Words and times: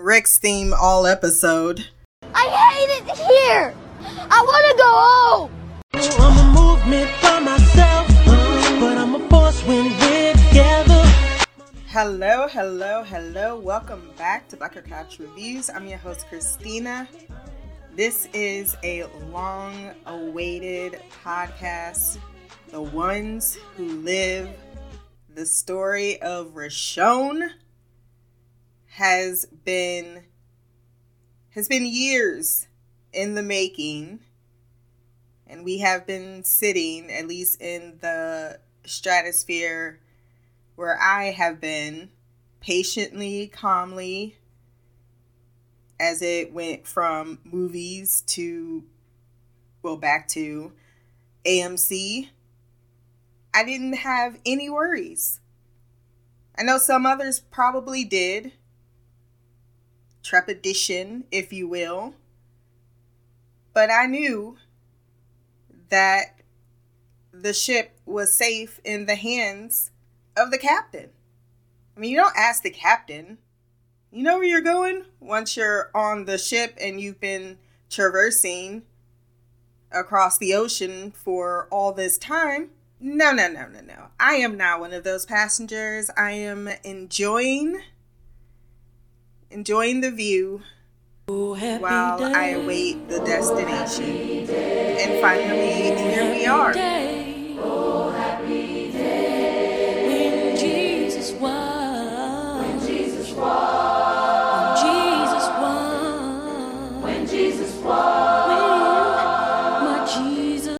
Rick's 0.00 0.38
theme 0.38 0.72
all 0.72 1.06
episode. 1.06 1.88
I 2.32 2.46
hate 2.46 3.02
it 3.02 3.16
here. 3.16 3.74
I 4.00 4.42
want 4.42 4.64
to 4.70 4.76
go 4.78 4.90
home. 4.94 5.50
I'm 6.20 6.38
a 6.38 6.60
movement 6.60 7.10
by 7.20 7.40
myself, 7.40 8.06
but 8.80 8.96
I'm 8.96 9.16
a 9.16 9.28
force 9.28 9.60
when 9.64 9.86
we're 9.98 10.32
together. 10.34 11.02
Hello, 11.88 12.46
hello, 12.46 13.02
hello. 13.02 13.58
Welcome 13.58 14.10
back 14.16 14.48
to 14.48 14.56
Black 14.56 14.74
Girl 14.74 14.84
Couch 14.84 15.18
Reviews. 15.18 15.68
I'm 15.68 15.86
your 15.86 15.98
host, 15.98 16.28
Christina. 16.28 17.08
This 17.96 18.28
is 18.32 18.76
a 18.84 19.04
long 19.32 19.90
awaited 20.06 21.00
podcast. 21.24 22.18
The 22.68 22.80
ones 22.80 23.58
who 23.76 24.00
live 24.02 24.48
the 25.34 25.44
story 25.44 26.22
of 26.22 26.54
Richonne 26.54 27.50
has 28.98 29.46
been 29.64 30.24
has 31.50 31.68
been 31.68 31.86
years 31.86 32.66
in 33.12 33.34
the 33.34 33.42
making 33.42 34.20
and 35.46 35.64
we 35.64 35.78
have 35.78 36.06
been 36.06 36.44
sitting 36.44 37.10
at 37.10 37.26
least 37.26 37.60
in 37.60 37.98
the 38.00 38.58
stratosphere 38.84 40.00
where 40.74 41.00
I 41.00 41.26
have 41.26 41.60
been 41.60 42.10
patiently 42.60 43.46
calmly 43.46 44.36
as 46.00 46.20
it 46.20 46.52
went 46.52 46.86
from 46.86 47.38
movies 47.44 48.22
to 48.28 48.84
well 49.82 49.96
back 49.96 50.28
to 50.28 50.72
AMC 51.46 52.28
I 53.54 53.64
didn't 53.64 53.94
have 53.94 54.38
any 54.44 54.68
worries. 54.68 55.40
I 56.56 56.62
know 56.62 56.78
some 56.78 57.06
others 57.06 57.40
probably 57.40 58.04
did. 58.04 58.52
Trepidation, 60.28 61.24
if 61.32 61.54
you 61.54 61.66
will. 61.66 62.12
But 63.72 63.90
I 63.90 64.04
knew 64.04 64.58
that 65.88 66.42
the 67.32 67.54
ship 67.54 67.98
was 68.04 68.34
safe 68.34 68.78
in 68.84 69.06
the 69.06 69.14
hands 69.14 69.90
of 70.36 70.50
the 70.50 70.58
captain. 70.58 71.08
I 71.96 72.00
mean, 72.00 72.10
you 72.10 72.18
don't 72.18 72.36
ask 72.36 72.62
the 72.62 72.68
captain. 72.68 73.38
You 74.10 74.22
know 74.22 74.36
where 74.36 74.44
you're 74.46 74.60
going 74.60 75.04
once 75.18 75.56
you're 75.56 75.90
on 75.94 76.26
the 76.26 76.36
ship 76.36 76.76
and 76.78 77.00
you've 77.00 77.20
been 77.20 77.56
traversing 77.88 78.82
across 79.90 80.36
the 80.36 80.52
ocean 80.52 81.10
for 81.10 81.68
all 81.70 81.94
this 81.94 82.18
time. 82.18 82.68
No, 83.00 83.32
no, 83.32 83.48
no, 83.48 83.66
no, 83.66 83.80
no. 83.80 84.08
I 84.20 84.34
am 84.34 84.58
not 84.58 84.80
one 84.80 84.92
of 84.92 85.04
those 85.04 85.24
passengers. 85.24 86.10
I 86.18 86.32
am 86.32 86.68
enjoying 86.84 87.80
enjoying 89.50 90.00
the 90.00 90.10
view 90.10 90.62
while 91.26 92.22
I 92.24 92.48
await 92.50 93.08
the 93.08 93.20
destination. 93.20 94.48
And 94.50 95.20
finally, 95.20 95.96
here 95.96 96.30
we 96.30 96.46
are. 96.46 96.72
When 96.74 97.56
Jesus. 100.56 101.32
When 101.32 102.80
Jesus 102.86 103.32
won. 105.48 107.02
When 107.02 107.26
Jesus 107.26 107.74
won. 107.82 109.82
When 109.84 110.06
Jesus. 110.06 110.78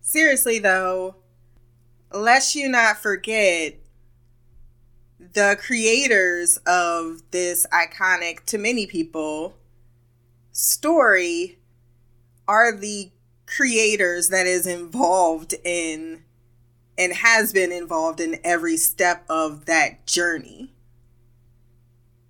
Seriously 0.00 0.58
though, 0.58 1.14
lest 2.12 2.54
you 2.54 2.68
not 2.68 2.98
forget 2.98 3.76
the 5.32 5.56
creators 5.60 6.56
of 6.66 7.22
this 7.30 7.66
iconic 7.72 8.44
to 8.46 8.58
many 8.58 8.86
people 8.86 9.56
story 10.50 11.58
are 12.48 12.72
the 12.72 13.10
creators 13.46 14.28
that 14.28 14.46
is 14.46 14.66
involved 14.66 15.54
in 15.64 16.22
and 16.98 17.12
has 17.12 17.52
been 17.52 17.72
involved 17.72 18.20
in 18.20 18.38
every 18.44 18.76
step 18.76 19.24
of 19.28 19.66
that 19.66 20.06
journey. 20.06 20.72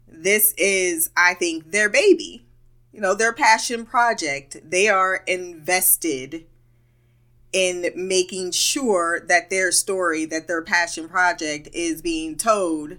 This 0.07 0.53
is, 0.57 1.11
I 1.17 1.35
think, 1.35 1.73
their 1.73 1.89
baby, 1.89 2.47
you 2.93 3.01
know, 3.01 3.15
their 3.15 3.33
passion 3.33 3.85
project. 3.87 4.59
They 4.63 4.89
are 4.89 5.23
invested 5.27 6.47
in 7.53 7.91
making 7.97 8.53
sure 8.53 9.21
that 9.21 9.51
their 9.51 9.73
story, 9.73 10.25
that 10.25 10.47
their 10.47 10.63
passion 10.63 11.09
project 11.09 11.69
is 11.73 12.01
being 12.01 12.37
told 12.37 12.99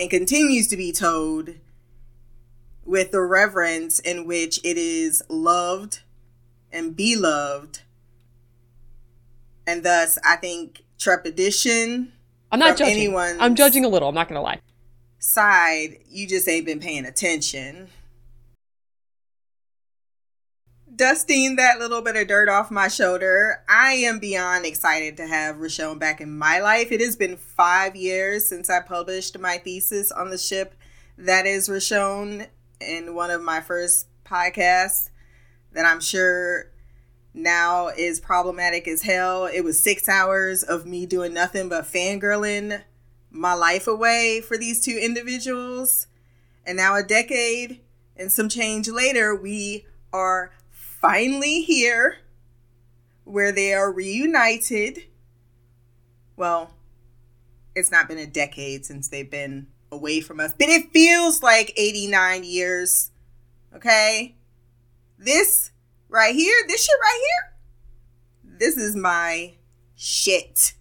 and 0.00 0.10
continues 0.10 0.68
to 0.68 0.76
be 0.76 0.92
told 0.92 1.54
with 2.84 3.10
the 3.10 3.20
reverence 3.20 3.98
in 3.98 4.26
which 4.26 4.58
it 4.64 4.78
is 4.78 5.22
loved 5.28 6.00
and 6.72 6.96
beloved. 6.96 7.80
And 9.66 9.82
thus, 9.82 10.18
I 10.24 10.36
think 10.36 10.84
trepidation 10.98 12.12
I'm 12.52 12.58
not 12.60 12.78
judging. 12.78 12.96
anyone's 12.96 13.38
I'm 13.40 13.54
judging 13.54 13.84
a 13.84 13.88
little. 13.88 14.08
I'm 14.08 14.14
not 14.14 14.28
gonna 14.28 14.42
lie. 14.42 14.60
side, 15.18 15.98
you 16.08 16.26
just 16.26 16.48
ain't 16.48 16.66
been 16.66 16.80
paying 16.80 17.04
attention. 17.04 17.88
Dusting 20.96 21.56
that 21.56 21.78
little 21.78 22.00
bit 22.00 22.16
of 22.16 22.26
dirt 22.26 22.48
off 22.48 22.70
my 22.70 22.88
shoulder, 22.88 23.62
I 23.68 23.92
am 23.94 24.18
beyond 24.18 24.64
excited 24.64 25.18
to 25.18 25.26
have 25.26 25.56
Richonne 25.56 25.98
back 25.98 26.22
in 26.22 26.38
my 26.38 26.58
life. 26.60 26.90
It 26.90 27.02
has 27.02 27.16
been 27.16 27.36
five 27.36 27.94
years 27.94 28.48
since 28.48 28.70
I 28.70 28.80
published 28.80 29.38
my 29.38 29.58
thesis 29.58 30.10
on 30.10 30.30
the 30.30 30.38
ship 30.38 30.74
that 31.18 31.44
is 31.44 31.68
Richonne 31.68 32.46
in 32.80 33.14
one 33.14 33.30
of 33.30 33.42
my 33.42 33.60
first 33.60 34.06
podcasts 34.24 35.10
that 35.72 35.84
I'm 35.84 36.00
sure 36.00 36.70
now 37.34 37.88
is 37.88 38.18
problematic 38.18 38.88
as 38.88 39.02
hell. 39.02 39.44
It 39.44 39.62
was 39.62 39.78
six 39.78 40.08
hours 40.08 40.62
of 40.62 40.86
me 40.86 41.04
doing 41.04 41.34
nothing 41.34 41.68
but 41.68 41.84
fangirling 41.84 42.82
my 43.30 43.52
life 43.52 43.86
away 43.86 44.40
for 44.40 44.56
these 44.56 44.82
two 44.82 44.98
individuals. 44.98 46.06
And 46.64 46.78
now, 46.78 46.96
a 46.96 47.02
decade 47.02 47.80
and 48.16 48.32
some 48.32 48.48
change 48.48 48.88
later, 48.88 49.34
we 49.34 49.84
are 50.10 50.52
finally 51.06 51.62
here 51.62 52.16
where 53.22 53.52
they 53.52 53.72
are 53.72 53.92
reunited. 53.92 55.04
Well, 56.36 56.70
it's 57.76 57.92
not 57.92 58.08
been 58.08 58.18
a 58.18 58.26
decade 58.26 58.84
since 58.84 59.06
they've 59.06 59.30
been 59.30 59.68
away 59.92 60.20
from 60.20 60.40
us, 60.40 60.52
but 60.58 60.68
it 60.68 60.90
feels 60.92 61.44
like 61.44 61.72
89 61.76 62.42
years. 62.42 63.12
Okay? 63.72 64.34
This 65.16 65.70
right 66.08 66.34
here, 66.34 66.56
this 66.66 66.84
shit 66.84 66.96
right 67.00 67.20
here, 67.22 68.58
this 68.58 68.76
is 68.76 68.96
my 68.96 69.54
shit. 69.94 70.74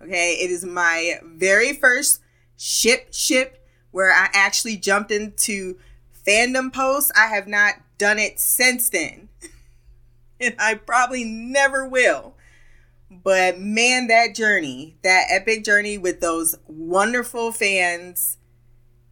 Okay? 0.00 0.34
It 0.34 0.50
is 0.52 0.64
my 0.64 1.18
very 1.24 1.72
first 1.72 2.20
ship 2.56 3.08
ship 3.12 3.66
where 3.90 4.12
I 4.12 4.28
actually 4.32 4.76
jumped 4.76 5.10
into 5.10 5.76
fandom 6.24 6.72
posts. 6.72 7.10
I 7.16 7.26
have 7.26 7.48
not 7.48 7.74
done 7.98 8.20
it 8.20 8.38
since 8.38 8.88
then. 8.88 9.28
And 10.42 10.54
I 10.58 10.74
probably 10.74 11.24
never 11.24 11.86
will. 11.86 12.34
But 13.10 13.58
man, 13.58 14.06
that 14.08 14.34
journey, 14.34 14.96
that 15.02 15.26
epic 15.30 15.64
journey 15.64 15.98
with 15.98 16.20
those 16.20 16.56
wonderful 16.66 17.52
fans, 17.52 18.38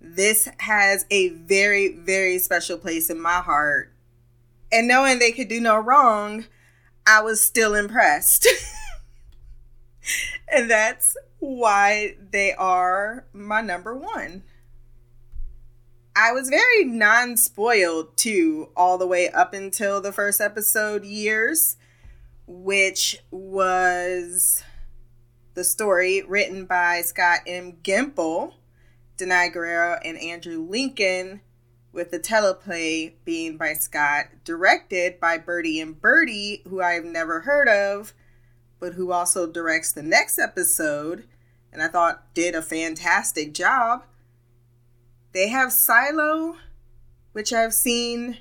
this 0.01 0.49
has 0.59 1.05
a 1.11 1.29
very, 1.29 1.89
very 1.97 2.39
special 2.39 2.79
place 2.79 3.11
in 3.11 3.21
my 3.21 3.41
heart. 3.41 3.93
And 4.73 4.89
knowing 4.89 5.19
they 5.19 5.33
could 5.33 5.49
do 5.49 5.61
no 5.61 5.77
wrong, 5.79 6.47
I 7.07 7.21
was 7.23 7.43
still 7.43 7.75
impressed. 7.75 8.49
and 10.49 10.71
that's 10.71 11.17
why 11.39 12.17
they 12.31 12.55
are 12.55 13.27
my 13.33 13.61
number 13.61 13.95
one. 13.95 14.45
I 16.17 16.33
was 16.33 16.49
very 16.49 16.85
non 16.85 17.37
spoiled 17.37 18.17
too, 18.17 18.71
all 18.77 18.99
the 18.99 19.07
way 19.07 19.31
up 19.31 19.55
until 19.55 20.01
the 20.01 20.13
first 20.13 20.41
episode 20.41 21.05
years, 21.05 21.77
which 22.47 23.19
was 23.31 24.63
the 25.55 25.65
story 25.65 26.23
written 26.23 26.65
by 26.65 27.03
Scott 27.03 27.41
M. 27.47 27.79
Gimple, 27.83 28.55
Danai 29.17 29.55
Gurira, 29.55 30.01
and 30.05 30.19
Andrew 30.19 30.67
Lincoln, 30.69 31.43
with 31.93 32.11
the 32.11 32.19
teleplay 32.19 33.13
being 33.25 33.57
by 33.57 33.75
Scott, 33.75 34.27
directed 34.45 35.21
by 35.21 35.39
Bert 35.39 35.67
and 35.67 36.01
Bertie, 36.01 36.63
who 36.69 36.81
I 36.81 36.93
have 36.93 37.05
never 37.05 37.41
heard 37.41 37.69
of, 37.69 38.15
but 38.81 38.95
who 38.95 39.13
also 39.13 39.47
directs 39.47 39.93
the 39.93 40.03
next 40.03 40.39
episode, 40.39 41.25
and 41.73 41.83
I 41.83 41.89
thought 41.89 42.35
did 42.35 42.55
a 42.55 42.63
fantastic 42.63 43.55
job. 43.55 44.05
They 45.33 45.49
have 45.49 45.73
Silo, 45.73 46.57
which 47.33 47.53
I've 47.53 47.75
seen, 47.75 48.39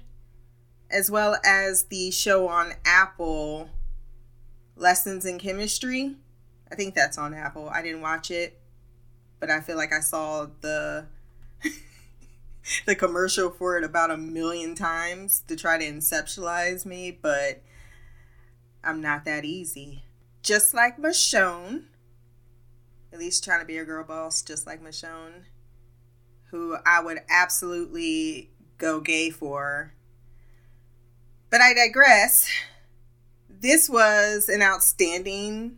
as 0.90 1.12
well 1.12 1.38
as 1.46 1.84
the 1.84 2.10
show 2.10 2.48
on 2.48 2.74
Apple, 2.84 3.70
Lessons 4.76 5.26
in 5.26 5.38
Chemistry. 5.38 6.16
I 6.72 6.76
think 6.76 6.96
that's 6.96 7.18
on 7.18 7.34
Apple. 7.34 7.70
I 7.70 7.84
didn't 7.84 8.02
watch 8.02 8.32
it, 8.32 8.60
but 9.40 9.52
I 9.52 9.60
feel 9.62 9.78
like 9.78 9.94
I 9.94 10.00
saw 10.00 10.48
the 10.62 11.06
the 12.86 12.96
commercial 12.96 13.52
for 13.52 13.78
it 13.78 13.84
about 13.84 14.10
a 14.12 14.18
million 14.18 14.74
times 14.74 15.44
to 15.48 15.56
try 15.56 15.78
to 15.78 15.86
inceptualize 15.86 16.86
me, 16.86 17.12
but 17.12 17.62
I'm 18.84 19.02
not 19.02 19.26
that 19.26 19.46
easy. 19.46 20.04
Just 20.42 20.74
like 20.74 20.98
Michonne, 20.98 21.84
at 23.14 23.20
least 23.20 23.44
trying 23.44 23.60
to 23.60 23.66
be 23.66 23.78
a 23.78 23.86
girl 23.86 24.04
boss, 24.04 24.42
just 24.42 24.66
like 24.66 24.84
Michonne, 24.84 25.44
who 26.52 26.78
I 26.86 27.02
would 27.02 27.20
absolutely 27.30 28.50
go 28.78 29.00
gay 29.00 29.30
for. 29.30 29.94
But 31.50 31.62
I 31.62 31.74
digress. 31.74 32.50
This 33.50 33.90
was 33.90 34.50
an 34.50 34.62
outstanding 34.62 35.78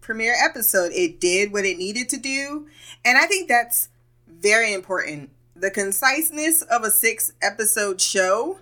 premiere 0.00 0.34
episode. 0.38 0.92
It 0.92 1.20
did 1.20 1.52
what 1.52 1.64
it 1.64 1.78
needed 1.78 2.08
to 2.10 2.16
do. 2.16 2.66
And 3.04 3.16
I 3.16 3.26
think 3.26 3.48
that's 3.48 3.88
very 4.28 4.72
important. 4.72 5.30
The 5.56 5.70
conciseness 5.70 6.62
of 6.62 6.82
a 6.82 6.90
six 6.90 7.32
episode 7.40 8.00
show, 8.00 8.58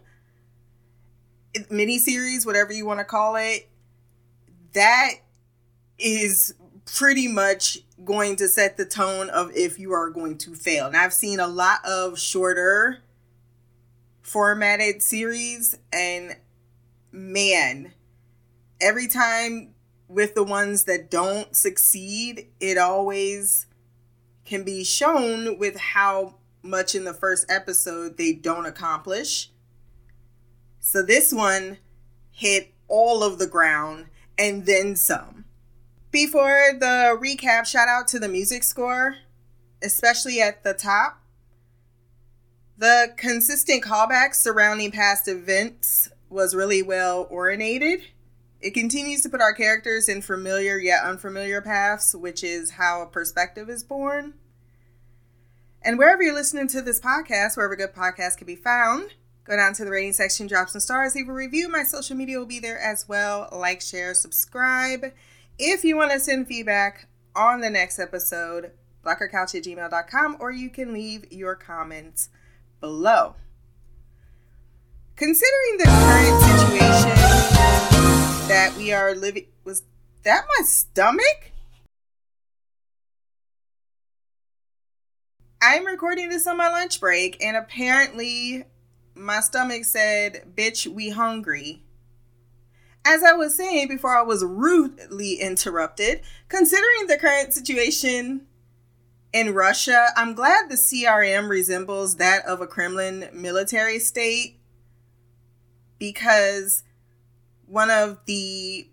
miniseries, 1.54 2.46
whatever 2.46 2.72
you 2.72 2.86
want 2.86 3.00
to 3.00 3.04
call 3.04 3.36
it, 3.36 3.68
that 4.74 5.14
is 5.98 6.54
pretty 6.84 7.28
much 7.28 7.78
going 8.04 8.36
to 8.36 8.48
set 8.48 8.76
the 8.76 8.84
tone 8.84 9.30
of 9.30 9.54
if 9.54 9.78
you 9.78 9.92
are 9.92 10.10
going 10.10 10.38
to 10.38 10.54
fail. 10.54 10.86
And 10.86 10.96
I've 10.96 11.12
seen 11.12 11.40
a 11.40 11.46
lot 11.46 11.84
of 11.84 12.18
shorter 12.18 12.98
formatted 14.22 15.02
series, 15.02 15.76
and 15.92 16.36
man, 17.10 17.92
every 18.80 19.08
time 19.08 19.74
with 20.08 20.34
the 20.34 20.44
ones 20.44 20.84
that 20.84 21.10
don't 21.10 21.54
succeed, 21.56 22.46
it 22.60 22.78
always 22.78 23.66
can 24.44 24.62
be 24.62 24.84
shown 24.84 25.58
with 25.58 25.76
how 25.76 26.36
much 26.62 26.94
in 26.94 27.04
the 27.04 27.14
first 27.14 27.50
episode 27.50 28.16
they 28.16 28.32
don't 28.32 28.66
accomplish. 28.66 29.50
So 30.78 31.02
this 31.02 31.32
one 31.32 31.78
hit 32.30 32.72
all 32.88 33.22
of 33.22 33.38
the 33.38 33.46
ground 33.46 34.06
and 34.38 34.66
then 34.66 34.96
some. 34.96 35.39
Before 36.10 36.72
the 36.76 37.16
recap, 37.22 37.66
shout 37.66 37.86
out 37.86 38.08
to 38.08 38.18
the 38.18 38.28
music 38.28 38.64
score, 38.64 39.16
especially 39.80 40.40
at 40.40 40.64
the 40.64 40.74
top. 40.74 41.22
The 42.76 43.14
consistent 43.16 43.84
callbacks 43.84 44.34
surrounding 44.36 44.90
past 44.90 45.28
events 45.28 46.10
was 46.28 46.54
really 46.54 46.82
well 46.82 47.28
orinated. 47.30 48.00
It 48.60 48.74
continues 48.74 49.22
to 49.22 49.28
put 49.28 49.40
our 49.40 49.54
characters 49.54 50.08
in 50.08 50.20
familiar 50.20 50.78
yet 50.78 51.04
unfamiliar 51.04 51.62
paths, 51.62 52.14
which 52.14 52.42
is 52.42 52.72
how 52.72 53.02
a 53.02 53.06
perspective 53.06 53.70
is 53.70 53.84
born. 53.84 54.34
And 55.82 55.96
wherever 55.96 56.22
you're 56.22 56.34
listening 56.34 56.68
to 56.68 56.82
this 56.82 57.00
podcast, 57.00 57.56
wherever 57.56 57.76
good 57.76 57.94
podcast 57.94 58.36
can 58.36 58.46
be 58.46 58.56
found, 58.56 59.10
go 59.44 59.56
down 59.56 59.74
to 59.74 59.84
the 59.84 59.90
rating 59.90 60.12
section, 60.12 60.46
drop 60.46 60.68
some 60.68 60.80
stars, 60.80 61.14
leave 61.14 61.28
a 61.28 61.32
review. 61.32 61.68
My 61.68 61.84
social 61.84 62.16
media 62.16 62.38
will 62.38 62.46
be 62.46 62.58
there 62.58 62.78
as 62.78 63.08
well. 63.08 63.48
Like, 63.52 63.80
share, 63.80 64.12
subscribe. 64.14 65.12
If 65.62 65.84
you 65.84 65.94
want 65.94 66.10
to 66.12 66.18
send 66.18 66.48
feedback 66.48 67.06
on 67.36 67.60
the 67.60 67.68
next 67.68 67.98
episode, 67.98 68.70
blackgirlcouch 69.04 69.54
at 69.54 69.64
gmail.com, 69.64 70.38
or 70.40 70.50
you 70.50 70.70
can 70.70 70.94
leave 70.94 71.30
your 71.30 71.54
comments 71.54 72.30
below. 72.80 73.34
Considering 75.16 75.76
the 75.76 75.84
current 75.84 76.42
situation 76.42 77.10
that 78.48 78.74
we 78.78 78.90
are 78.94 79.14
living, 79.14 79.48
was 79.62 79.82
that 80.22 80.46
my 80.58 80.64
stomach? 80.64 81.52
I'm 85.60 85.84
recording 85.84 86.30
this 86.30 86.46
on 86.46 86.56
my 86.56 86.70
lunch 86.70 87.00
break, 87.00 87.36
and 87.44 87.54
apparently 87.54 88.64
my 89.14 89.40
stomach 89.40 89.84
said, 89.84 90.54
Bitch, 90.56 90.86
we 90.86 91.10
hungry. 91.10 91.82
As 93.04 93.22
I 93.22 93.32
was 93.32 93.54
saying 93.54 93.88
before 93.88 94.16
I 94.16 94.22
was 94.22 94.44
rudely 94.44 95.34
interrupted, 95.34 96.20
considering 96.48 97.06
the 97.06 97.16
current 97.16 97.54
situation 97.54 98.46
in 99.32 99.54
Russia, 99.54 100.08
I'm 100.16 100.34
glad 100.34 100.68
the 100.68 100.74
CRM 100.74 101.48
resembles 101.48 102.16
that 102.16 102.44
of 102.44 102.60
a 102.60 102.66
Kremlin 102.66 103.28
military 103.32 103.98
state 103.98 104.58
because 105.98 106.82
one 107.66 107.90
of 107.90 108.18
the 108.26 108.88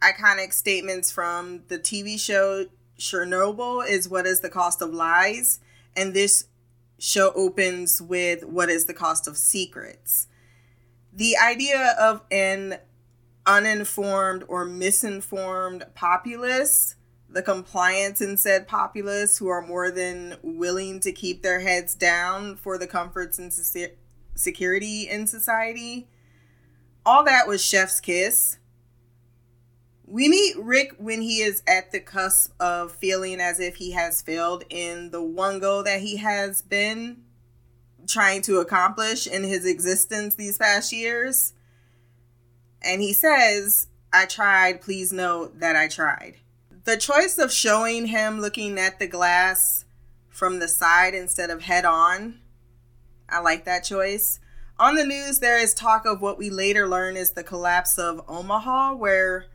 iconic 0.00 0.52
statements 0.52 1.10
from 1.10 1.62
the 1.68 1.78
TV 1.78 2.18
show 2.18 2.66
Chernobyl 2.98 3.86
is 3.86 4.08
what 4.08 4.26
is 4.26 4.40
the 4.40 4.48
cost 4.48 4.80
of 4.80 4.94
lies? 4.94 5.60
And 5.96 6.14
this 6.14 6.46
show 6.98 7.32
opens 7.34 8.00
with 8.00 8.44
what 8.44 8.68
is 8.68 8.84
the 8.84 8.94
cost 8.94 9.26
of 9.26 9.36
secrets. 9.36 10.28
The 11.12 11.36
idea 11.36 11.94
of 11.98 12.22
an 12.30 12.78
uninformed 13.46 14.44
or 14.48 14.64
misinformed 14.64 15.84
populace, 15.94 16.96
the 17.28 17.42
compliance 17.42 18.20
in 18.20 18.36
said 18.36 18.68
populace 18.68 19.38
who 19.38 19.48
are 19.48 19.66
more 19.66 19.90
than 19.90 20.36
willing 20.42 21.00
to 21.00 21.12
keep 21.12 21.42
their 21.42 21.60
heads 21.60 21.94
down 21.94 22.56
for 22.56 22.78
the 22.78 22.86
comforts 22.86 23.38
and 23.38 23.52
security 24.34 25.08
in 25.08 25.26
society, 25.26 26.08
all 27.04 27.24
that 27.24 27.48
was 27.48 27.64
chef's 27.64 28.00
kiss. 28.00 28.58
We 30.06 30.28
meet 30.28 30.56
Rick 30.58 30.96
when 30.98 31.22
he 31.22 31.38
is 31.42 31.62
at 31.66 31.90
the 31.90 32.00
cusp 32.00 32.52
of 32.60 32.92
feeling 32.92 33.40
as 33.40 33.58
if 33.58 33.76
he 33.76 33.92
has 33.92 34.20
failed 34.20 34.64
in 34.68 35.10
the 35.10 35.22
one 35.22 35.58
goal 35.58 35.82
that 35.82 36.02
he 36.02 36.18
has 36.18 36.62
been 36.62 37.22
trying 38.06 38.42
to 38.42 38.58
accomplish 38.58 39.26
in 39.26 39.44
his 39.44 39.64
existence 39.64 40.34
these 40.34 40.58
past 40.58 40.92
years. 40.92 41.53
And 42.84 43.00
he 43.00 43.12
says, 43.12 43.88
I 44.12 44.26
tried, 44.26 44.82
please 44.82 45.12
note 45.12 45.58
that 45.60 45.74
I 45.74 45.88
tried. 45.88 46.36
The 46.84 46.96
choice 46.96 47.38
of 47.38 47.50
showing 47.50 48.06
him 48.06 48.40
looking 48.40 48.78
at 48.78 48.98
the 48.98 49.06
glass 49.06 49.84
from 50.28 50.58
the 50.58 50.68
side 50.68 51.14
instead 51.14 51.50
of 51.50 51.62
head 51.62 51.84
on, 51.84 52.40
I 53.28 53.40
like 53.40 53.64
that 53.64 53.84
choice. 53.84 54.38
On 54.78 54.96
the 54.96 55.06
news, 55.06 55.38
there 55.38 55.58
is 55.58 55.72
talk 55.72 56.04
of 56.04 56.20
what 56.20 56.38
we 56.38 56.50
later 56.50 56.86
learn 56.88 57.16
is 57.16 57.32
the 57.32 57.44
collapse 57.44 57.98
of 57.98 58.24
Omaha, 58.28 58.94
where 58.94 59.46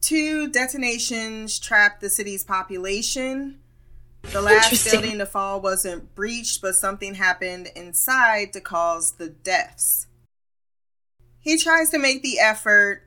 two 0.00 0.48
detonations 0.48 1.58
trapped 1.58 2.00
the 2.00 2.10
city's 2.10 2.44
population. 2.44 3.58
The 4.22 4.42
last 4.42 4.90
building 4.90 5.18
to 5.18 5.26
fall 5.26 5.60
wasn't 5.60 6.14
breached, 6.14 6.60
but 6.60 6.74
something 6.74 7.14
happened 7.14 7.70
inside 7.74 8.52
to 8.52 8.60
cause 8.60 9.12
the 9.12 9.30
deaths. 9.30 10.07
He 11.48 11.56
tries 11.56 11.88
to 11.92 11.98
make 11.98 12.22
the 12.22 12.38
effort 12.40 13.04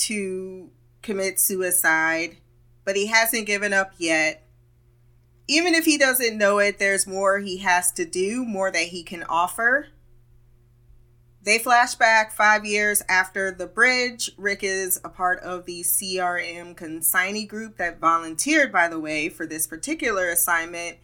to 0.00 0.68
commit 1.00 1.40
suicide, 1.40 2.36
but 2.84 2.96
he 2.96 3.06
hasn't 3.06 3.46
given 3.46 3.72
up 3.72 3.92
yet. 3.96 4.46
Even 5.48 5.72
if 5.72 5.86
he 5.86 5.96
doesn't 5.96 6.36
know 6.36 6.58
it, 6.58 6.78
there's 6.78 7.06
more 7.06 7.38
he 7.38 7.56
has 7.56 7.90
to 7.92 8.04
do, 8.04 8.44
more 8.44 8.70
that 8.70 8.88
he 8.88 9.02
can 9.02 9.22
offer. 9.22 9.86
They 11.44 11.56
flash 11.58 11.94
back 11.94 12.30
five 12.30 12.66
years 12.66 13.02
after 13.08 13.50
the 13.50 13.66
bridge. 13.66 14.32
Rick 14.36 14.62
is 14.62 15.00
a 15.02 15.08
part 15.08 15.40
of 15.40 15.64
the 15.64 15.80
CRM 15.80 16.76
consignee 16.76 17.46
group 17.46 17.78
that 17.78 18.00
volunteered, 18.00 18.70
by 18.70 18.86
the 18.86 19.00
way, 19.00 19.30
for 19.30 19.46
this 19.46 19.66
particular 19.66 20.28
assignment 20.28 20.98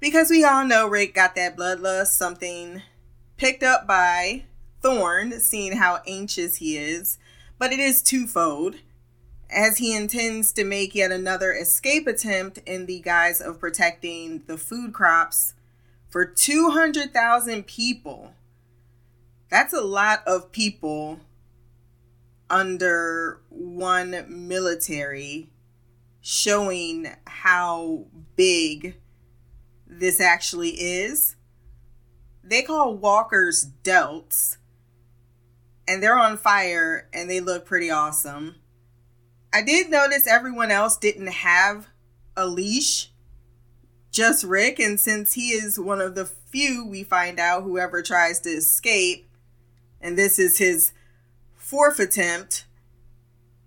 because 0.00 0.30
we 0.30 0.42
all 0.42 0.64
know 0.64 0.88
Rick 0.88 1.14
got 1.14 1.34
that 1.34 1.54
bloodlust, 1.54 2.16
something 2.16 2.80
picked 3.36 3.62
up 3.62 3.86
by 3.86 4.44
Thorne, 4.82 5.40
seeing 5.40 5.76
how 5.76 6.00
anxious 6.06 6.56
he 6.56 6.76
is. 6.76 7.18
But 7.58 7.72
it 7.72 7.78
is 7.78 8.02
twofold, 8.02 8.76
as 9.50 9.78
he 9.78 9.96
intends 9.96 10.52
to 10.52 10.64
make 10.64 10.94
yet 10.94 11.10
another 11.10 11.52
escape 11.52 12.06
attempt 12.06 12.58
in 12.66 12.86
the 12.86 13.00
guise 13.00 13.40
of 13.40 13.60
protecting 13.60 14.42
the 14.46 14.58
food 14.58 14.92
crops 14.92 15.54
for 16.08 16.24
200,000 16.24 17.66
people 17.66 18.34
that's 19.48 19.72
a 19.72 19.80
lot 19.80 20.22
of 20.26 20.50
people 20.50 21.20
under 22.50 23.40
one 23.48 24.24
military 24.28 25.50
showing 26.20 27.08
how 27.26 28.06
big 28.34 28.96
this 29.86 30.20
actually 30.20 30.70
is. 30.70 31.36
They 32.42 32.62
call 32.62 32.94
walkers 32.94 33.68
delts, 33.84 34.56
and 35.88 36.02
they're 36.02 36.18
on 36.18 36.36
fire 36.36 37.08
and 37.12 37.30
they 37.30 37.40
look 37.40 37.64
pretty 37.64 37.90
awesome. 37.90 38.56
I 39.52 39.62
did 39.62 39.90
notice 39.90 40.26
everyone 40.26 40.70
else 40.70 40.96
didn't 40.96 41.28
have 41.28 41.88
a 42.36 42.46
leash, 42.46 43.10
just 44.10 44.44
Rick, 44.44 44.78
and 44.78 44.98
since 44.98 45.34
he 45.34 45.50
is 45.50 45.78
one 45.78 46.00
of 46.00 46.14
the 46.14 46.26
few 46.26 46.86
we 46.86 47.04
find 47.04 47.38
out 47.38 47.62
whoever 47.62 48.02
tries 48.02 48.40
to 48.40 48.50
escape, 48.50 49.28
and 50.00 50.16
this 50.18 50.38
is 50.38 50.58
his 50.58 50.92
fourth 51.56 51.98
attempt 51.98 52.64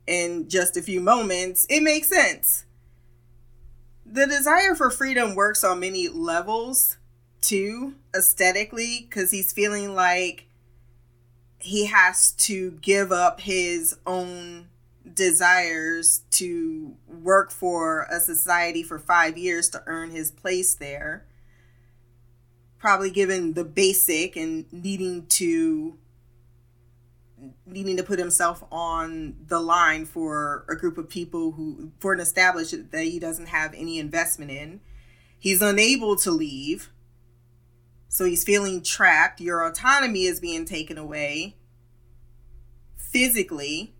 in 0.08 0.50
just 0.50 0.76
a 0.78 0.82
few 0.82 1.00
moments, 1.00 1.66
it 1.70 1.82
makes 1.82 2.08
sense. 2.10 2.66
the 4.12 4.26
desire 4.26 4.74
for 4.74 4.90
freedom 4.90 5.36
works 5.36 5.64
on 5.64 5.80
many 5.80 6.08
levels 6.08 6.98
too, 7.42 7.94
aesthetically, 8.16 9.06
because 9.08 9.32
he's 9.32 9.54
feeling 9.54 9.94
like 9.94 10.49
he 11.60 11.86
has 11.88 12.32
to 12.32 12.72
give 12.82 13.12
up 13.12 13.42
his 13.42 13.98
own 14.06 14.70
desires 15.14 16.22
to 16.32 16.96
work 17.08 17.52
for 17.52 18.08
a 18.10 18.20
society 18.20 18.84
for 18.84 19.00
five 19.00 19.38
years 19.38 19.70
to 19.70 19.84
earn 19.86 20.12
his 20.12 20.32
place 20.32 20.76
there. 20.76 21.26
Probably 22.78 23.12
given 23.12 23.54
the 23.54 23.66
basic 23.66 24.36
and 24.36 24.72
needing 24.72 25.26
to 25.28 25.98
needing 27.66 27.96
to 27.96 28.04
put 28.04 28.20
himself 28.20 28.64
on 28.70 29.36
the 29.48 29.60
line 29.60 30.06
for 30.06 30.66
a 30.68 30.76
group 30.76 30.98
of 30.98 31.10
people 31.10 31.52
who 31.52 31.92
for 32.00 32.14
an 32.14 32.20
establishment 32.20 32.92
that 32.92 33.04
he 33.04 33.20
doesn't 33.20 33.48
have 33.48 33.74
any 33.74 34.00
investment 34.00 34.52
in. 34.52 34.80
He's 35.38 35.62
unable 35.62 36.16
to 36.18 36.32
leave. 36.32 36.90
So 38.10 38.26
he's 38.26 38.44
feeling 38.44 38.82
trapped. 38.82 39.40
Your 39.40 39.66
autonomy 39.66 40.24
is 40.24 40.40
being 40.40 40.66
taken 40.66 40.98
away 40.98 41.56
physically. 42.98 43.96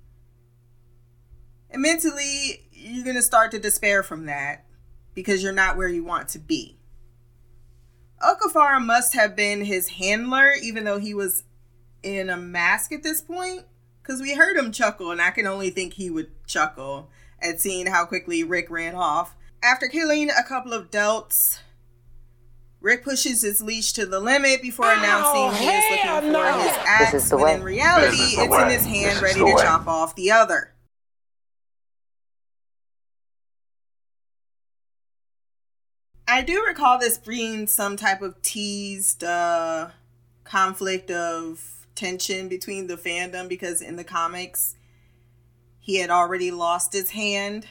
And 1.70 1.82
mentally, 1.82 2.68
you're 2.72 3.04
going 3.04 3.16
to 3.16 3.22
start 3.22 3.52
to 3.52 3.60
despair 3.60 4.04
from 4.04 4.26
that 4.26 4.66
because 5.14 5.42
you're 5.44 5.54
not 5.54 5.78
where 5.78 5.88
you 5.88 6.04
want 6.04 6.28
to 6.30 6.40
be. 6.40 6.80
Okafara 8.22 8.84
must 8.84 9.14
have 9.14 9.36
been 9.36 9.64
his 9.64 9.88
handler, 9.90 10.52
even 10.62 10.84
though 10.84 11.00
he 11.00 11.14
was 11.14 11.44
in 12.04 12.30
a 12.30 12.38
mask 12.38 12.92
at 12.92 13.04
this 13.04 13.22
point 13.22 13.64
because 14.02 14.22
we 14.22 14.34
heard 14.34 14.58
him 14.58 14.72
chuckle, 14.72 15.12
and 15.12 15.22
I 15.22 15.30
can 15.30 15.46
only 15.46 15.70
think 15.70 15.94
he 15.94 16.10
would 16.10 16.32
chuckle 16.48 17.12
at 17.42 17.62
seeing 17.62 17.86
how 17.86 18.06
quickly 18.06 18.44
Rick 18.44 18.72
ran 18.72 18.96
off. 18.96 19.36
After 19.62 19.88
killing 19.88 20.30
a 20.32 20.44
couple 20.44 20.74
of 20.74 20.90
delts, 20.90 21.60
Rick 22.82 23.04
pushes 23.04 23.42
his 23.42 23.62
leash 23.62 23.92
to 23.94 24.06
the 24.06 24.20
limit 24.20 24.62
before 24.62 24.86
oh, 24.86 24.98
announcing 24.98 25.62
he 25.62 25.70
is 25.70 25.84
looking 25.92 26.32
no. 26.32 26.40
for 26.40 26.60
his 26.60 26.78
axe, 26.88 27.32
when 27.32 27.42
way. 27.42 27.54
in 27.56 27.64
reality, 27.64 28.18
it's 28.18 28.50
way. 28.50 28.62
in 28.64 28.70
his 28.70 28.86
hand 28.86 29.22
ready 29.22 29.40
to 29.40 29.46
way. 29.46 29.54
chop 29.58 29.88
off 29.88 30.16
the 30.16 30.32
other. 30.32 30.74
I 36.26 36.44
do 36.44 36.64
recall 36.66 37.00
this 37.00 37.18
being 37.18 37.66
some 37.66 37.98
type 37.98 38.22
of 38.22 38.40
teased 38.44 39.24
uh, 39.24 39.90
conflict 40.44 41.10
of 41.10 41.88
tension 41.96 42.48
between 42.48 42.88
the 42.88 42.96
fandom 42.96 43.50
because 43.50 43.82
in 43.82 43.96
the 43.96 44.04
comics 44.04 44.76
he 45.80 45.96
had 45.98 46.12
already 46.12 46.52
lost 46.52 46.94
his 46.94 47.10
hand 47.12 47.66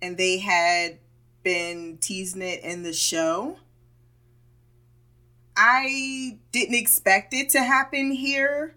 and 0.00 0.16
they 0.16 0.38
had 0.38 0.98
been 1.42 1.98
teasing 1.98 2.42
it 2.42 2.64
in 2.64 2.82
the 2.82 2.94
show. 2.94 3.58
I 5.56 6.38
didn't 6.52 6.74
expect 6.74 7.32
it 7.32 7.48
to 7.50 7.62
happen 7.62 8.10
here, 8.10 8.76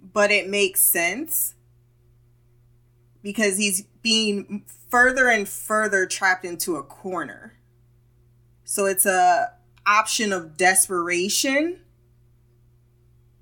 but 0.00 0.30
it 0.30 0.48
makes 0.48 0.82
sense 0.82 1.54
because 3.22 3.56
he's 3.56 3.82
being 4.02 4.64
further 4.90 5.28
and 5.28 5.48
further 5.48 6.06
trapped 6.06 6.44
into 6.44 6.76
a 6.76 6.82
corner. 6.82 7.54
So 8.64 8.86
it's 8.86 9.06
a 9.06 9.52
option 9.86 10.32
of 10.32 10.56
desperation 10.56 11.80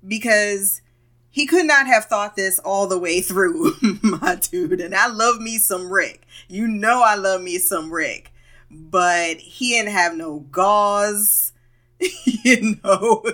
because 0.05 0.81
he 1.29 1.45
could 1.45 1.65
not 1.65 1.85
have 1.87 2.05
thought 2.05 2.35
this 2.35 2.59
all 2.59 2.87
the 2.87 2.97
way 2.97 3.21
through, 3.21 3.73
my 4.01 4.35
dude. 4.35 4.81
And 4.81 4.95
I 4.95 5.07
love 5.07 5.39
me 5.39 5.57
some 5.57 5.91
Rick. 5.91 6.25
You 6.47 6.67
know 6.67 7.03
I 7.03 7.15
love 7.15 7.41
me 7.41 7.57
some 7.59 7.91
Rick. 7.91 8.31
But 8.71 9.37
he 9.37 9.71
didn't 9.71 9.91
have 9.93 10.15
no 10.15 10.39
gauze, 10.51 11.53
you 12.25 12.77
know. 12.83 13.23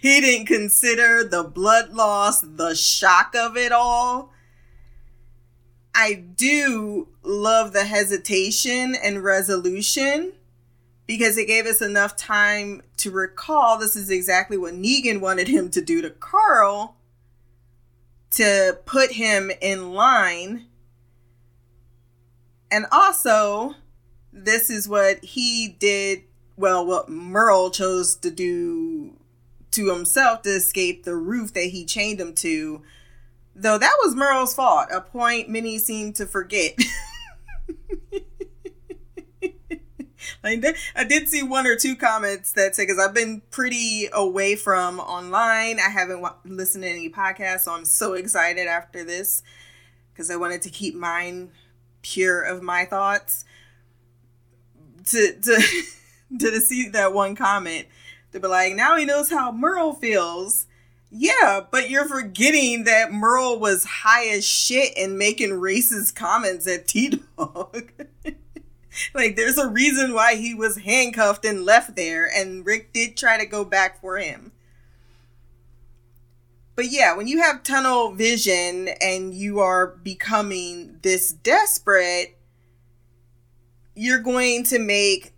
he 0.00 0.20
didn't 0.20 0.46
consider 0.46 1.24
the 1.24 1.42
blood 1.42 1.92
loss, 1.92 2.40
the 2.40 2.74
shock 2.74 3.34
of 3.34 3.56
it 3.56 3.72
all. 3.72 4.32
I 5.94 6.14
do 6.14 7.08
love 7.22 7.72
the 7.72 7.84
hesitation 7.84 8.94
and 8.94 9.22
resolution 9.22 10.32
because 11.06 11.36
it 11.36 11.46
gave 11.46 11.66
us 11.66 11.82
enough 11.82 12.16
time 12.16 12.82
to 12.96 13.10
recall 13.10 13.78
this 13.78 13.96
is 13.96 14.10
exactly 14.10 14.56
what 14.56 14.74
Negan 14.74 15.20
wanted 15.20 15.48
him 15.48 15.70
to 15.70 15.82
do 15.82 16.00
to 16.00 16.10
Carl 16.10 16.96
to 18.30 18.78
put 18.86 19.12
him 19.12 19.50
in 19.60 19.92
line. 19.92 20.66
And 22.70 22.86
also, 22.90 23.74
this 24.32 24.70
is 24.70 24.88
what 24.88 25.24
he 25.24 25.76
did, 25.78 26.22
well, 26.56 26.84
what 26.86 27.08
Merle 27.08 27.70
chose 27.70 28.16
to 28.16 28.30
do 28.30 29.16
to 29.72 29.92
himself 29.92 30.42
to 30.42 30.50
escape 30.50 31.04
the 31.04 31.16
roof 31.16 31.52
that 31.54 31.64
he 31.64 31.84
chained 31.84 32.20
him 32.20 32.34
to. 32.34 32.82
Though 33.54 33.78
that 33.78 33.96
was 34.02 34.14
Merle's 34.14 34.54
fault, 34.54 34.88
a 34.92 35.00
point 35.00 35.48
many 35.48 35.78
seem 35.78 36.12
to 36.14 36.26
forget. 36.26 36.78
I 40.44 40.56
did, 40.56 40.76
I 40.94 41.04
did 41.04 41.28
see 41.28 41.42
one 41.42 41.66
or 41.66 41.76
two 41.76 41.96
comments 41.96 42.52
that 42.52 42.74
say, 42.74 42.84
because 42.84 42.98
I've 42.98 43.14
been 43.14 43.42
pretty 43.50 44.08
away 44.12 44.56
from 44.56 45.00
online. 45.00 45.78
I 45.78 45.88
haven't 45.88 46.22
w- 46.22 46.34
listened 46.44 46.84
to 46.84 46.90
any 46.90 47.10
podcasts, 47.10 47.60
so 47.60 47.72
I'm 47.72 47.84
so 47.84 48.14
excited 48.14 48.66
after 48.66 49.04
this 49.04 49.42
because 50.12 50.30
I 50.30 50.36
wanted 50.36 50.62
to 50.62 50.70
keep 50.70 50.94
mine 50.94 51.50
pure 52.02 52.42
of 52.42 52.62
my 52.62 52.84
thoughts. 52.84 53.44
To, 55.06 55.40
to, 55.40 55.62
to 56.38 56.60
see 56.60 56.88
that 56.90 57.12
one 57.12 57.34
comment, 57.34 57.86
to 58.32 58.40
be 58.40 58.48
like, 58.48 58.74
now 58.74 58.96
he 58.96 59.04
knows 59.04 59.30
how 59.30 59.52
Merle 59.52 59.94
feels. 59.94 60.66
Yeah, 61.10 61.60
but 61.70 61.90
you're 61.90 62.08
forgetting 62.08 62.84
that 62.84 63.12
Merle 63.12 63.58
was 63.58 63.84
high 63.84 64.28
as 64.28 64.46
shit 64.46 64.94
and 64.96 65.18
making 65.18 65.50
racist 65.50 66.14
comments 66.14 66.66
at 66.66 66.88
T 66.88 67.20
Dog. 67.36 67.92
like 69.14 69.36
there's 69.36 69.58
a 69.58 69.68
reason 69.68 70.14
why 70.14 70.36
he 70.36 70.54
was 70.54 70.78
handcuffed 70.78 71.44
and 71.44 71.64
left 71.64 71.96
there 71.96 72.30
and 72.34 72.64
Rick 72.64 72.92
did 72.92 73.16
try 73.16 73.38
to 73.38 73.46
go 73.46 73.64
back 73.64 74.00
for 74.00 74.16
him. 74.18 74.52
But 76.74 76.90
yeah, 76.90 77.14
when 77.14 77.28
you 77.28 77.42
have 77.42 77.62
tunnel 77.62 78.12
vision 78.12 78.88
and 79.00 79.34
you 79.34 79.60
are 79.60 79.86
becoming 79.86 80.98
this 81.02 81.32
desperate, 81.32 82.38
you're 83.94 84.20
going 84.20 84.64
to 84.64 84.78
make 84.78 85.32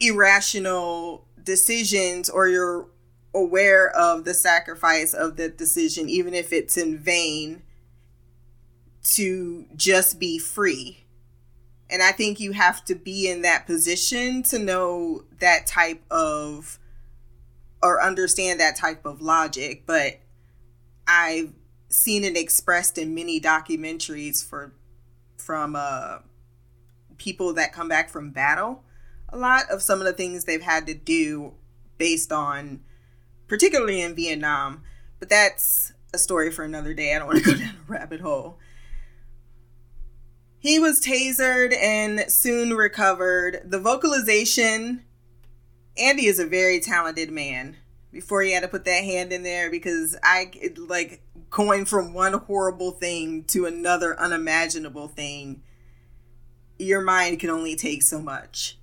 irrational 0.00 1.26
decisions 1.42 2.28
or 2.28 2.48
you're 2.48 2.88
aware 3.34 3.90
of 3.90 4.24
the 4.24 4.34
sacrifice 4.34 5.12
of 5.12 5.36
the 5.36 5.48
decision 5.48 6.08
even 6.08 6.34
if 6.34 6.52
it's 6.52 6.76
in 6.76 6.98
vain 6.98 7.62
to 9.02 9.66
just 9.76 10.18
be 10.18 10.38
free 10.38 11.04
and 11.90 12.02
I 12.02 12.12
think 12.12 12.40
you 12.40 12.52
have 12.52 12.84
to 12.86 12.94
be 12.94 13.30
in 13.30 13.42
that 13.42 13.66
position 13.66 14.42
to 14.44 14.58
know 14.58 15.24
that 15.40 15.66
type 15.66 16.02
of 16.10 16.78
or 17.82 18.02
understand 18.02 18.60
that 18.60 18.76
type 18.76 19.04
of 19.04 19.20
logic. 19.20 19.84
But 19.86 20.20
I've 21.06 21.52
seen 21.88 22.24
it 22.24 22.36
expressed 22.36 22.96
in 22.98 23.14
many 23.14 23.40
documentaries 23.40 24.44
for 24.44 24.72
from 25.36 25.76
uh 25.76 26.18
people 27.24 27.54
that 27.54 27.72
come 27.72 27.88
back 27.88 28.10
from 28.10 28.30
battle 28.30 28.82
a 29.30 29.36
lot 29.36 29.68
of 29.70 29.82
some 29.82 29.98
of 29.98 30.04
the 30.04 30.12
things 30.12 30.44
they've 30.44 30.62
had 30.62 30.86
to 30.86 30.94
do 30.94 31.54
based 31.98 32.30
on 32.30 32.80
particularly 33.48 34.00
in 34.00 34.14
Vietnam 34.14 34.82
but 35.18 35.28
that's 35.28 35.92
a 36.12 36.18
story 36.18 36.50
for 36.50 36.64
another 36.64 36.94
day 36.94 37.14
I 37.14 37.18
don't 37.18 37.28
want 37.28 37.44
to 37.44 37.52
go 37.52 37.58
down 37.58 37.74
a 37.88 37.92
rabbit 37.92 38.20
hole 38.20 38.58
he 40.64 40.78
was 40.78 40.98
tasered 40.98 41.76
and 41.76 42.24
soon 42.32 42.70
recovered. 42.70 43.60
The 43.66 43.78
vocalization, 43.78 45.04
Andy 45.98 46.24
is 46.24 46.38
a 46.38 46.46
very 46.46 46.80
talented 46.80 47.30
man. 47.30 47.76
Before 48.10 48.40
he 48.40 48.52
had 48.52 48.62
to 48.62 48.68
put 48.68 48.86
that 48.86 49.04
hand 49.04 49.30
in 49.30 49.42
there, 49.42 49.70
because 49.70 50.16
I 50.22 50.50
like 50.88 51.20
going 51.50 51.84
from 51.84 52.14
one 52.14 52.32
horrible 52.32 52.92
thing 52.92 53.44
to 53.48 53.66
another 53.66 54.18
unimaginable 54.18 55.08
thing. 55.08 55.62
Your 56.78 57.00
mind 57.00 57.38
can 57.40 57.50
only 57.50 57.76
take 57.76 58.02
so 58.02 58.20
much. 58.20 58.78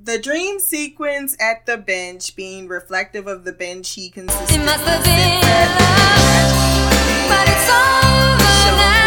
The 0.00 0.18
dream 0.18 0.60
sequence 0.60 1.36
at 1.40 1.66
the 1.66 1.76
bench 1.76 2.36
being 2.36 2.68
reflective 2.68 3.26
of 3.26 3.44
the 3.44 3.52
bench 3.52 3.94
he 3.94 4.10
consistently 4.10 4.56
it 4.56 4.66
must 4.66 4.84
have 4.84 5.04
been 5.04 5.40
love, 5.40 7.28
but 7.28 7.48
it's 7.48 7.68
over 7.68 8.76
now 8.76 8.98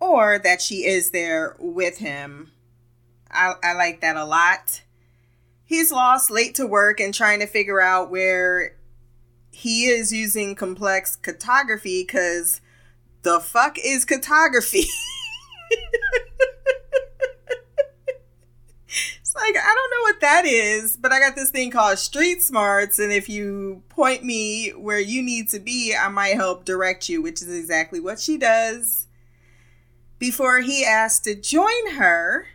or 0.00 0.38
that 0.38 0.62
she 0.62 0.84
is 0.84 1.10
there 1.10 1.56
with 1.58 1.98
him. 1.98 2.50
I, 3.34 3.54
I 3.62 3.72
like 3.74 4.00
that 4.00 4.16
a 4.16 4.24
lot. 4.24 4.82
He's 5.64 5.90
lost 5.90 6.30
late 6.30 6.54
to 6.56 6.66
work 6.66 7.00
and 7.00 7.12
trying 7.12 7.40
to 7.40 7.46
figure 7.46 7.80
out 7.80 8.10
where 8.10 8.76
he 9.50 9.86
is 9.86 10.12
using 10.12 10.54
complex 10.54 11.16
cartography 11.16 12.02
because 12.02 12.60
the 13.22 13.40
fuck 13.40 13.78
is 13.82 14.04
cartography? 14.04 14.84
it's 19.18 19.34
like, 19.34 19.56
I 19.56 19.74
don't 19.74 19.90
know 19.90 20.02
what 20.02 20.20
that 20.20 20.44
is, 20.44 20.96
but 20.96 21.12
I 21.12 21.18
got 21.20 21.34
this 21.34 21.50
thing 21.50 21.70
called 21.70 21.98
Street 21.98 22.42
Smarts, 22.42 22.98
and 22.98 23.12
if 23.12 23.28
you 23.28 23.82
point 23.88 24.24
me 24.24 24.70
where 24.70 25.00
you 25.00 25.22
need 25.22 25.48
to 25.48 25.58
be, 25.58 25.94
I 25.98 26.08
might 26.08 26.34
help 26.34 26.64
direct 26.64 27.08
you, 27.08 27.22
which 27.22 27.42
is 27.42 27.48
exactly 27.48 28.00
what 28.00 28.20
she 28.20 28.36
does. 28.36 29.06
Before 30.18 30.60
he 30.60 30.84
asked 30.84 31.24
to 31.24 31.34
join 31.34 31.92
her, 31.96 32.46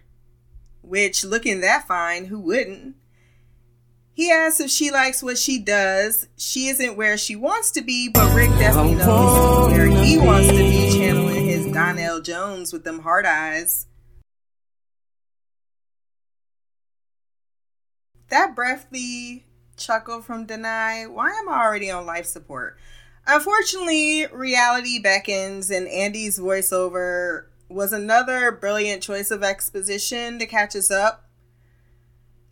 which 0.89 1.23
looking 1.23 1.61
that 1.61 1.87
fine, 1.87 2.25
who 2.25 2.39
wouldn't? 2.39 2.95
He 4.11 4.31
asks 4.31 4.59
if 4.59 4.71
she 4.71 4.89
likes 4.89 5.21
what 5.21 5.37
she 5.37 5.59
does. 5.59 6.27
She 6.35 6.67
isn't 6.67 6.97
where 6.97 7.15
she 7.15 7.35
wants 7.35 7.69
to 7.71 7.81
be, 7.81 8.09
but 8.09 8.33
Rick 8.33 8.49
definitely 8.57 8.95
knows 8.95 9.71
where 9.71 9.85
he 9.85 10.17
wants 10.17 10.49
to 10.49 10.57
be, 10.57 10.91
channeling 10.91 11.45
his 11.45 11.67
Donell 11.67 12.21
Jones 12.21 12.73
with 12.73 12.83
them 12.83 12.99
hard 12.99 13.25
eyes. 13.25 13.85
That 18.29 18.55
breathy 18.55 19.45
chuckle 19.77 20.21
from 20.21 20.47
Danai, 20.47 21.09
why 21.09 21.29
am 21.29 21.49
I 21.49 21.63
already 21.63 21.91
on 21.91 22.07
life 22.07 22.25
support? 22.25 22.77
Unfortunately, 23.27 24.25
reality 24.27 24.99
beckons, 24.99 25.69
and 25.69 25.87
Andy's 25.87 26.39
voiceover 26.39 27.45
was 27.69 27.93
another 27.93 28.51
brilliant 28.51 29.03
choice 29.03 29.31
of 29.31 29.43
exposition 29.43 30.39
to 30.39 30.45
catch 30.45 30.75
us 30.75 30.89
up. 30.89 31.29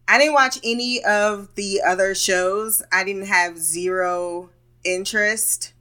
I 0.07 0.17
didn't 0.17 0.35
watch 0.35 0.59
any 0.63 1.03
of 1.03 1.53
the 1.55 1.81
other 1.85 2.15
shows. 2.15 2.81
I 2.91 3.03
didn't 3.03 3.25
have 3.25 3.57
zero 3.57 4.51
interest. 4.83 5.73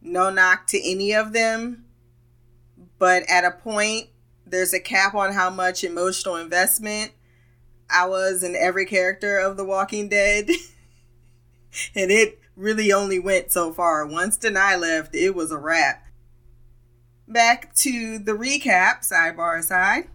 No 0.00 0.30
knock 0.30 0.66
to 0.68 0.80
any 0.82 1.12
of 1.14 1.32
them. 1.32 1.84
But 2.98 3.22
at 3.28 3.44
a 3.44 3.52
point, 3.52 4.08
there's 4.46 4.72
a 4.72 4.80
cap 4.80 5.14
on 5.14 5.32
how 5.32 5.50
much 5.50 5.84
emotional 5.84 6.36
investment 6.36 7.12
I 7.88 8.06
was 8.06 8.42
in 8.42 8.56
every 8.56 8.86
character 8.86 9.38
of 9.38 9.56
The 9.56 9.64
Walking 9.64 10.08
Dead. 10.08 10.48
and 11.94 12.10
it 12.10 12.40
really 12.56 12.92
only 12.92 13.18
went 13.18 13.52
so 13.52 13.72
far. 13.72 14.06
Once 14.06 14.38
Danai 14.38 14.78
left, 14.80 15.14
it 15.14 15.34
was 15.34 15.50
a 15.52 15.58
wrap. 15.58 16.06
Back 17.28 17.74
to 17.76 18.18
the 18.18 18.32
recap, 18.32 19.08
sidebar 19.08 19.58
aside. 19.58 20.08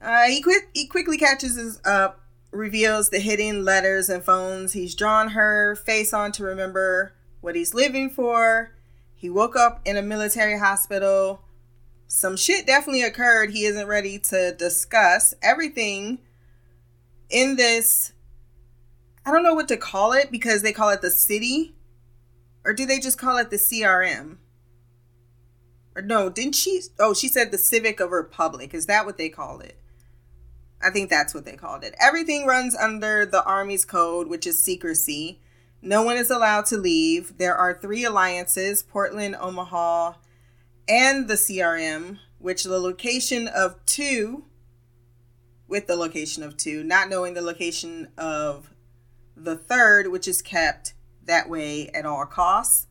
Uh, 0.00 0.24
he, 0.24 0.42
quick, 0.42 0.68
he 0.74 0.86
quickly 0.86 1.16
catches 1.16 1.56
us 1.56 1.80
up, 1.84 2.20
reveals 2.50 3.10
the 3.10 3.20
hidden 3.20 3.64
letters 3.64 4.08
and 4.08 4.24
phones 4.24 4.72
he's 4.72 4.94
drawn 4.94 5.28
her 5.28 5.76
face 5.76 6.12
on 6.12 6.32
to 6.32 6.42
remember 6.42 7.14
what 7.40 7.54
he's 7.54 7.72
living 7.72 8.10
for. 8.10 8.74
He 9.14 9.30
woke 9.30 9.54
up 9.54 9.80
in 9.84 9.96
a 9.96 10.02
military 10.02 10.58
hospital. 10.58 11.42
Some 12.08 12.36
shit 12.36 12.66
definitely 12.66 13.02
occurred 13.02 13.50
he 13.50 13.64
isn't 13.64 13.86
ready 13.86 14.18
to 14.18 14.52
discuss. 14.56 15.32
Everything 15.40 16.18
in 17.30 17.56
this, 17.56 18.12
I 19.24 19.30
don't 19.30 19.44
know 19.44 19.54
what 19.54 19.68
to 19.68 19.76
call 19.76 20.12
it 20.12 20.32
because 20.32 20.62
they 20.62 20.72
call 20.72 20.90
it 20.90 21.02
the 21.02 21.10
city. 21.10 21.76
Or 22.64 22.72
do 22.72 22.84
they 22.84 22.98
just 22.98 23.18
call 23.18 23.38
it 23.38 23.50
the 23.50 23.56
CRM? 23.56 24.38
Or 25.94 26.02
no, 26.02 26.30
didn't 26.30 26.54
she? 26.54 26.80
Oh, 26.98 27.14
she 27.14 27.28
said 27.28 27.50
the 27.50 27.58
Civic 27.58 28.00
of 28.00 28.10
Republic. 28.10 28.72
Is 28.72 28.86
that 28.86 29.04
what 29.04 29.18
they 29.18 29.28
call 29.28 29.60
it? 29.60 29.78
I 30.82 30.90
think 30.90 31.10
that's 31.10 31.34
what 31.34 31.44
they 31.44 31.56
called 31.56 31.84
it. 31.84 31.94
Everything 32.00 32.46
runs 32.46 32.74
under 32.74 33.24
the 33.24 33.44
Army's 33.44 33.84
code, 33.84 34.28
which 34.28 34.46
is 34.46 34.62
secrecy. 34.62 35.40
No 35.80 36.02
one 36.02 36.16
is 36.16 36.30
allowed 36.30 36.66
to 36.66 36.76
leave. 36.76 37.38
There 37.38 37.54
are 37.54 37.74
three 37.74 38.04
alliances 38.04 38.82
Portland, 38.82 39.36
Omaha, 39.38 40.14
and 40.88 41.28
the 41.28 41.34
CRM, 41.34 42.18
which 42.38 42.64
the 42.64 42.80
location 42.80 43.48
of 43.48 43.84
two, 43.86 44.44
with 45.68 45.86
the 45.86 45.96
location 45.96 46.42
of 46.42 46.56
two, 46.56 46.82
not 46.82 47.08
knowing 47.08 47.34
the 47.34 47.42
location 47.42 48.08
of 48.18 48.70
the 49.36 49.56
third, 49.56 50.08
which 50.08 50.26
is 50.26 50.42
kept 50.42 50.94
that 51.24 51.48
way 51.48 51.88
at 51.88 52.06
all 52.06 52.26
costs. 52.26 52.86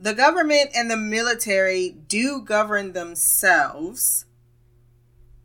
The 0.00 0.14
government 0.14 0.70
and 0.76 0.88
the 0.88 0.96
military 0.96 1.90
do 1.90 2.40
govern 2.40 2.92
themselves. 2.92 4.26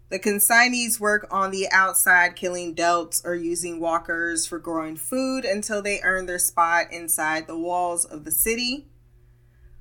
The 0.09 0.19
consignees 0.19 0.99
work 0.99 1.25
on 1.31 1.49
the 1.49 1.67
outside, 1.71 2.35
killing 2.35 2.75
delts 2.75 3.25
or 3.25 3.33
using 3.33 3.79
walkers 3.79 4.45
for 4.45 4.59
growing 4.59 4.95
food 4.95 5.43
until 5.43 5.81
they 5.81 6.01
earn 6.03 6.27
their 6.27 6.37
spot 6.37 6.93
inside 6.93 7.47
the 7.47 7.57
walls 7.57 8.05
of 8.05 8.25
the 8.25 8.31
city. 8.31 8.85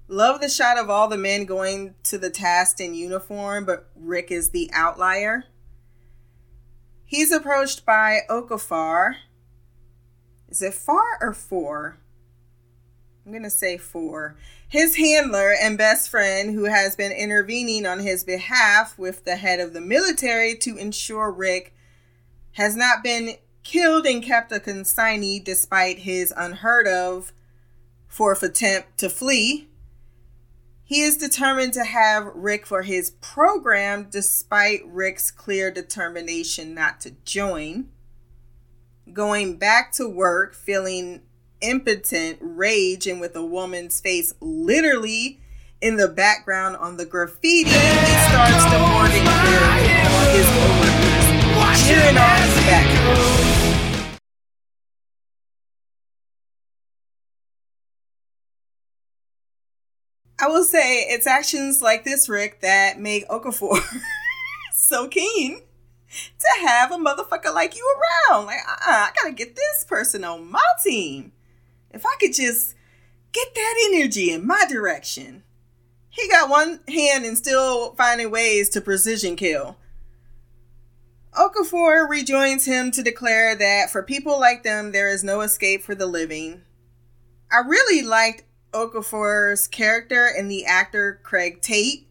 Love 0.09 0.41
the 0.41 0.49
shot 0.49 0.79
of 0.79 0.89
all 0.89 1.07
the 1.07 1.19
men 1.19 1.45
going 1.45 1.95
to 2.05 2.17
the 2.17 2.31
task 2.31 2.81
in 2.81 2.95
uniform, 2.95 3.67
but 3.67 3.91
Rick 3.95 4.31
is 4.31 4.51
the 4.51 4.71
outlier. 4.73 5.45
He's 7.05 7.31
approached 7.31 7.85
by 7.85 8.21
Okafor. 8.31 9.17
Is 10.49 10.63
it 10.63 10.73
far 10.73 11.19
or 11.21 11.35
four? 11.35 11.99
I'm 13.25 13.33
going 13.33 13.45
to 13.45 13.51
say 13.51 13.77
four 13.77 14.37
his 14.73 14.97
handler 14.97 15.53
and 15.61 15.77
best 15.77 16.09
friend, 16.09 16.55
who 16.55 16.65
has 16.65 16.97
been 16.97 17.13
intervening 17.13 17.85
on 17.85 17.99
his 17.99 18.25
behalf 18.25 18.99
with 18.99 19.23
the 19.27 19.37
head 19.37 19.61
of 19.61 19.75
the 19.75 19.83
military 19.83 20.57
to 20.57 20.79
ensure 20.79 21.31
Rick 21.31 21.75
has 22.53 22.75
not 22.75 23.03
been 23.03 23.35
killed 23.65 24.07
and 24.07 24.23
kept 24.23 24.51
a 24.51 24.59
consignee 24.59 25.39
despite 25.39 25.99
his 25.99 26.33
unheard 26.35 26.89
of 26.89 27.35
fourth 28.09 28.43
attempt 28.43 28.97
to 28.97 29.11
flee. 29.11 29.69
He 30.85 31.03
is 31.03 31.19
determined 31.19 31.75
to 31.75 31.85
have 31.85 32.33
Rick 32.35 32.65
for 32.65 32.81
his 32.81 33.11
program 33.21 34.09
despite 34.09 34.87
Rick's 34.87 35.31
clear 35.31 35.71
determination 35.71 36.75
not 36.75 36.99
to 37.03 37.11
join. 37.27 37.91
Going 39.13 39.59
back 39.59 39.93
to 39.93 40.09
work, 40.09 40.55
feeling 40.55 41.21
impotent 41.63 42.39
rage 42.41 43.07
and 43.07 43.21
with 43.21 43.35
a 43.37 43.45
woman's 43.45 44.01
face 44.01 44.35
literally 44.41 45.41
in 45.81 45.97
the 45.97 46.09
background 46.09 46.77
on 46.77 46.97
the 46.97 47.05
graffiti, 47.05 47.71
he 47.71 48.15
starts 48.31 48.65
to 48.65 48.79
Morgan 48.79 49.27
all 49.27 50.27
his 50.31 50.47
coworkers, 50.47 51.27
cheering 51.87 52.17
on 52.17 52.37
his 52.43 52.55
back. 52.67 53.33
I 60.43 60.49
will 60.49 60.65
say 60.65 61.03
it's 61.03 61.29
actions 61.29 61.81
like 61.81 62.05
this, 62.05 62.29
Rick, 62.29 62.63
that 62.63 62.99
make 62.99 63.29
Okafor 63.29 63.79
so 64.73 65.07
keen 65.07 65.63
to 66.39 66.67
have 66.67 66.91
a 66.91 66.97
motherfucker 66.97 67.55
like 67.55 67.77
you 67.77 67.97
around. 68.31 68.47
Like, 68.47 68.59
uh-uh, 68.69 68.91
I 68.91 69.11
gotta 69.15 69.35
get 69.35 69.55
this 69.55 69.85
person 69.85 70.25
on 70.25 70.51
my 70.51 70.65
team. 70.83 71.33
If 71.93 72.05
I 72.07 72.17
could 72.21 72.35
just 72.35 72.75
get 73.33 73.55
that 73.55 73.91
energy 73.93 74.31
in 74.31 74.47
my 74.47 74.65
direction. 74.69 75.43
He 76.11 76.29
got 76.29 76.51
one 76.51 76.81
hand 76.89 77.25
and 77.25 77.37
still 77.37 77.95
finding 77.95 78.31
ways 78.31 78.69
to 78.71 78.81
precision 78.81 79.37
kill. 79.37 79.79
Okafor 81.33 82.07
rejoins 82.07 82.67
him 82.67 82.91
to 82.91 83.03
declare 83.03 83.57
that 83.57 83.91
for 83.91 84.03
people 84.03 84.39
like 84.39 84.63
them, 84.63 84.93
there 84.93 85.09
is 85.09 85.25
no 85.25 85.41
escape 85.41 85.83
for 85.83 85.95
the 85.95 86.07
living. 86.07 86.61
I 87.51 87.61
really 87.67 88.03
liked 88.03 88.45
Okafor's 88.73 89.67
character 89.67 90.27
and 90.27 90.51
the 90.51 90.67
actor 90.67 91.21
Craig 91.23 91.63
Tate. 91.63 92.07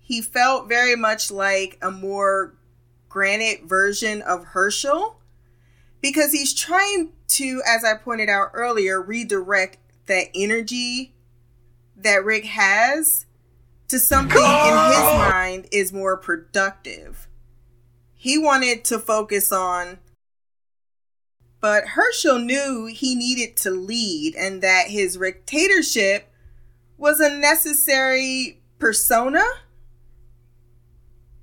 He 0.00 0.20
felt 0.20 0.68
very 0.68 0.96
much 0.96 1.30
like 1.30 1.78
a 1.80 1.92
more 1.92 2.56
granite 3.08 3.64
version 3.64 4.22
of 4.22 4.46
Hershel 4.46 5.20
because 6.00 6.32
he's 6.32 6.52
trying 6.52 7.12
to, 7.28 7.62
as 7.66 7.84
I 7.84 7.94
pointed 7.94 8.28
out 8.28 8.50
earlier, 8.54 9.00
redirect 9.00 9.78
that 10.06 10.28
energy 10.34 11.14
that 11.96 12.24
Rick 12.24 12.44
has 12.44 13.26
to 13.88 13.98
something 13.98 14.36
in 14.36 14.92
his 14.92 15.00
mind 15.00 15.66
is 15.70 15.92
more 15.92 16.16
productive. 16.16 17.28
He 18.14 18.38
wanted 18.38 18.84
to 18.86 18.98
focus 18.98 19.52
on, 19.52 19.98
but 21.60 21.84
Hershel 21.88 22.38
knew 22.38 22.86
he 22.86 23.14
needed 23.14 23.56
to 23.58 23.70
lead 23.70 24.34
and 24.36 24.62
that 24.62 24.88
his 24.88 25.16
dictatorship 25.16 26.32
was 26.96 27.20
a 27.20 27.30
necessary 27.30 28.60
persona. 28.78 29.44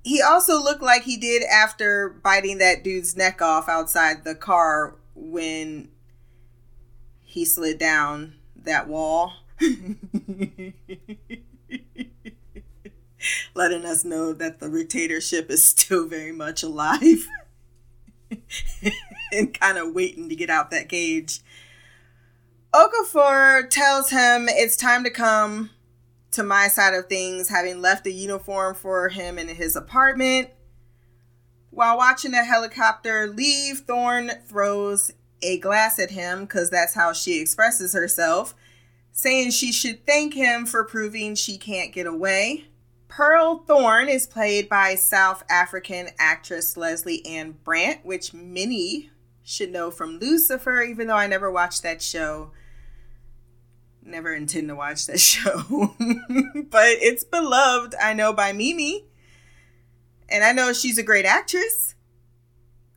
He 0.02 0.20
also 0.20 0.62
looked 0.62 0.82
like 0.82 1.04
he 1.04 1.16
did 1.16 1.42
after 1.44 2.10
biting 2.22 2.58
that 2.58 2.84
dude's 2.84 3.16
neck 3.16 3.40
off 3.40 3.68
outside 3.68 4.24
the 4.24 4.34
car 4.34 4.96
when 5.14 5.88
he 7.20 7.44
slid 7.44 7.78
down 7.78 8.34
that 8.56 8.88
wall. 8.88 9.32
letting 13.54 13.84
us 13.84 14.04
know 14.04 14.32
that 14.32 14.60
the 14.60 14.68
dictatorship 14.68 15.50
is 15.50 15.64
still 15.64 16.06
very 16.06 16.32
much 16.32 16.62
alive 16.62 17.28
and 19.32 19.58
kind 19.58 19.78
of 19.78 19.94
waiting 19.94 20.28
to 20.28 20.36
get 20.36 20.50
out 20.50 20.70
that 20.70 20.88
cage. 20.88 21.40
Okafor 22.74 23.68
tells 23.70 24.10
him 24.10 24.48
it's 24.48 24.76
time 24.76 25.04
to 25.04 25.10
come 25.10 25.70
to 26.32 26.42
my 26.42 26.66
side 26.66 26.94
of 26.94 27.06
things, 27.06 27.48
having 27.48 27.80
left 27.80 28.06
a 28.06 28.10
uniform 28.10 28.74
for 28.74 29.08
him 29.08 29.38
in 29.38 29.48
his 29.48 29.76
apartment. 29.76 30.50
While 31.74 31.96
watching 31.96 32.34
a 32.34 32.44
helicopter 32.44 33.26
leave, 33.26 33.80
Thorne 33.80 34.30
throws 34.46 35.10
a 35.42 35.58
glass 35.58 35.98
at 35.98 36.12
him 36.12 36.42
because 36.42 36.70
that's 36.70 36.94
how 36.94 37.12
she 37.12 37.40
expresses 37.40 37.92
herself, 37.92 38.54
saying 39.10 39.50
she 39.50 39.72
should 39.72 40.06
thank 40.06 40.34
him 40.34 40.66
for 40.66 40.84
proving 40.84 41.34
she 41.34 41.58
can't 41.58 41.92
get 41.92 42.06
away. 42.06 42.66
Pearl 43.08 43.64
Thorne 43.66 44.08
is 44.08 44.24
played 44.24 44.68
by 44.68 44.94
South 44.94 45.42
African 45.50 46.10
actress 46.16 46.76
Lesley-Ann 46.76 47.56
Brandt, 47.64 48.06
which 48.06 48.32
many 48.32 49.10
should 49.42 49.72
know 49.72 49.90
from 49.90 50.20
Lucifer, 50.20 50.80
even 50.80 51.08
though 51.08 51.16
I 51.16 51.26
never 51.26 51.50
watched 51.50 51.82
that 51.82 52.00
show. 52.00 52.52
Never 54.00 54.32
intend 54.32 54.68
to 54.68 54.76
watch 54.76 55.06
that 55.06 55.18
show. 55.20 55.64
but 56.70 56.86
it's 57.02 57.24
beloved, 57.24 57.96
I 58.00 58.14
know, 58.14 58.32
by 58.32 58.52
Mimi. 58.52 59.06
And 60.28 60.44
I 60.44 60.52
know 60.52 60.72
she's 60.72 60.98
a 60.98 61.02
great 61.02 61.24
actress. 61.24 61.94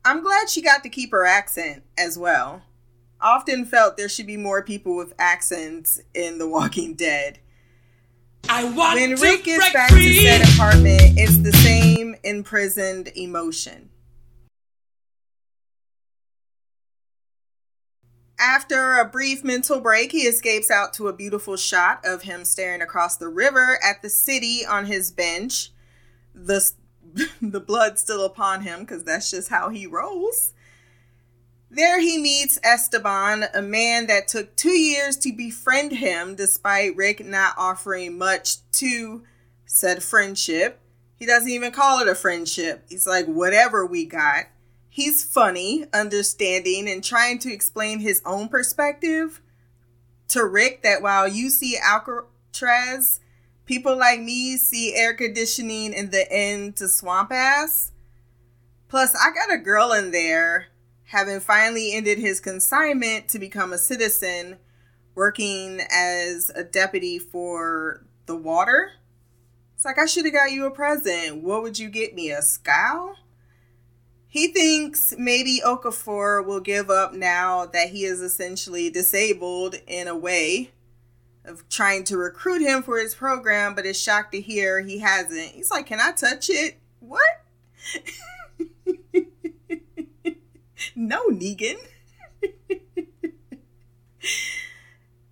I'm 0.06 0.24
glad 0.24 0.50
she 0.50 0.62
got 0.62 0.84
to 0.84 0.90
keep 0.90 1.12
her 1.12 1.26
accent 1.26 1.84
as 1.98 2.18
well. 2.18 2.62
Often 3.20 3.66
felt 3.66 3.98
there 3.98 4.10
should 4.10 4.28
be 4.28 4.38
more 4.38 4.63
people 4.63 4.96
with 4.96 5.13
accents 5.20 6.00
in 6.13 6.38
The 6.38 6.48
Walking 6.48 6.94
Dead 6.94 7.40
I 8.50 8.63
want 8.63 9.00
when 9.00 9.16
Rick 9.16 9.44
gets 9.44 9.74
back 9.74 9.90
free. 9.90 10.13
to 10.13 10.22
said 10.22 10.42
apartment, 10.54 11.18
it's 11.18 11.38
the 11.40 11.52
same 11.52 12.16
imprisoned 12.24 13.10
emotion. 13.16 13.90
After 18.40 19.00
a 19.00 19.06
brief 19.06 19.44
mental 19.44 19.82
break, 19.82 20.12
he 20.12 20.20
escapes 20.20 20.70
out 20.70 20.94
to 20.94 21.08
a 21.08 21.13
beautiful 21.13 21.58
shot 21.58 22.06
of 22.06 22.22
him 22.22 22.46
staring 22.46 22.82
across 22.82 23.18
the 23.18 23.28
river 23.28 23.80
at 23.84 24.02
the 24.02 24.10
city 24.10 24.62
on 24.66 24.86
his 24.86 25.12
bench. 25.12 25.72
The, 26.34 26.72
the 27.41 27.60
blood 27.60 27.98
still 28.00 28.26
upon 28.26 28.62
him 28.62 28.82
because 28.82 29.04
that's 29.04 29.32
just 29.32 29.50
how 29.50 29.70
he 29.70 29.86
rolls. 29.88 30.54
There 31.70 32.00
he 32.00 32.17
meets 32.17 32.60
Esteban, 32.63 33.46
a 33.54 33.62
man 33.62 34.08
that 34.08 34.30
took 34.30 34.56
two 34.56 34.78
years 34.78 35.17
to 35.17 35.34
befriend 35.34 35.91
him 35.91 36.36
despite 36.36 36.96
Rick 36.96 37.26
not 37.26 37.56
offering 37.58 38.17
much 38.17 38.58
to 38.74 39.24
said 39.65 40.02
friendship. 40.02 40.80
He 41.17 41.26
doesn't 41.26 41.50
even 41.50 41.72
call 41.72 42.00
it 42.00 42.08
a 42.08 42.15
friendship. 42.15 42.86
He's 42.89 43.06
like, 43.06 43.26
whatever 43.26 43.86
we 43.86 44.06
got. 44.06 44.46
He's 44.88 45.24
funny, 45.24 45.86
understanding, 45.93 46.89
and 46.89 47.04
trying 47.04 47.39
to 47.39 47.54
explain 47.54 48.00
his 48.00 48.22
own 48.26 48.48
perspective 48.48 49.41
to 50.30 50.46
Rick 50.46 50.84
that 50.84 51.02
while 51.02 51.28
you 51.28 51.50
see 51.50 51.78
Alcatraz, 51.78 53.20
people 53.67 53.97
like 53.97 54.21
me 54.21 54.58
see 54.58 54.95
air 54.95 55.13
conditioning 55.13 55.93
in 55.93 56.10
the 56.10 56.32
end 56.32 56.77
to 56.77 56.88
swamp 56.88 57.32
ass. 57.32 57.91
Plus, 58.88 59.13
I 59.13 59.32
got 59.32 59.53
a 59.53 59.62
girl 59.62 59.91
in 59.91 60.12
there 60.12 60.67
having 61.03 61.39
finally 61.39 61.93
ended 61.93 62.17
his 62.17 62.39
consignment 62.39 63.27
to 63.30 63.39
become 63.39 63.71
a 63.71 63.77
citizen, 63.77 64.58
working 65.15 65.82
as 65.93 66.49
a 66.56 66.63
deputy 66.63 67.19
for 67.19 68.06
the 68.25 68.36
water. 68.36 68.93
It's 69.75 69.86
like, 69.86 69.99
I 69.99 70.06
should 70.06 70.25
have 70.25 70.34
got 70.34 70.51
you 70.51 70.65
a 70.65 70.71
present. 70.71 71.43
What 71.43 71.62
would 71.62 71.77
you 71.77 71.89
get 71.89 72.15
me? 72.15 72.32
A 72.32 72.41
scowl? 72.41 73.15
He 74.27 74.47
thinks 74.47 75.13
maybe 75.17 75.62
Okafor 75.65 76.45
will 76.45 76.60
give 76.60 76.89
up 76.89 77.13
now 77.13 77.65
that 77.67 77.89
he 77.89 78.03
is 78.03 78.21
essentially 78.21 78.89
disabled 78.89 79.75
in 79.88 80.08
a 80.08 80.17
way 80.17 80.71
of 81.48 81.68
trying 81.70 82.04
to 82.06 82.18
recruit 82.18 82.62
him 82.62 82.84
for 82.84 83.00
his 83.00 83.16
program, 83.16 83.76
but 83.76 83.86
is 83.86 84.00
shocked 84.00 84.34
to 84.34 84.42
hear 84.42 84.82
he 84.82 85.00
hasn't. 85.00 85.52
He's 85.52 85.72
like, 85.72 85.88
Can 85.88 86.00
I 86.00 86.12
touch 86.12 86.50
it? 86.50 86.80
What? 87.00 87.22
no, 90.96 91.28
Negan. 91.30 91.78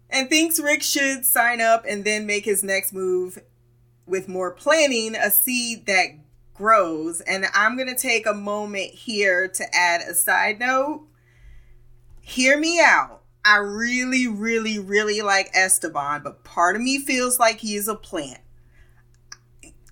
and 0.09 0.29
thinks 0.29 0.59
Rick 0.59 0.83
should 0.83 1.25
sign 1.25 1.61
up 1.61 1.85
and 1.87 2.05
then 2.05 2.25
make 2.25 2.45
his 2.45 2.63
next 2.63 2.93
move 2.93 3.39
with 4.05 4.27
more 4.27 4.51
planning, 4.51 5.15
a 5.15 5.29
seed 5.29 5.85
that 5.87 6.09
grows. 6.53 7.21
And 7.21 7.45
I'm 7.53 7.75
going 7.75 7.93
to 7.93 8.01
take 8.01 8.25
a 8.25 8.33
moment 8.33 8.91
here 8.91 9.47
to 9.47 9.75
add 9.75 10.01
a 10.01 10.13
side 10.13 10.59
note. 10.59 11.03
Hear 12.21 12.57
me 12.57 12.79
out. 12.79 13.21
I 13.45 13.57
really, 13.57 14.27
really, 14.27 14.79
really 14.79 15.21
like 15.21 15.51
Esteban, 15.53 16.23
but 16.23 16.43
part 16.43 16.75
of 16.75 16.81
me 16.81 16.97
feels 16.97 17.39
like 17.39 17.59
he 17.59 17.75
is 17.75 17.87
a 17.87 17.93
plant. 17.93 18.39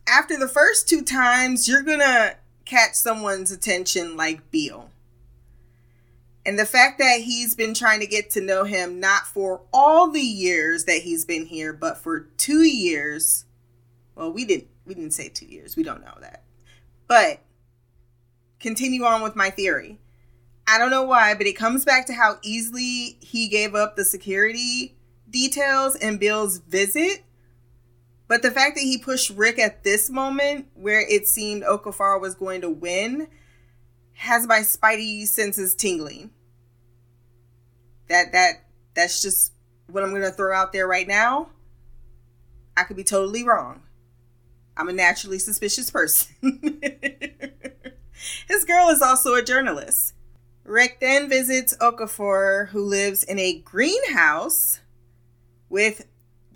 After 0.08 0.38
the 0.38 0.48
first 0.48 0.89
two 0.89 1.04
times, 1.04 1.68
you're 1.70 1.84
to 2.00 2.36
catch 2.66 2.96
someone's 2.96 3.52
attention 3.52 4.18
like 4.18 4.50
Beale. 4.50 4.89
And 6.44 6.58
the 6.58 6.66
fact 6.66 6.98
that 6.98 7.22
he's 7.22 7.56
been 7.56 7.76
trying 7.76 8.00
to 8.00 8.08
get 8.08 8.32
to 8.32 8.42
know 8.42 8.63
him 8.63 9.00
not 9.00 9.28
for 9.28 9.62
all 9.72 10.10
the 10.10 10.20
years 10.20 10.86
that 10.86 11.04
he's 11.04 11.24
been 11.24 11.46
here, 11.46 11.72
but 11.72 12.00
for 12.00 12.22
two 12.38 12.63
years. 12.63 13.46
Well, 14.16 14.34
we 14.34 14.46
didn't 14.46 14.68
we 14.86 14.96
didn't 14.96 15.13
say 15.13 15.30
two 15.30 15.46
years. 15.46 15.78
We 15.78 15.84
don't 15.84 16.04
know 16.04 16.18
that. 16.20 16.44
But 17.08 17.39
continue 18.60 19.06
on 19.06 19.22
with 19.22 19.36
my 19.36 19.52
theory. 19.52 20.00
I 20.67 20.78
don't 20.78 20.91
know 20.91 21.04
why, 21.04 21.34
but 21.34 21.45
it 21.45 21.54
comes 21.54 21.84
back 21.84 22.08
to 22.08 22.13
how 22.13 22.38
easily 22.41 23.17
he 23.21 23.47
gave 23.49 23.76
up 23.76 23.95
the 23.95 24.06
security 24.06 24.95
details 25.30 25.95
in 25.95 26.17
Bill's 26.17 26.60
visit. 26.60 27.23
But 28.28 28.41
the 28.41 28.52
fact 28.52 28.76
that 28.76 28.82
he 28.82 28.97
pushed 28.97 29.30
Rick 29.32 29.60
at 29.60 29.84
this 29.84 30.10
moment, 30.10 30.67
where 30.73 31.02
it 31.02 31.28
seemed 31.28 31.63
Okafor 31.63 32.21
was 32.21 32.36
going 32.36 32.62
to 32.62 32.69
win, 32.69 33.28
has 34.13 34.47
my 34.47 34.60
spidey 34.60 35.28
senses 35.28 35.76
tingling. 35.76 36.32
That 38.08 38.32
that 38.32 38.63
that's 38.93 39.21
just 39.21 39.54
what 39.88 40.04
I'm 40.04 40.12
going 40.12 40.21
to 40.21 40.32
throw 40.32 40.56
out 40.56 40.71
there 40.71 40.88
right 40.88 41.08
now. 41.08 41.49
I 42.78 42.84
could 42.84 42.97
be 42.97 43.04
totally 43.04 43.43
wrong. 43.43 43.82
I'm 44.76 44.89
a 44.89 44.93
naturally 44.93 45.39
suspicious 45.39 45.91
person. 45.91 46.36
His 48.47 48.65
girl 48.65 48.89
is 48.89 49.02
also 49.02 49.36
a 49.36 49.43
journalist. 49.43 50.13
Rick 50.65 50.99
then 51.02 51.28
visits 51.28 51.76
Okafor, 51.78 52.69
who 52.69 52.84
lives 52.86 53.23
in 53.23 53.38
a 53.38 53.60
greenhouse 53.60 54.80
with 55.69 56.06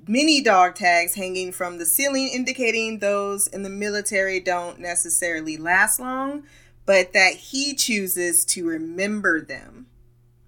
many 0.08 0.42
dog 0.42 0.76
tags 0.76 1.16
hanging 1.16 1.52
from 1.52 1.78
the 1.78 1.86
ceiling, 1.86 2.30
indicating 2.30 3.00
those 3.00 3.48
in 3.48 3.64
the 3.64 3.70
military 3.70 4.40
don't 4.40 4.80
necessarily 4.80 5.58
last 5.58 6.00
long, 6.00 6.44
but 6.86 7.12
that 7.12 7.34
he 7.34 7.76
chooses 7.76 8.46
to 8.46 8.66
remember 8.66 9.42
them. 9.42 9.88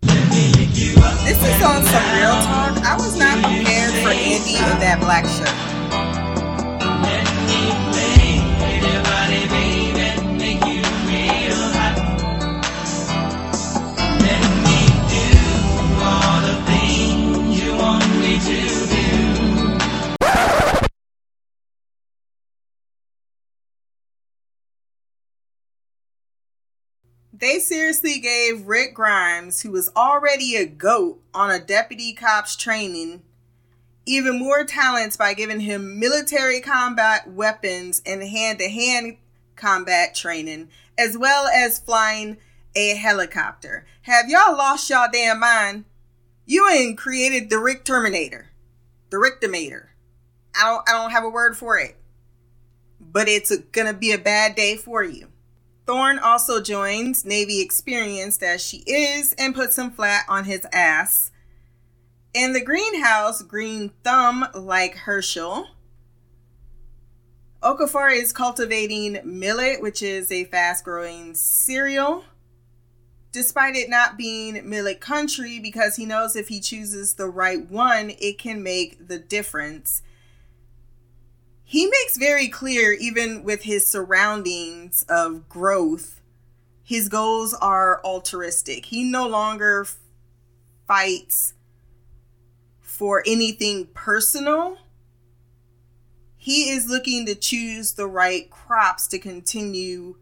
This 0.02 1.38
is 1.44 1.62
on 1.62 1.84
some 1.84 2.16
real 2.16 2.40
talk. 2.48 2.78
I 2.86 2.96
was 2.96 3.18
not 3.18 3.44
prepared 3.44 3.92
for 4.02 4.10
Andy 4.10 4.56
in 4.56 4.80
that 4.80 5.00
black 5.02 5.26
shirt. 5.26 5.89
They 27.40 27.60
seriously 27.60 28.20
gave 28.20 28.68
Rick 28.68 28.94
Grimes, 28.94 29.62
who 29.62 29.72
was 29.72 29.90
already 29.96 30.58
a 30.58 30.66
goat 30.66 31.22
on 31.34 31.50
a 31.50 31.60
deputy 31.60 32.12
cop's 32.12 32.58
training, 32.58 33.22
even 34.06 34.38
more 34.38 34.66
talents 34.66 35.16
by 35.16 35.34
giving 35.34 35.62
him 35.62 36.00
military 36.00 36.60
combat 36.60 37.32
weapons 37.32 38.02
and 38.06 38.22
hand 38.22 38.60
to 38.60 38.70
hand 38.70 39.18
combat 39.56 40.16
training, 40.16 40.68
as 40.98 41.18
well 41.18 41.48
as 41.48 41.80
flying 41.80 42.38
a 42.76 42.96
helicopter. 42.96 43.86
Have 44.02 44.28
y'all 44.28 44.58
lost 44.58 44.90
y'all 44.90 45.08
damn 45.10 45.40
mind? 45.40 45.86
You 46.46 46.68
ain't 46.68 46.98
created 46.98 47.50
the 47.50 47.60
Rick 47.60 47.86
Terminator. 47.86 48.50
The 49.12 49.18
Ricktomator. 49.18 49.88
I 50.60 50.66
don't 50.66 50.90
I 50.90 50.92
don't 50.92 51.12
have 51.12 51.24
a 51.24 51.30
word 51.30 51.56
for 51.56 51.78
it. 51.78 51.96
But 53.00 53.30
it's 53.30 53.50
a, 53.50 53.60
gonna 53.60 53.94
be 53.94 54.12
a 54.12 54.18
bad 54.18 54.56
day 54.56 54.76
for 54.76 55.04
you. 55.04 55.30
Thorne 55.90 56.20
also 56.20 56.62
joins 56.62 57.26
Navy 57.26 57.62
experienced 57.62 58.44
as 58.44 58.64
she 58.64 58.84
is 58.86 59.34
and 59.40 59.56
puts 59.56 59.76
him 59.76 59.90
flat 59.90 60.24
on 60.30 60.46
his 60.46 60.64
ass. 60.72 61.32
In 62.32 62.54
the 62.54 62.64
greenhouse, 62.64 63.42
Green 63.42 63.90
Thumb, 64.04 64.46
like 64.54 64.94
Hershel, 64.94 65.66
Okafor 67.64 68.16
is 68.16 68.32
cultivating 68.32 69.20
millet, 69.24 69.82
which 69.82 70.04
is 70.04 70.32
a 70.32 70.44
fast 70.44 70.86
growing 70.86 71.34
cereal, 71.34 72.24
despite 73.32 73.76
it 73.76 73.90
not 73.90 74.16
being 74.16 74.70
millet 74.70 75.02
country, 75.02 75.58
because 75.58 75.96
he 75.96 76.06
knows 76.06 76.36
if 76.36 76.50
he 76.50 76.60
chooses 76.60 77.16
the 77.16 77.28
right 77.28 77.68
one, 77.68 78.12
it 78.20 78.38
can 78.38 78.62
make 78.62 79.08
the 79.08 79.18
difference. 79.18 80.04
He 81.70 81.86
makes 81.86 82.18
very 82.18 82.48
clear, 82.48 82.94
even 82.94 83.44
with 83.44 83.62
his 83.62 83.86
surroundings 83.86 85.06
of 85.08 85.48
growth, 85.48 86.20
his 86.84 87.10
goals 87.10 87.54
are 87.54 88.02
altruistic. 88.04 88.86
He 88.88 89.04
no 89.04 89.28
longer 89.28 89.86
fights 90.88 91.54
for 92.82 93.22
anything 93.28 93.86
personal 93.94 94.80
he 96.42 96.70
is 96.70 96.88
looking 96.88 97.26
to 97.26 97.36
choose 97.36 97.94
the 97.94 98.08
right 98.08 98.50
crops 98.50 99.08
to 99.08 99.20
continue 99.20 100.16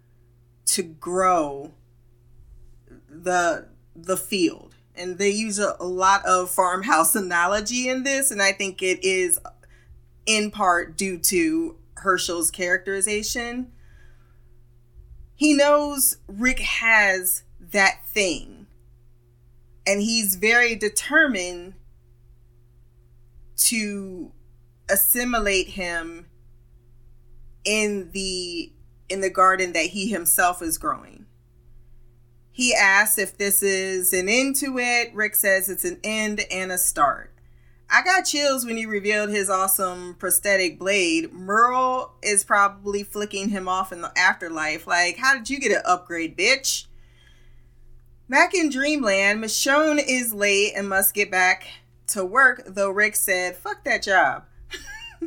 to 0.65 0.81
grow 0.81 1.71
the 3.07 3.67
the 3.95 4.17
field 4.17 4.75
and 4.95 5.19
they 5.19 5.29
use 5.29 5.59
a, 5.59 5.75
a, 5.79 5.85
lot 5.85 6.25
of 6.25 6.49
farmhouse 6.49 7.15
analogy 7.23 7.87
in 7.87 8.03
this 8.03 8.31
and 8.31 8.41
i 8.41 8.51
think 8.51 8.81
it 8.81 9.01
is 9.03 9.39
in 10.27 10.51
part 10.51 10.95
due 10.95 11.17
to 11.17 11.75
hershel's 11.95 12.51
characterization 12.51 13.71
he 15.33 15.53
knows 15.55 16.17
rick 16.27 16.59
has 16.59 17.43
that 17.59 18.05
thing 18.05 18.67
and 19.87 20.01
he's 20.01 20.35
very 20.35 20.75
determined 20.75 21.73
to 23.55 24.31
assimilate 24.89 25.69
him 25.69 26.27
in 27.63 28.11
the 28.11 28.71
in 29.09 29.21
the 29.21 29.29
garden 29.29 29.73
that 29.73 29.87
he 29.87 30.09
himself 30.09 30.61
is 30.61 30.77
growing. 30.77 31.25
He 32.51 32.73
asks 32.73 33.17
if 33.17 33.37
this 33.37 33.63
is 33.63 34.11
an 34.13 34.27
end 34.27 34.55
to 34.57 34.77
it. 34.79 35.13
Rick 35.13 35.35
says 35.35 35.69
it's 35.69 35.85
an 35.85 35.99
end 36.03 36.41
and 36.51 36.71
a 36.71 36.77
start. 36.77 37.33
I 37.89 38.03
got 38.03 38.25
chills 38.25 38.65
when 38.65 38.75
he 38.75 38.85
revealed 38.85 39.29
his 39.29 39.49
awesome 39.49 40.15
prosthetic 40.15 40.77
blade. 40.77 41.31
Merle 41.31 42.13
is 42.21 42.43
probably 42.43 43.03
flicking 43.03 43.49
him 43.49 43.67
off 43.69 43.93
in 43.93 44.01
the 44.01 44.11
afterlife. 44.17 44.85
Like, 44.85 45.17
how 45.17 45.33
did 45.35 45.49
you 45.49 45.59
get 45.59 45.71
an 45.71 45.81
upgrade, 45.85 46.37
bitch? 46.37 46.85
Back 48.29 48.53
in 48.53 48.69
Dreamland, 48.69 49.41
Michonne 49.41 50.03
is 50.05 50.33
late 50.33 50.73
and 50.75 50.89
must 50.89 51.13
get 51.13 51.31
back 51.31 51.65
to 52.07 52.25
work, 52.25 52.63
though 52.67 52.89
Rick 52.89 53.15
said, 53.15 53.55
fuck 53.55 53.85
that 53.85 54.03
job. 54.03 54.43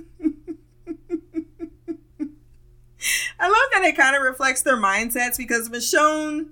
I 3.39 3.49
love 3.49 3.69
that 3.73 3.85
it 3.85 3.97
kind 3.97 4.15
of 4.15 4.23
reflects 4.23 4.61
their 4.61 4.77
mindsets 4.77 5.39
because 5.39 5.71
Michonne, 5.71 6.49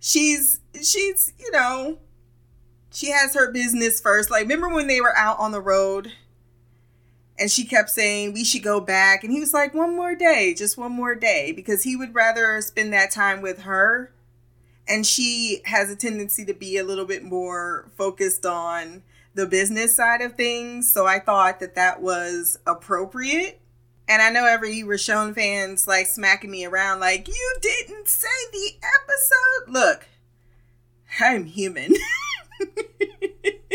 she's 0.00 0.60
she's 0.74 1.34
you 1.38 1.50
know, 1.52 1.98
she 2.92 3.10
has 3.10 3.34
her 3.34 3.50
business 3.50 4.00
first. 4.00 4.30
Like 4.30 4.42
remember 4.42 4.68
when 4.68 4.86
they 4.86 5.00
were 5.00 5.16
out 5.16 5.38
on 5.38 5.52
the 5.52 5.60
road, 5.60 6.12
and 7.38 7.50
she 7.50 7.64
kept 7.64 7.90
saying 7.90 8.32
we 8.32 8.44
should 8.44 8.62
go 8.62 8.80
back, 8.80 9.22
and 9.22 9.32
he 9.32 9.40
was 9.40 9.54
like 9.54 9.74
one 9.74 9.94
more 9.94 10.14
day, 10.14 10.54
just 10.54 10.78
one 10.78 10.92
more 10.92 11.14
day, 11.14 11.52
because 11.52 11.82
he 11.82 11.96
would 11.96 12.14
rather 12.14 12.60
spend 12.60 12.92
that 12.92 13.10
time 13.10 13.40
with 13.40 13.62
her, 13.62 14.12
and 14.86 15.06
she 15.06 15.60
has 15.66 15.90
a 15.90 15.96
tendency 15.96 16.44
to 16.44 16.54
be 16.54 16.76
a 16.78 16.84
little 16.84 17.04
bit 17.04 17.22
more 17.22 17.90
focused 17.96 18.46
on 18.46 19.02
the 19.34 19.46
business 19.46 19.94
side 19.94 20.20
of 20.20 20.34
things. 20.34 20.92
So 20.92 21.06
I 21.06 21.20
thought 21.20 21.60
that 21.60 21.76
that 21.76 22.02
was 22.02 22.58
appropriate. 22.66 23.60
And 24.08 24.22
I 24.22 24.30
know 24.30 24.46
every 24.46 24.82
Richonne 24.82 25.34
fans 25.34 25.86
like 25.86 26.06
smacking 26.06 26.50
me 26.50 26.64
around, 26.64 27.00
like, 27.00 27.28
you 27.28 27.56
didn't 27.60 28.08
say 28.08 28.26
the 28.52 28.70
episode. 28.82 29.72
Look, 29.72 30.06
I'm 31.20 31.44
human. 31.44 31.94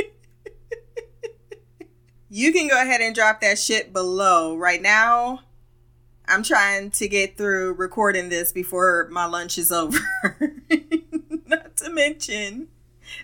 you 2.29 2.51
can 2.53 2.67
go 2.67 2.81
ahead 2.81 3.01
and 3.01 3.13
drop 3.15 3.41
that 3.41 3.59
shit 3.59 3.93
below. 3.93 4.55
Right 4.55 4.81
now, 4.81 5.41
I'm 6.27 6.43
trying 6.43 6.91
to 6.91 7.07
get 7.07 7.37
through 7.37 7.73
recording 7.73 8.29
this 8.29 8.51
before 8.51 9.07
my 9.11 9.25
lunch 9.25 9.57
is 9.57 9.71
over. 9.71 9.99
not 11.45 11.75
to 11.77 11.89
mention, 11.89 12.69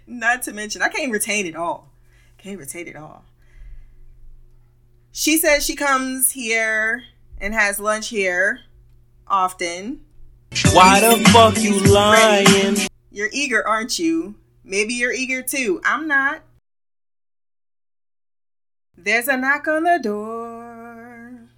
not 0.06 0.44
to 0.44 0.54
mention, 0.54 0.82
I 0.82 0.90
can't 0.90 1.12
retain 1.12 1.46
it 1.46 1.56
all. 1.56 1.92
Can't 2.38 2.60
retain 2.60 2.88
it 2.88 2.96
all. 2.96 3.26
She 5.12 5.38
says 5.38 5.66
she 5.66 5.76
comes 5.76 6.32
here 6.32 7.04
and 7.40 7.54
has 7.54 7.80
lunch 7.80 8.10
here 8.10 8.62
often. 9.28 10.02
Why 10.72 11.00
the 11.00 11.24
fuck 11.30 11.58
you 11.58 11.80
lying? 11.80 12.78
You're 13.12 13.30
eager, 13.32 13.68
aren't 13.68 14.00
you? 14.00 14.36
Maybe 14.70 14.94
you're 14.94 15.12
eager 15.12 15.42
too. 15.42 15.82
I'm 15.84 16.08
not. 16.08 16.44
There's 18.96 19.28
a 19.28 19.36
knock 19.36 19.68
on 19.68 19.84
the 19.84 20.00
door. 20.00 21.50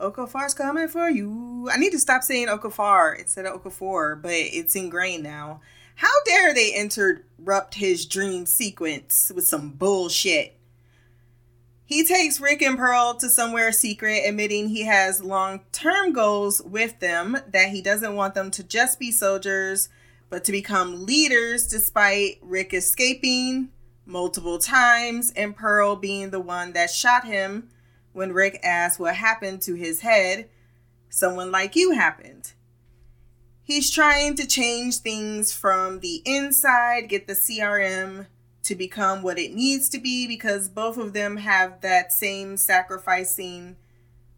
Okafar's 0.00 0.54
coming 0.54 0.88
for 0.88 1.10
you. 1.10 1.68
I 1.70 1.76
need 1.76 1.92
to 1.92 1.98
stop 1.98 2.22
saying 2.22 2.48
Okafar 2.48 3.18
instead 3.18 3.44
of 3.44 3.62
Okafor, 3.62 4.22
but 4.22 4.32
it's 4.32 4.74
ingrained 4.74 5.22
now. 5.22 5.60
How 5.96 6.14
dare 6.24 6.54
they 6.54 6.74
interrupt 6.74 7.74
his 7.74 8.06
dream 8.06 8.46
sequence 8.46 9.30
with 9.34 9.46
some 9.46 9.72
bullshit? 9.72 10.56
He 11.84 12.06
takes 12.06 12.40
Rick 12.40 12.62
and 12.62 12.78
Pearl 12.78 13.16
to 13.16 13.28
somewhere 13.28 13.70
secret, 13.70 14.22
admitting 14.24 14.68
he 14.68 14.86
has 14.86 15.22
long 15.22 15.60
term 15.72 16.14
goals 16.14 16.62
with 16.62 17.00
them, 17.00 17.36
that 17.48 17.68
he 17.68 17.82
doesn't 17.82 18.14
want 18.14 18.32
them 18.32 18.50
to 18.52 18.62
just 18.62 18.98
be 18.98 19.10
soldiers, 19.10 19.90
but 20.30 20.44
to 20.44 20.52
become 20.52 21.04
leaders, 21.04 21.66
despite 21.66 22.38
Rick 22.40 22.72
escaping 22.72 23.70
multiple 24.06 24.58
times 24.58 25.32
and 25.36 25.56
Pearl 25.56 25.96
being 25.96 26.30
the 26.30 26.40
one 26.40 26.72
that 26.72 26.90
shot 26.90 27.24
him 27.24 27.68
when 28.12 28.32
Rick 28.32 28.60
asked 28.62 28.98
what 28.98 29.16
happened 29.16 29.60
to 29.62 29.74
his 29.74 30.00
head. 30.00 30.48
Someone 31.08 31.50
like 31.50 31.74
you 31.74 31.92
happened. 31.92 32.52
He's 33.62 33.90
trying 33.90 34.36
to 34.36 34.46
change 34.46 34.98
things 34.98 35.52
from 35.52 36.00
the 36.00 36.22
inside, 36.24 37.08
get 37.08 37.26
the 37.26 37.34
CRM 37.34 38.26
to 38.62 38.74
become 38.74 39.22
what 39.22 39.38
it 39.38 39.54
needs 39.54 39.88
to 39.90 39.98
be 39.98 40.26
because 40.26 40.68
both 40.68 40.96
of 40.96 41.12
them 41.12 41.38
have 41.38 41.80
that 41.80 42.12
same 42.12 42.56
sacrificing 42.56 43.76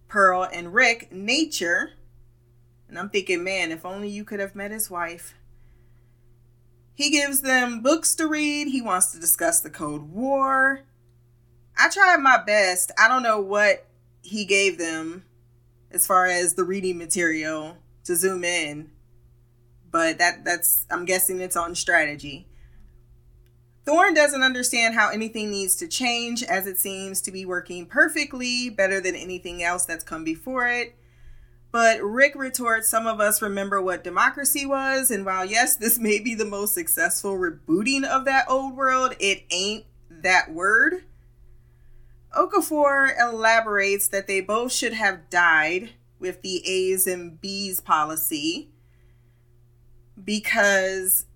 Pearl 0.08 0.48
and 0.52 0.74
Rick 0.74 1.12
nature. 1.12 1.92
And 2.88 2.98
I'm 2.98 3.08
thinking, 3.08 3.42
man, 3.42 3.72
if 3.72 3.84
only 3.84 4.08
you 4.08 4.24
could 4.24 4.40
have 4.40 4.54
met 4.54 4.70
his 4.70 4.90
wife. 4.90 5.34
He 6.94 7.10
gives 7.10 7.40
them 7.40 7.82
books 7.82 8.14
to 8.16 8.26
read. 8.26 8.68
He 8.68 8.82
wants 8.82 9.12
to 9.12 9.20
discuss 9.20 9.60
the 9.60 9.70
Cold 9.70 10.12
War. 10.12 10.80
I 11.76 11.88
tried 11.90 12.18
my 12.18 12.42
best. 12.44 12.92
I 12.98 13.08
don't 13.08 13.22
know 13.22 13.40
what 13.40 13.86
he 14.20 14.44
gave 14.44 14.78
them 14.78 15.24
as 15.90 16.06
far 16.06 16.26
as 16.26 16.54
the 16.54 16.64
reading 16.64 16.98
material 16.98 17.78
to 18.04 18.16
zoom 18.16 18.44
in 18.44 18.90
but 19.92 20.18
that 20.18 20.44
that's 20.44 20.86
I'm 20.90 21.04
guessing 21.04 21.40
it's 21.40 21.56
on 21.56 21.76
strategy. 21.76 22.48
Thorne 23.84 24.14
doesn't 24.14 24.42
understand 24.42 24.94
how 24.94 25.10
anything 25.10 25.50
needs 25.50 25.76
to 25.76 25.88
change 25.88 26.42
as 26.42 26.66
it 26.66 26.78
seems 26.78 27.20
to 27.22 27.32
be 27.32 27.44
working 27.44 27.86
perfectly, 27.86 28.70
better 28.70 29.00
than 29.00 29.14
anything 29.14 29.62
else 29.62 29.84
that's 29.84 30.04
come 30.04 30.24
before 30.24 30.66
it. 30.68 30.96
But 31.72 32.02
Rick 32.02 32.34
retorts, 32.34 32.88
Some 32.88 33.06
of 33.06 33.18
us 33.18 33.40
remember 33.40 33.80
what 33.80 34.04
democracy 34.04 34.66
was, 34.66 35.10
and 35.10 35.24
while 35.24 35.44
yes, 35.44 35.74
this 35.74 35.98
may 35.98 36.20
be 36.20 36.34
the 36.34 36.44
most 36.44 36.74
successful 36.74 37.32
rebooting 37.36 38.04
of 38.04 38.26
that 38.26 38.44
old 38.48 38.76
world, 38.76 39.16
it 39.18 39.44
ain't 39.50 39.86
that 40.10 40.52
word. 40.52 41.04
Okafor 42.36 43.18
elaborates 43.18 44.08
that 44.08 44.26
they 44.26 44.40
both 44.40 44.72
should 44.72 44.92
have 44.92 45.30
died 45.30 45.90
with 46.18 46.42
the 46.42 46.62
A's 46.66 47.06
and 47.06 47.40
B's 47.40 47.80
policy 47.80 48.70
because 50.22 51.26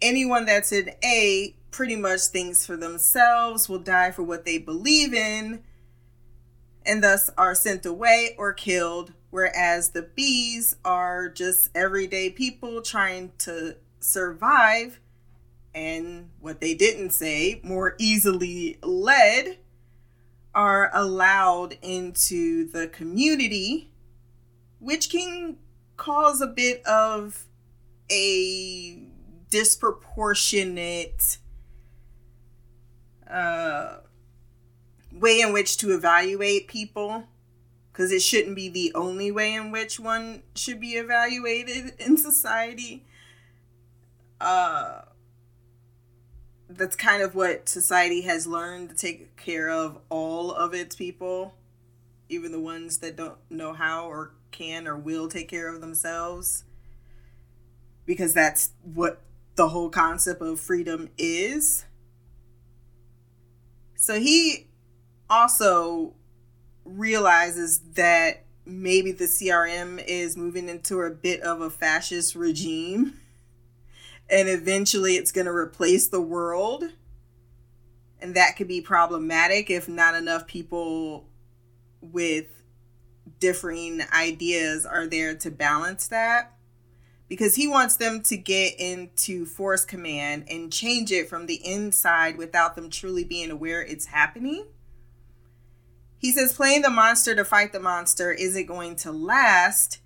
anyone 0.00 0.46
that's 0.46 0.72
an 0.72 0.90
A 1.04 1.56
pretty 1.70 1.96
much 1.96 2.20
thinks 2.22 2.66
for 2.66 2.76
themselves, 2.76 3.68
will 3.68 3.78
die 3.78 4.10
for 4.10 4.22
what 4.22 4.44
they 4.44 4.58
believe 4.58 5.14
in, 5.14 5.62
and 6.84 7.02
thus 7.02 7.30
are 7.36 7.54
sent 7.54 7.86
away 7.86 8.34
or 8.38 8.52
killed. 8.52 9.12
Whereas 9.30 9.90
the 9.90 10.02
bees 10.02 10.76
are 10.84 11.28
just 11.28 11.70
everyday 11.74 12.30
people 12.30 12.82
trying 12.82 13.32
to 13.38 13.76
survive, 14.00 15.00
and 15.72 16.30
what 16.40 16.60
they 16.60 16.74
didn't 16.74 17.10
say, 17.10 17.60
more 17.62 17.94
easily 17.98 18.78
led, 18.82 19.58
are 20.52 20.90
allowed 20.92 21.78
into 21.80 22.66
the 22.66 22.88
community, 22.88 23.92
which 24.80 25.10
can 25.10 25.58
cause 25.96 26.40
a 26.40 26.46
bit 26.46 26.84
of 26.84 27.44
a 28.10 29.00
disproportionate 29.48 31.38
uh, 33.30 33.98
way 35.12 35.40
in 35.40 35.52
which 35.52 35.76
to 35.76 35.92
evaluate 35.92 36.66
people 36.66 37.24
because 38.00 38.12
it 38.12 38.22
shouldn't 38.22 38.56
be 38.56 38.70
the 38.70 38.90
only 38.94 39.30
way 39.30 39.52
in 39.52 39.70
which 39.70 40.00
one 40.00 40.42
should 40.54 40.80
be 40.80 40.92
evaluated 40.92 41.92
in 41.98 42.16
society. 42.16 43.04
Uh, 44.40 45.02
that's 46.66 46.96
kind 46.96 47.22
of 47.22 47.34
what 47.34 47.68
society 47.68 48.22
has 48.22 48.46
learned 48.46 48.88
to 48.88 48.94
take 48.94 49.36
care 49.36 49.68
of 49.68 49.98
all 50.08 50.50
of 50.50 50.72
its 50.72 50.96
people, 50.96 51.52
even 52.30 52.52
the 52.52 52.58
ones 52.58 52.96
that 53.00 53.16
don't 53.16 53.36
know 53.50 53.74
how 53.74 54.06
or 54.06 54.32
can 54.50 54.88
or 54.88 54.96
will 54.96 55.28
take 55.28 55.50
care 55.50 55.68
of 55.68 55.82
themselves. 55.82 56.64
Because 58.06 58.32
that's 58.32 58.70
what 58.82 59.20
the 59.56 59.68
whole 59.68 59.90
concept 59.90 60.40
of 60.40 60.58
freedom 60.58 61.10
is. 61.18 61.84
So 63.94 64.18
he 64.18 64.68
also 65.28 66.14
realizes 66.96 67.80
that 67.94 68.44
maybe 68.64 69.12
the 69.12 69.24
CRM 69.24 70.02
is 70.06 70.36
moving 70.36 70.68
into 70.68 71.00
a 71.00 71.10
bit 71.10 71.40
of 71.40 71.60
a 71.60 71.70
fascist 71.70 72.34
regime 72.34 73.20
and 74.30 74.48
eventually 74.48 75.16
it's 75.16 75.32
going 75.32 75.46
to 75.46 75.52
replace 75.52 76.08
the 76.08 76.20
world. 76.20 76.84
And 78.20 78.34
that 78.36 78.56
could 78.56 78.68
be 78.68 78.80
problematic 78.80 79.70
if 79.70 79.88
not 79.88 80.14
enough 80.14 80.46
people 80.46 81.26
with 82.00 82.46
differing 83.40 84.02
ideas 84.12 84.86
are 84.86 85.06
there 85.06 85.34
to 85.36 85.50
balance 85.50 86.06
that. 86.08 86.56
Because 87.28 87.54
he 87.54 87.68
wants 87.68 87.96
them 87.96 88.22
to 88.22 88.36
get 88.36 88.78
into 88.78 89.46
force 89.46 89.84
command 89.84 90.44
and 90.50 90.72
change 90.72 91.12
it 91.12 91.28
from 91.28 91.46
the 91.46 91.64
inside 91.64 92.36
without 92.36 92.74
them 92.74 92.90
truly 92.90 93.24
being 93.24 93.50
aware 93.50 93.82
it's 93.82 94.06
happening. 94.06 94.66
He 96.20 96.32
says 96.32 96.52
playing 96.52 96.82
the 96.82 96.90
monster 96.90 97.34
to 97.34 97.46
fight 97.46 97.72
the 97.72 97.80
monster 97.80 98.30
is 98.30 98.54
it 98.54 98.64
going 98.64 98.94
to 98.96 99.10
last. 99.10 100.00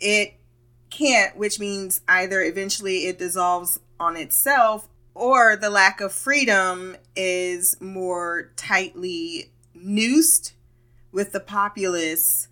It 0.00 0.40
can't, 0.88 1.36
which 1.36 1.60
means 1.60 2.00
either 2.08 2.40
eventually 2.40 3.06
it 3.06 3.18
dissolves 3.18 3.78
on 4.00 4.16
itself 4.16 4.88
or 5.14 5.56
the 5.56 5.68
lack 5.68 6.00
of 6.00 6.12
freedom 6.12 6.96
is 7.14 7.78
more 7.82 8.50
tightly 8.56 9.52
noosed 9.74 10.54
with 11.12 11.32
the 11.32 11.40
populace 11.40 12.48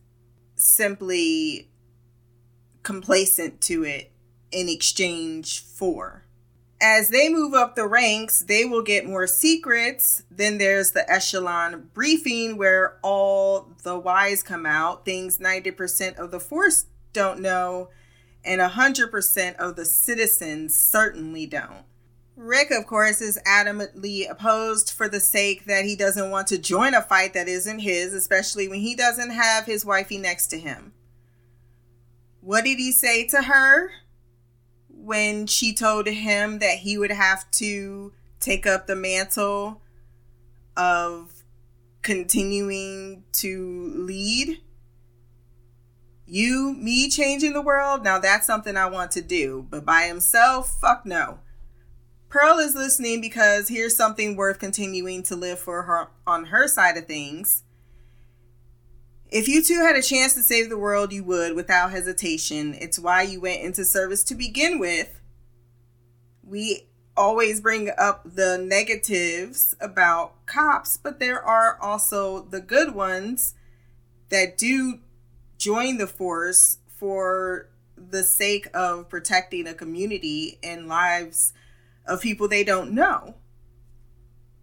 simply 0.54 1.70
complacent 2.83 3.62
to 3.62 3.83
it 3.85 4.12
in 4.50 4.68
exchange 4.68 5.61
for 5.64 6.24
as 6.81 7.09
they 7.09 7.29
move 7.29 7.55
up 7.55 7.75
the 7.75 7.87
ranks, 7.87 8.41
they 8.41 8.64
will 8.64 8.83
get 8.83 9.07
more 9.07 9.27
secrets. 9.27 10.23
Then 10.31 10.59
there's 10.59 10.93
the 10.93 11.11
echelon 11.11 11.91
briefing 11.93 12.57
where 12.57 12.99
all 13.03 13.73
the 13.83 13.99
whys 13.99 14.43
come 14.43 14.64
out, 14.64 15.05
things 15.05 15.38
90% 15.38 16.17
of 16.17 16.31
the 16.31 16.41
force 16.41 16.87
don't 17.12 17.41
know, 17.41 17.91
and 18.45 18.61
100% 18.61 19.57
of 19.57 19.77
the 19.77 19.85
citizens 19.85 20.77
certainly 20.77 21.47
don't. 21.47 21.85
Rick, 22.37 22.71
of 22.71 22.87
course, 22.87 23.21
is 23.21 23.41
adamantly 23.45 24.31
opposed 24.31 24.93
for 24.93 25.09
the 25.09 25.19
sake 25.19 25.64
that 25.64 25.85
he 25.85 25.97
doesn't 25.97 26.31
want 26.31 26.47
to 26.49 26.59
join 26.59 26.95
a 26.95 27.03
fight 27.03 27.35
that 27.35 27.49
isn't 27.49 27.81
his, 27.81 28.14
especially 28.14 28.69
when 28.69 28.79
he 28.79 28.95
doesn't 28.95 29.31
have 29.31 29.64
his 29.64 29.85
wifey 29.85 30.19
next 30.19 30.47
to 30.49 30.59
him. 30.59 30.93
What 32.41 32.64
did 32.64 32.79
he 32.79 32.93
say 32.93 33.27
to 33.27 33.43
her? 33.43 33.91
When 35.09 35.47
she 35.47 35.73
told 35.73 36.07
him 36.07 36.59
that 36.59 36.77
he 36.77 36.99
would 36.99 37.11
have 37.11 37.51
to 37.51 38.12
take 38.40 38.66
up 38.66 38.87
the 38.87 38.94
mantle 38.94 39.81
of 40.77 41.33
continuing 42.03 43.25
to 43.33 43.90
lead 43.97 44.59
you 46.27 46.75
me 46.79 47.09
changing 47.09 47.55
the 47.55 47.62
world 47.62 48.05
now 48.05 48.18
that's 48.18 48.47
something 48.47 48.77
i 48.77 48.85
want 48.85 49.11
to 49.11 49.23
do 49.23 49.66
but 49.71 49.85
by 49.85 50.03
himself 50.03 50.79
fuck 50.81 51.05
no. 51.05 51.38
Pearl 52.29 52.59
is 52.59 52.75
listening 52.75 53.23
because 53.23 53.68
here's 53.68 53.97
something 53.97 54.37
worth 54.37 54.59
continuing 54.59 55.23
to 55.23 55.35
live 55.35 55.59
for 55.59 55.85
her 55.85 56.09
on 56.27 56.44
her 56.47 56.68
side 56.68 56.99
of 56.99 57.07
things 57.07 57.64
if 59.31 59.49
you 59.49 59.62
two 59.62 59.81
had 59.81 59.97
a 59.97 60.03
chance 60.03 60.35
to 60.35 60.43
save 60.43 60.71
the 60.71 60.79
world, 60.79 61.12
you 61.12 61.25
would 61.25 61.55
without 61.55 61.91
hesitation. 61.91 62.75
It's 62.81 62.99
why 62.99 63.23
you 63.23 63.41
went 63.41 63.62
into 63.62 63.85
service 63.85 64.25
to 64.25 64.35
begin 64.35 64.79
with. 64.79 65.21
We 66.43 66.88
always 67.17 67.61
bring 67.61 67.91
up 67.99 68.23
the 68.25 68.57
negatives 68.57 69.75
about 69.81 70.47
cops, 70.47 70.97
but 70.97 71.19
there 71.19 71.43
are 71.43 71.79
also 71.81 72.43
the 72.43 72.61
good 72.61 72.95
ones 72.95 73.55
that 74.31 74.57
do 74.57 75.01
join 75.59 75.99
the 75.99 76.07
force 76.07 76.79
for 76.87 77.69
the 77.97 78.23
sake 78.23 78.69
of 78.73 79.09
protecting 79.09 79.67
a 79.67 79.75
community 79.75 80.59
and 80.62 80.88
lives 80.88 81.53
of 82.07 82.23
people 82.23 82.49
they 82.49 82.64
don't 82.64 82.93
know. 82.93 83.35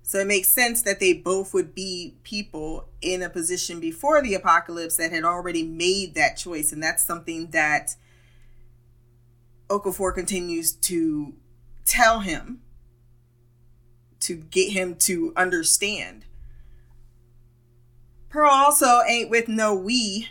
So 0.07 0.19
it 0.19 0.27
makes 0.27 0.49
sense 0.49 0.83
that 0.83 0.99
they 0.99 1.13
both 1.13 1.51
would 1.55 1.73
be 1.73 2.13
people 2.21 2.89
in 3.01 3.23
a 3.23 3.29
position 3.29 3.79
before 3.79 4.21
the 4.21 4.35
apocalypse 4.35 4.97
that 4.97 5.11
had 5.11 5.23
already 5.23 5.63
made 5.63 6.13
that 6.13 6.37
choice. 6.37 6.71
And 6.71 6.81
that's 6.81 7.03
something 7.03 7.47
that 7.47 7.95
Okafor 9.67 10.13
continues 10.13 10.73
to 10.73 11.33
tell 11.85 12.19
him 12.19 12.61
to 14.19 14.35
get 14.35 14.73
him 14.73 14.93
to 14.97 15.33
understand. 15.35 16.25
Pearl 18.29 18.51
also 18.51 19.01
ain't 19.07 19.31
with 19.31 19.47
no 19.47 19.73
we. 19.73 20.29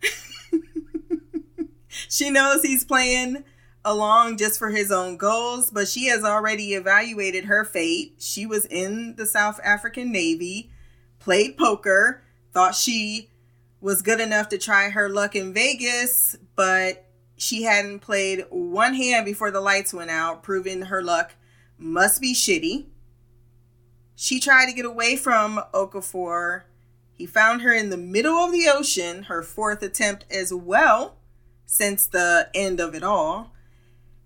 she 2.08 2.30
knows 2.30 2.62
he's 2.62 2.82
playing 2.82 3.44
along 3.84 4.38
just 4.38 4.58
for 4.58 4.70
his 4.70 4.90
own 4.90 5.16
goals, 5.16 5.70
but 5.70 5.88
she 5.88 6.06
has 6.06 6.24
already 6.24 6.74
evaluated 6.74 7.44
her 7.44 7.64
fate. 7.64 8.14
She 8.18 8.46
was 8.46 8.64
in 8.66 9.16
the 9.16 9.26
South 9.26 9.60
African 9.62 10.10
Navy, 10.10 10.70
played 11.18 11.58
poker, 11.58 12.22
thought 12.52 12.74
she 12.74 13.30
was 13.80 14.00
good 14.00 14.20
enough 14.20 14.48
to 14.48 14.58
try 14.58 14.88
her 14.88 15.08
luck 15.08 15.36
in 15.36 15.52
Vegas, 15.52 16.36
but 16.56 17.06
she 17.36 17.64
hadn't 17.64 18.00
played 18.00 18.46
one 18.48 18.94
hand 18.94 19.26
before 19.26 19.50
the 19.50 19.60
lights 19.60 19.92
went 19.92 20.10
out, 20.10 20.42
proving 20.42 20.82
her 20.82 21.02
luck 21.02 21.34
must 21.76 22.20
be 22.20 22.32
shitty. 22.32 22.86
She 24.14 24.38
tried 24.40 24.66
to 24.66 24.72
get 24.72 24.84
away 24.84 25.16
from 25.16 25.60
Okafor. 25.74 26.62
He 27.12 27.26
found 27.26 27.62
her 27.62 27.72
in 27.72 27.90
the 27.90 27.96
middle 27.96 28.36
of 28.36 28.52
the 28.52 28.68
ocean, 28.72 29.24
her 29.24 29.42
fourth 29.42 29.82
attempt 29.82 30.24
as 30.30 30.54
well, 30.54 31.16
since 31.66 32.06
the 32.06 32.48
end 32.54 32.80
of 32.80 32.94
it 32.94 33.02
all. 33.02 33.53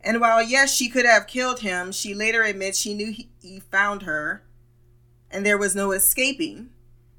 And 0.00 0.20
while, 0.20 0.42
yes, 0.42 0.74
she 0.74 0.88
could 0.88 1.04
have 1.04 1.26
killed 1.26 1.60
him, 1.60 1.92
she 1.92 2.14
later 2.14 2.42
admits 2.42 2.78
she 2.78 2.94
knew 2.94 3.12
he, 3.12 3.60
found 3.70 4.02
her 4.02 4.42
and 5.30 5.44
there 5.44 5.58
was 5.58 5.74
no 5.74 5.92
escaping. 5.92 6.70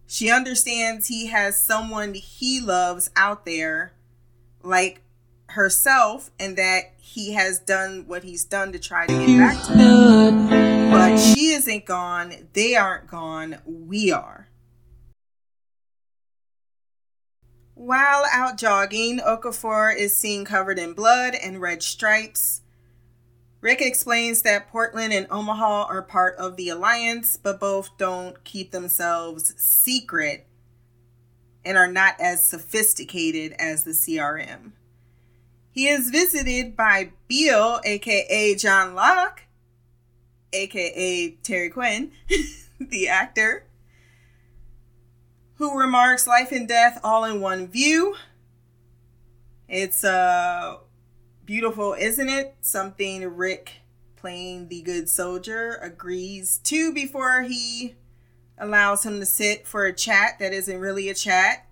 She 0.07 0.31
understands 0.31 1.07
he 1.07 1.27
has 1.27 1.61
someone 1.61 2.13
he 2.15 2.59
loves 2.59 3.11
out 3.15 3.45
there, 3.45 3.93
like 4.63 5.01
herself, 5.49 6.31
and 6.39 6.57
that 6.57 6.93
he 6.97 7.33
has 7.33 7.59
done 7.59 8.05
what 8.07 8.23
he's 8.23 8.43
done 8.43 8.71
to 8.71 8.79
try 8.79 9.05
to 9.05 9.13
get 9.13 9.37
back 9.37 9.63
to 9.67 9.73
her. 9.73 10.91
But 10.91 11.17
she 11.17 11.49
isn't 11.51 11.85
gone. 11.85 12.47
They 12.53 12.75
aren't 12.75 13.07
gone. 13.07 13.57
We 13.65 14.11
are. 14.11 14.47
While 17.75 18.25
out 18.33 18.57
jogging, 18.57 19.19
Okafor 19.19 19.95
is 19.95 20.17
seen 20.17 20.43
covered 20.43 20.79
in 20.79 20.93
blood 20.93 21.35
and 21.35 21.61
red 21.61 21.81
stripes. 21.83 22.61
Rick 23.61 23.81
explains 23.81 24.41
that 24.43 24.69
Portland 24.69 25.11
and 25.11 25.27
Omaha 25.29 25.83
are 25.89 26.01
part 26.01 26.37
of 26.37 26.55
the 26.55 26.69
alliance, 26.69 27.37
but 27.37 27.59
both 27.59 27.97
don't 27.97 28.41
keep 28.43 28.71
themselves 28.71 29.53
secret 29.57 30.47
and 31.65 31.77
are 31.77 31.91
not 31.91 32.15
as 32.19 32.47
sophisticated 32.47 33.53
as 33.59 33.83
the 33.83 33.91
CRM. 33.91 34.71
He 35.71 35.87
is 35.87 36.09
visited 36.09 36.75
by 36.77 37.11
Beale, 37.27 37.81
aka 37.83 38.55
John 38.55 38.95
Locke, 38.95 39.43
aka 40.53 41.31
Terry 41.43 41.69
Quinn, 41.69 42.11
the 42.79 43.09
actor, 43.09 43.65
who 45.55 45.77
remarks 45.77 46.25
life 46.25 46.53
and 46.53 46.67
death 46.67 46.99
all 47.03 47.25
in 47.25 47.41
one 47.41 47.67
view. 47.67 48.15
It's 49.67 50.03
uh 50.03 50.77
beautiful, 51.49 51.95
isn't 51.97 52.29
it? 52.29 52.55
Something 52.61 53.25
Rick, 53.35 53.81
playing 54.15 54.67
the 54.67 54.83
good 54.83 55.09
soldier, 55.09 55.79
agrees 55.81 56.59
to 56.59 56.93
before 56.93 57.41
he 57.41 57.95
allows 58.55 59.03
him 59.03 59.19
to 59.19 59.25
sit 59.25 59.65
for 59.65 59.87
a 59.87 59.91
chat 59.91 60.37
that 60.37 60.53
isn't 60.53 60.79
really 60.79 61.09
a 61.09 61.15
chat. 61.15 61.67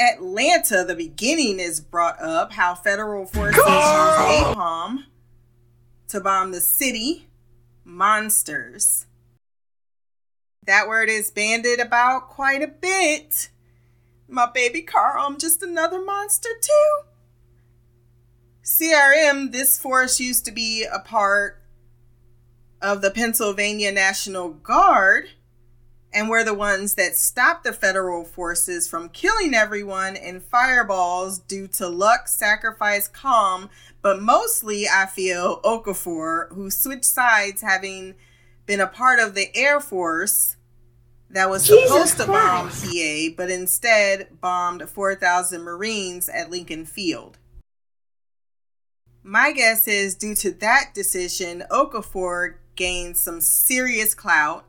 Atlanta, 0.00 0.82
the 0.82 0.94
beginning 0.94 1.60
is 1.60 1.78
brought 1.78 2.18
up 2.22 2.54
how 2.54 2.74
federal 2.74 3.26
forces 3.26 3.58
use 3.58 3.66
napalm 3.66 5.00
to 6.08 6.18
bomb 6.22 6.52
the 6.52 6.60
city. 6.62 7.28
Monsters. 7.84 9.04
That 10.66 10.88
word 10.88 11.10
is 11.10 11.30
banded 11.30 11.80
about 11.80 12.30
quite 12.30 12.62
a 12.62 12.68
bit. 12.68 13.50
My 14.26 14.50
baby 14.50 14.80
Carl, 14.80 15.26
I'm 15.26 15.38
just 15.38 15.62
another 15.62 16.02
monster 16.02 16.48
too. 16.62 17.13
CRM, 18.64 19.52
this 19.52 19.78
force 19.78 20.18
used 20.18 20.46
to 20.46 20.50
be 20.50 20.84
a 20.90 20.98
part 20.98 21.60
of 22.80 23.02
the 23.02 23.10
Pennsylvania 23.10 23.92
National 23.92 24.48
Guard 24.48 25.28
and 26.14 26.30
were 26.30 26.44
the 26.44 26.54
ones 26.54 26.94
that 26.94 27.14
stopped 27.14 27.64
the 27.64 27.74
federal 27.74 28.24
forces 28.24 28.88
from 28.88 29.10
killing 29.10 29.52
everyone 29.52 30.16
in 30.16 30.40
fireballs 30.40 31.40
due 31.40 31.66
to 31.68 31.88
luck, 31.88 32.26
sacrifice, 32.26 33.06
calm, 33.06 33.68
but 34.00 34.22
mostly, 34.22 34.86
I 34.90 35.06
feel, 35.06 35.60
Okafor, 35.62 36.50
who 36.54 36.70
switched 36.70 37.04
sides 37.04 37.60
having 37.60 38.14
been 38.64 38.80
a 38.80 38.86
part 38.86 39.18
of 39.18 39.34
the 39.34 39.54
Air 39.54 39.78
Force 39.78 40.56
that 41.28 41.50
was 41.50 41.66
Jesus 41.66 41.82
supposed 41.84 42.16
to 42.18 42.26
bomb 42.26 42.70
PA, 42.70 43.34
but 43.36 43.50
instead 43.50 44.40
bombed 44.40 44.88
4,000 44.88 45.60
Marines 45.60 46.30
at 46.30 46.48
Lincoln 46.48 46.86
Field. 46.86 47.38
My 49.26 49.52
guess 49.52 49.88
is 49.88 50.14
due 50.14 50.34
to 50.36 50.50
that 50.52 50.90
decision, 50.94 51.64
Okafor 51.70 52.56
gained 52.76 53.16
some 53.16 53.40
serious 53.40 54.14
clout 54.14 54.66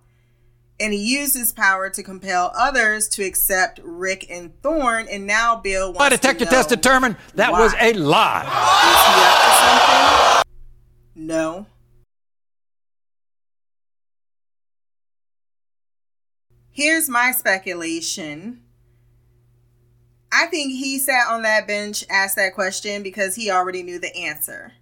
and 0.80 0.94
he 0.94 1.18
used 1.18 1.36
his 1.36 1.52
power 1.52 1.90
to 1.90 2.04
compel 2.04 2.52
others 2.56 3.08
to 3.10 3.24
accept 3.24 3.80
Rick 3.84 4.28
and 4.30 4.52
Thorne, 4.62 5.08
and 5.10 5.26
now 5.26 5.56
Beale 5.56 5.88
wants 5.88 6.00
My 6.00 6.10
detector 6.10 6.46
test 6.46 6.70
determined 6.70 7.16
that 7.36 7.52
why. 7.52 7.60
was 7.62 7.74
a 7.80 7.94
lie. 7.94 8.44
Is 8.44 9.06
he 9.08 10.36
something? 10.36 11.28
No. 11.28 11.66
Here's 16.72 17.08
my 17.08 17.32
speculation. 17.32 18.65
I 20.38 20.48
think 20.48 20.74
he 20.74 21.00
sat 21.00 21.30
on 21.30 21.44
that 21.44 21.66
bench, 21.66 22.04
asked 22.10 22.36
that 22.36 22.56
question 22.56 23.04
because 23.04 23.36
he 23.36 23.50
already 23.50 23.84
knew 23.84 24.00
the 24.00 24.14
answer. 24.14 24.74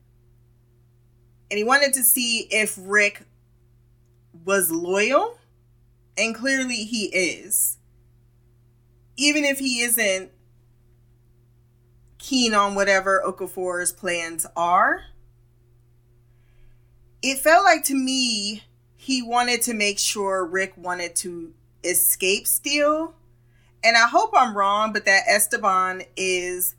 And 1.51 1.60
he 1.60 1.64
wanted 1.64 1.93
to 1.93 2.04
see 2.04 2.47
if 2.49 2.76
Rick 2.82 3.22
was 4.43 4.72
loyal 4.72 5.38
and 6.18 6.34
clearly 6.34 6.78
he 6.78 7.06
is. 7.06 7.78
Even 9.16 9.45
if 9.45 9.60
he 9.60 9.82
isn't 9.82 10.32
keen 12.18 12.56
on 12.56 12.74
whatever 12.74 13.22
Okafor's 13.24 13.91
plans 13.91 14.47
are, 14.56 15.01
it 17.22 17.38
felt 17.38 17.64
like 17.64 17.84
to 17.84 17.95
me 17.95 18.64
he 18.95 19.22
wanted 19.22 19.62
to 19.62 19.76
make 19.76 19.99
sure 19.99 20.43
Rick 20.43 20.74
wanted 20.78 21.16
to 21.18 21.54
escape 21.84 22.47
still. 22.47 23.14
And 23.84 23.97
I 23.97 24.07
hope 24.07 24.31
I'm 24.36 24.55
wrong, 24.55 24.93
but 24.93 25.05
that 25.05 25.23
Esteban 25.27 26.03
is 26.15 26.75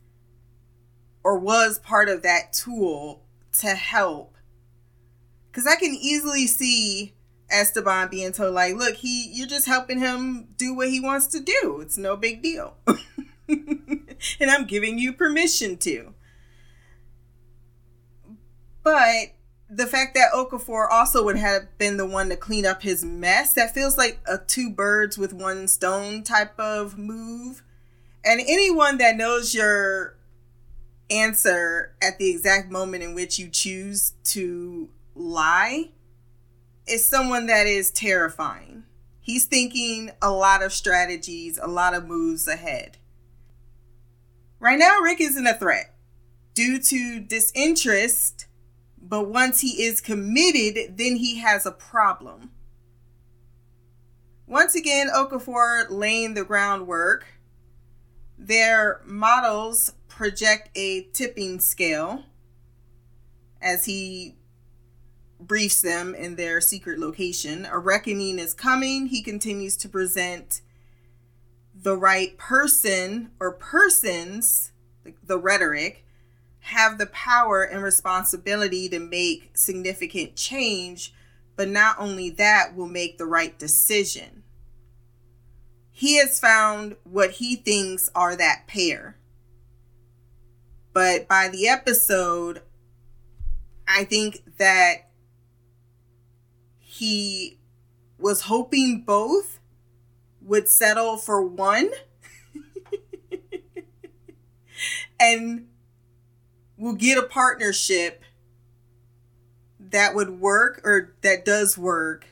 or 1.22 1.38
was 1.38 1.78
part 1.78 2.09
of 2.09 2.22
that 2.22 2.52
tool 2.52 3.22
to 3.61 3.68
help. 3.68 4.36
Because 5.50 5.66
I 5.66 5.76
can 5.76 5.94
easily 5.94 6.46
see 6.46 7.14
Esteban 7.50 8.09
being 8.09 8.32
told 8.32 8.55
like, 8.55 8.74
look, 8.74 8.96
he 8.96 9.30
you're 9.32 9.46
just 9.46 9.66
helping 9.66 9.98
him 9.98 10.48
do 10.57 10.74
what 10.74 10.88
he 10.88 11.00
wants 11.00 11.26
to 11.28 11.40
do. 11.40 11.80
It's 11.80 11.98
no 11.98 12.16
big 12.16 12.42
deal. 12.42 12.76
and 13.48 14.50
I'm 14.50 14.64
giving 14.64 14.98
you 14.98 15.12
permission 15.12 15.76
to. 15.78 16.14
But 18.82 19.34
the 19.77 19.87
fact 19.87 20.14
that 20.14 20.33
Okafor 20.33 20.87
also 20.91 21.25
would 21.25 21.37
have 21.37 21.77
been 21.79 21.97
the 21.97 22.07
one 22.07 22.29
to 22.29 22.37
clean 22.37 22.64
up 22.64 22.83
his 22.83 23.05
mess, 23.05 23.53
that 23.55 23.75
feels 23.75 23.99
like 23.99 24.20
a 24.27 24.39
two 24.39 24.70
birds 24.70 25.18
with 25.18 25.33
one 25.33 25.68
stone 25.68 26.22
type 26.22 26.59
of 26.59 26.97
move. 26.99 27.62
And 28.25 28.41
anyone 28.41 28.99
that 28.99 29.16
knows 29.16 29.55
your 29.55 30.16
answer 31.11 31.95
at 32.03 32.18
the 32.18 32.31
exact 32.31 32.70
moment 32.70 33.03
in 33.03 33.14
which 33.14 33.39
you 33.39 33.49
choose 33.49 34.12
to 34.25 34.89
lie 35.14 35.91
is 36.87 37.07
someone 37.07 37.47
that 37.47 37.66
is 37.66 37.91
terrifying. 37.91 38.85
He's 39.20 39.45
thinking 39.45 40.11
a 40.20 40.31
lot 40.31 40.62
of 40.62 40.72
strategies, 40.72 41.59
a 41.59 41.66
lot 41.66 41.95
of 41.95 42.07
moves 42.07 42.47
ahead. 42.47 42.99
Right 44.61 44.79
now, 44.79 45.01
Rick 45.01 45.20
isn't 45.20 45.47
a 45.47 45.55
threat 45.55 45.95
due 46.55 46.79
to 46.79 47.20
disinterest, 47.20 48.47
but 49.07 49.28
once 49.28 49.61
he 49.61 49.82
is 49.82 50.00
committed, 50.00 50.96
then 50.96 51.16
he 51.16 51.38
has 51.38 51.66
a 51.66 51.72
problem. 51.72 52.50
Once 54.46 54.74
again, 54.74 55.09
Okafor 55.14 55.86
laying 55.90 56.34
the 56.34 56.44
groundwork. 56.44 57.26
Their 58.38 59.02
models 59.05 59.92
project 60.09 60.70
a 60.74 61.02
tipping 61.12 61.61
scale 61.61 62.24
as 63.61 63.84
he 63.84 64.36
briefs 65.38 65.82
them 65.82 66.14
in 66.14 66.36
their 66.36 66.61
secret 66.61 66.98
location. 66.98 67.66
A 67.70 67.78
reckoning 67.78 68.38
is 68.38 68.55
coming. 68.55 69.07
He 69.07 69.22
continues 69.22 69.76
to 69.78 69.88
present 69.88 70.62
the 71.74 71.96
right 71.96 72.36
person 72.38 73.32
or 73.38 73.52
persons, 73.52 74.72
the 75.22 75.38
rhetoric, 75.38 76.03
have 76.64 76.96
the 76.96 77.06
power 77.06 77.62
and 77.62 77.82
responsibility 77.82 78.88
to 78.88 78.98
make 78.98 79.50
significant 79.52 80.34
change, 80.34 81.12
but 81.56 81.68
not 81.68 81.96
only 81.98 82.30
that, 82.30 82.74
will 82.74 82.88
make 82.88 83.18
the 83.18 83.26
right 83.26 83.58
decision. 83.58 84.42
He 85.90 86.16
has 86.16 86.40
found 86.40 86.96
what 87.04 87.32
he 87.32 87.54
thinks 87.54 88.08
are 88.14 88.34
that 88.36 88.66
pair. 88.66 89.18
But 90.94 91.28
by 91.28 91.48
the 91.48 91.68
episode, 91.68 92.62
I 93.86 94.04
think 94.04 94.56
that 94.56 95.10
he 96.78 97.58
was 98.18 98.42
hoping 98.42 99.02
both 99.02 99.60
would 100.40 100.70
settle 100.70 101.18
for 101.18 101.46
one 101.46 101.90
and 105.20 105.66
will 106.85 106.93
get 106.93 107.16
a 107.16 107.22
partnership 107.22 108.22
that 109.80 110.14
would 110.14 110.39
work 110.39 110.82
or 110.85 111.14
that 111.22 111.43
does 111.43 111.78
work 111.78 112.26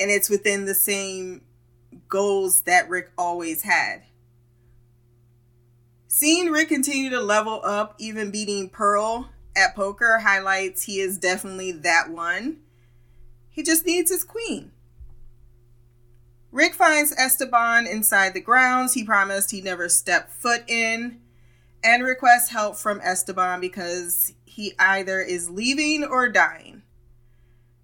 and 0.00 0.10
it's 0.10 0.30
within 0.30 0.64
the 0.64 0.74
same 0.74 1.42
goals 2.08 2.62
that 2.62 2.88
Rick 2.88 3.10
always 3.18 3.62
had. 3.62 4.04
Seeing 6.08 6.46
Rick 6.46 6.68
continue 6.68 7.10
to 7.10 7.20
level 7.20 7.60
up, 7.62 7.94
even 7.98 8.30
beating 8.30 8.70
Pearl 8.70 9.28
at 9.54 9.76
poker 9.76 10.20
highlights 10.20 10.84
he 10.84 10.98
is 10.98 11.18
definitely 11.18 11.72
that 11.72 12.08
one. 12.08 12.60
He 13.50 13.62
just 13.62 13.84
needs 13.84 14.10
his 14.10 14.24
queen. 14.24 14.72
Rick 16.50 16.72
finds 16.72 17.12
Esteban 17.18 17.86
inside 17.86 18.32
the 18.32 18.40
grounds 18.40 18.94
he 18.94 19.04
promised 19.04 19.50
he'd 19.50 19.64
never 19.64 19.90
step 19.90 20.30
foot 20.30 20.64
in 20.68 21.20
and 21.86 22.02
requests 22.02 22.50
help 22.50 22.76
from 22.76 23.00
Esteban 23.00 23.60
because 23.60 24.34
he 24.44 24.72
either 24.78 25.20
is 25.20 25.48
leaving 25.48 26.02
or 26.02 26.28
dying. 26.28 26.82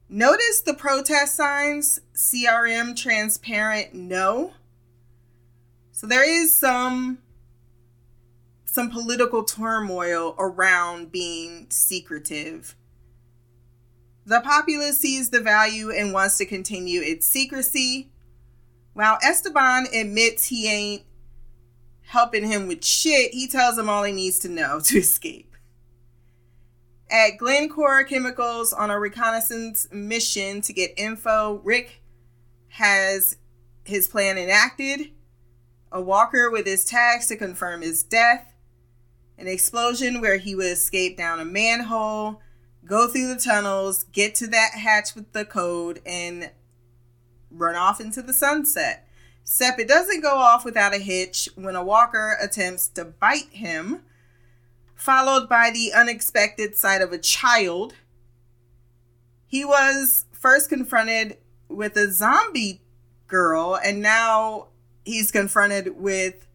Notice 0.08 0.60
the 0.60 0.74
protest 0.74 1.36
signs 1.36 2.00
CRM 2.12 2.96
transparent 2.96 3.94
no. 3.94 4.54
So 5.92 6.06
there 6.08 6.28
is 6.28 6.54
some 6.54 7.18
some 8.64 8.90
political 8.90 9.44
turmoil 9.44 10.34
around 10.38 11.12
being 11.12 11.66
secretive. 11.68 12.74
The 14.26 14.40
populace 14.40 14.98
sees 14.98 15.30
the 15.30 15.40
value 15.40 15.90
and 15.90 16.12
wants 16.12 16.38
to 16.38 16.46
continue 16.46 17.02
its 17.02 17.26
secrecy, 17.26 18.10
while 18.94 19.18
Esteban 19.22 19.86
admits 19.94 20.46
he 20.46 20.68
ain't 20.68 21.02
helping 22.12 22.44
him 22.44 22.68
with 22.68 22.84
shit. 22.84 23.32
He 23.32 23.48
tells 23.48 23.78
him 23.78 23.88
all 23.88 24.04
he 24.04 24.12
needs 24.12 24.38
to 24.40 24.48
know 24.48 24.80
to 24.84 24.98
escape. 24.98 25.56
At 27.10 27.38
Glencore 27.38 28.04
Chemicals 28.04 28.72
on 28.72 28.90
a 28.90 28.98
reconnaissance 28.98 29.86
mission 29.92 30.60
to 30.62 30.72
get 30.72 30.92
info, 30.96 31.60
Rick 31.64 32.02
has 32.68 33.36
his 33.84 34.08
plan 34.08 34.38
enacted. 34.38 35.10
A 35.90 36.00
walker 36.00 36.50
with 36.50 36.66
his 36.66 36.86
tags 36.86 37.26
to 37.26 37.36
confirm 37.36 37.82
his 37.82 38.02
death 38.02 38.52
an 39.42 39.48
explosion 39.48 40.20
where 40.20 40.36
he 40.36 40.54
would 40.54 40.66
escape 40.66 41.16
down 41.16 41.40
a 41.40 41.44
manhole, 41.44 42.40
go 42.84 43.08
through 43.08 43.34
the 43.34 43.40
tunnels, 43.40 44.04
get 44.12 44.36
to 44.36 44.46
that 44.46 44.72
hatch 44.74 45.14
with 45.16 45.32
the 45.32 45.44
code, 45.44 46.00
and 46.06 46.50
run 47.50 47.74
off 47.74 48.00
into 48.00 48.22
the 48.22 48.32
sunset. 48.32 49.08
It 49.44 49.88
doesn't 49.88 50.22
go 50.22 50.36
off 50.36 50.64
without 50.64 50.94
a 50.94 50.98
hitch 50.98 51.48
when 51.54 51.76
a 51.76 51.84
walker 51.84 52.36
attempts 52.40 52.88
to 52.88 53.04
bite 53.04 53.50
him, 53.50 54.02
followed 54.94 55.48
by 55.48 55.70
the 55.70 55.92
unexpected 55.92 56.76
sight 56.76 57.02
of 57.02 57.12
a 57.12 57.18
child. 57.18 57.94
He 59.46 59.64
was 59.64 60.24
first 60.32 60.68
confronted 60.68 61.38
with 61.68 61.96
a 61.96 62.10
zombie 62.10 62.82
girl, 63.26 63.78
and 63.82 64.00
now 64.00 64.68
he's 65.04 65.30
confronted 65.30 65.96
with 65.98 66.46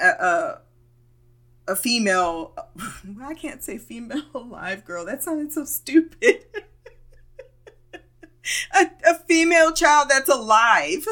a, 0.00 0.08
a 0.08 0.58
a 1.68 1.76
female 1.76 2.54
I 3.22 3.34
can't 3.34 3.62
say 3.62 3.78
female 3.78 4.22
alive 4.34 4.84
girl. 4.84 5.04
That 5.04 5.22
sounded 5.22 5.52
so 5.52 5.64
stupid. 5.64 6.44
a, 8.74 8.90
a 9.08 9.14
female 9.26 9.72
child 9.72 10.08
that's 10.10 10.28
alive. 10.28 11.06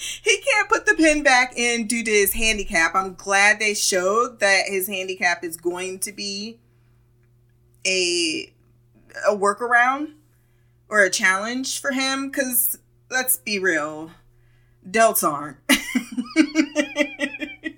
He 0.00 0.38
can't 0.38 0.68
put 0.68 0.86
the 0.86 0.94
pin 0.94 1.22
back 1.22 1.58
in 1.58 1.86
due 1.86 2.02
to 2.02 2.10
his 2.10 2.32
handicap. 2.32 2.94
I'm 2.94 3.14
glad 3.14 3.58
they 3.58 3.74
showed 3.74 4.40
that 4.40 4.64
his 4.66 4.88
handicap 4.88 5.44
is 5.44 5.58
going 5.58 5.98
to 6.00 6.12
be 6.12 6.58
a 7.86 8.52
a 9.28 9.36
workaround 9.36 10.12
or 10.88 11.02
a 11.02 11.10
challenge 11.10 11.80
for 11.80 11.92
him 11.92 12.30
because 12.30 12.78
let's 13.10 13.36
be 13.36 13.58
real, 13.58 14.12
delts 14.88 15.22
aren't. 15.22 15.58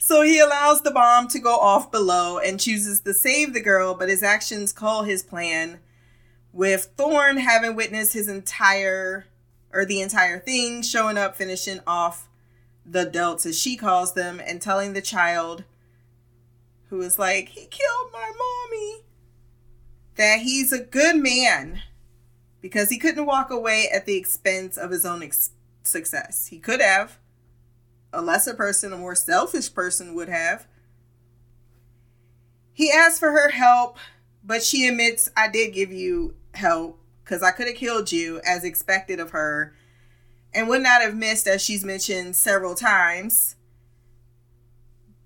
so 0.00 0.22
he 0.22 0.38
allows 0.38 0.82
the 0.82 0.90
bomb 0.90 1.28
to 1.28 1.38
go 1.38 1.56
off 1.56 1.90
below 1.90 2.38
and 2.38 2.60
chooses 2.60 3.00
to 3.00 3.12
save 3.12 3.52
the 3.52 3.60
girl, 3.60 3.94
but 3.94 4.08
his 4.08 4.22
actions 4.22 4.72
call 4.72 5.02
his 5.02 5.22
plan. 5.22 5.80
With 6.52 6.92
Thorne 6.96 7.38
having 7.38 7.76
witnessed 7.76 8.12
his 8.12 8.28
entire 8.28 9.26
or 9.72 9.84
the 9.84 10.00
entire 10.00 10.38
thing, 10.38 10.82
showing 10.82 11.18
up, 11.18 11.36
finishing 11.36 11.80
off 11.86 12.28
the 12.84 13.06
delts 13.06 13.46
as 13.46 13.58
she 13.58 13.76
calls 13.76 14.14
them, 14.14 14.40
and 14.44 14.60
telling 14.60 14.92
the 14.92 15.02
child 15.02 15.64
who 16.88 17.00
is 17.00 17.18
like, 17.18 17.48
he 17.50 17.66
killed 17.66 18.12
my 18.12 18.30
mommy, 18.36 19.02
that 20.16 20.40
he's 20.40 20.72
a 20.72 20.84
good 20.84 21.16
man 21.16 21.82
because 22.60 22.90
he 22.90 22.98
couldn't 22.98 23.26
walk 23.26 23.50
away 23.50 23.88
at 23.92 24.06
the 24.06 24.16
expense 24.16 24.76
of 24.76 24.90
his 24.90 25.04
own 25.04 25.22
ex- 25.22 25.50
success. 25.82 26.46
He 26.46 26.58
could 26.58 26.80
have. 26.80 27.18
A 28.12 28.20
lesser 28.20 28.54
person, 28.54 28.92
a 28.92 28.98
more 28.98 29.14
selfish 29.14 29.72
person 29.72 30.14
would 30.14 30.28
have. 30.28 30.66
He 32.72 32.90
asks 32.90 33.18
for 33.18 33.32
her 33.32 33.50
help, 33.50 33.98
but 34.44 34.62
she 34.62 34.86
admits, 34.86 35.30
I 35.36 35.48
did 35.48 35.72
give 35.72 35.90
you 35.90 36.34
help 36.54 37.01
because 37.24 37.42
I 37.42 37.50
could 37.50 37.66
have 37.66 37.76
killed 37.76 38.12
you 38.12 38.40
as 38.44 38.64
expected 38.64 39.20
of 39.20 39.30
her 39.30 39.74
and 40.54 40.68
would 40.68 40.82
not 40.82 41.02
have 41.02 41.16
missed, 41.16 41.46
as 41.46 41.62
she's 41.62 41.84
mentioned 41.84 42.36
several 42.36 42.74
times. 42.74 43.56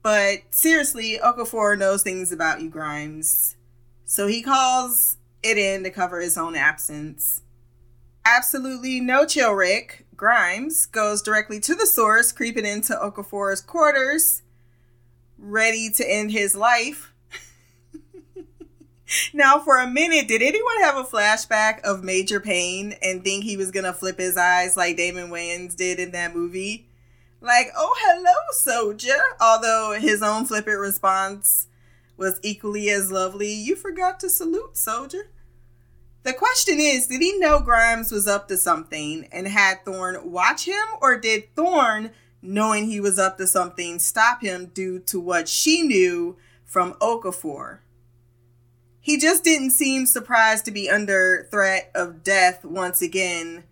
But 0.02 0.42
seriously, 0.50 1.18
Okafor 1.22 1.76
knows 1.76 2.02
things 2.02 2.30
about 2.30 2.60
you, 2.60 2.70
Grimes. 2.70 3.56
So 4.04 4.28
he 4.28 4.40
calls 4.40 5.16
it 5.42 5.58
in 5.58 5.82
to 5.82 5.90
cover 5.90 6.20
his 6.20 6.38
own 6.38 6.54
absence. 6.54 7.42
Absolutely 8.24 9.00
no 9.00 9.26
chill, 9.26 9.52
Rick. 9.52 10.06
Grimes 10.16 10.86
goes 10.86 11.22
directly 11.22 11.60
to 11.60 11.74
the 11.74 11.86
source, 11.86 12.32
creeping 12.32 12.64
into 12.64 12.94
Okafor's 12.94 13.60
quarters, 13.60 14.42
ready 15.38 15.90
to 15.90 16.08
end 16.08 16.30
his 16.30 16.54
life. 16.54 17.12
now, 19.32 19.58
for 19.58 19.78
a 19.78 19.86
minute, 19.86 20.28
did 20.28 20.42
anyone 20.42 20.80
have 20.80 20.96
a 20.96 21.04
flashback 21.04 21.80
of 21.82 22.04
Major 22.04 22.40
Payne 22.40 22.94
and 23.02 23.22
think 23.22 23.44
he 23.44 23.56
was 23.56 23.70
gonna 23.70 23.92
flip 23.92 24.18
his 24.18 24.36
eyes 24.36 24.76
like 24.76 24.96
Damon 24.96 25.30
Wayans 25.30 25.76
did 25.76 25.98
in 25.98 26.12
that 26.12 26.34
movie? 26.34 26.88
Like, 27.40 27.68
oh, 27.76 27.94
hello, 27.98 28.34
soldier. 28.52 29.20
Although 29.40 29.98
his 30.00 30.22
own 30.22 30.46
flippant 30.46 30.78
response 30.78 31.68
was 32.16 32.40
equally 32.42 32.90
as 32.90 33.12
lovely. 33.12 33.52
You 33.52 33.76
forgot 33.76 34.18
to 34.20 34.30
salute, 34.30 34.76
soldier. 34.76 35.28
The 36.22 36.32
question 36.32 36.80
is 36.80 37.06
did 37.06 37.20
he 37.20 37.38
know 37.38 37.60
Grimes 37.60 38.10
was 38.10 38.26
up 38.26 38.48
to 38.48 38.56
something 38.56 39.28
and 39.30 39.46
had 39.46 39.84
Thorne 39.84 40.32
watch 40.32 40.64
him, 40.64 40.84
or 41.00 41.16
did 41.16 41.54
Thorne, 41.54 42.10
knowing 42.42 42.86
he 42.86 42.98
was 42.98 43.18
up 43.18 43.38
to 43.38 43.46
something, 43.46 44.00
stop 44.00 44.42
him 44.42 44.66
due 44.74 44.98
to 45.00 45.20
what 45.20 45.48
she 45.48 45.82
knew 45.82 46.36
from 46.64 46.94
Okafor? 46.94 47.78
He 49.06 49.18
just 49.18 49.44
didn't 49.44 49.70
seem 49.70 50.04
surprised 50.04 50.64
to 50.64 50.72
be 50.72 50.90
under 50.90 51.46
threat 51.52 51.92
of 51.94 52.24
death 52.24 52.64
once 52.64 53.00
again 53.00 53.62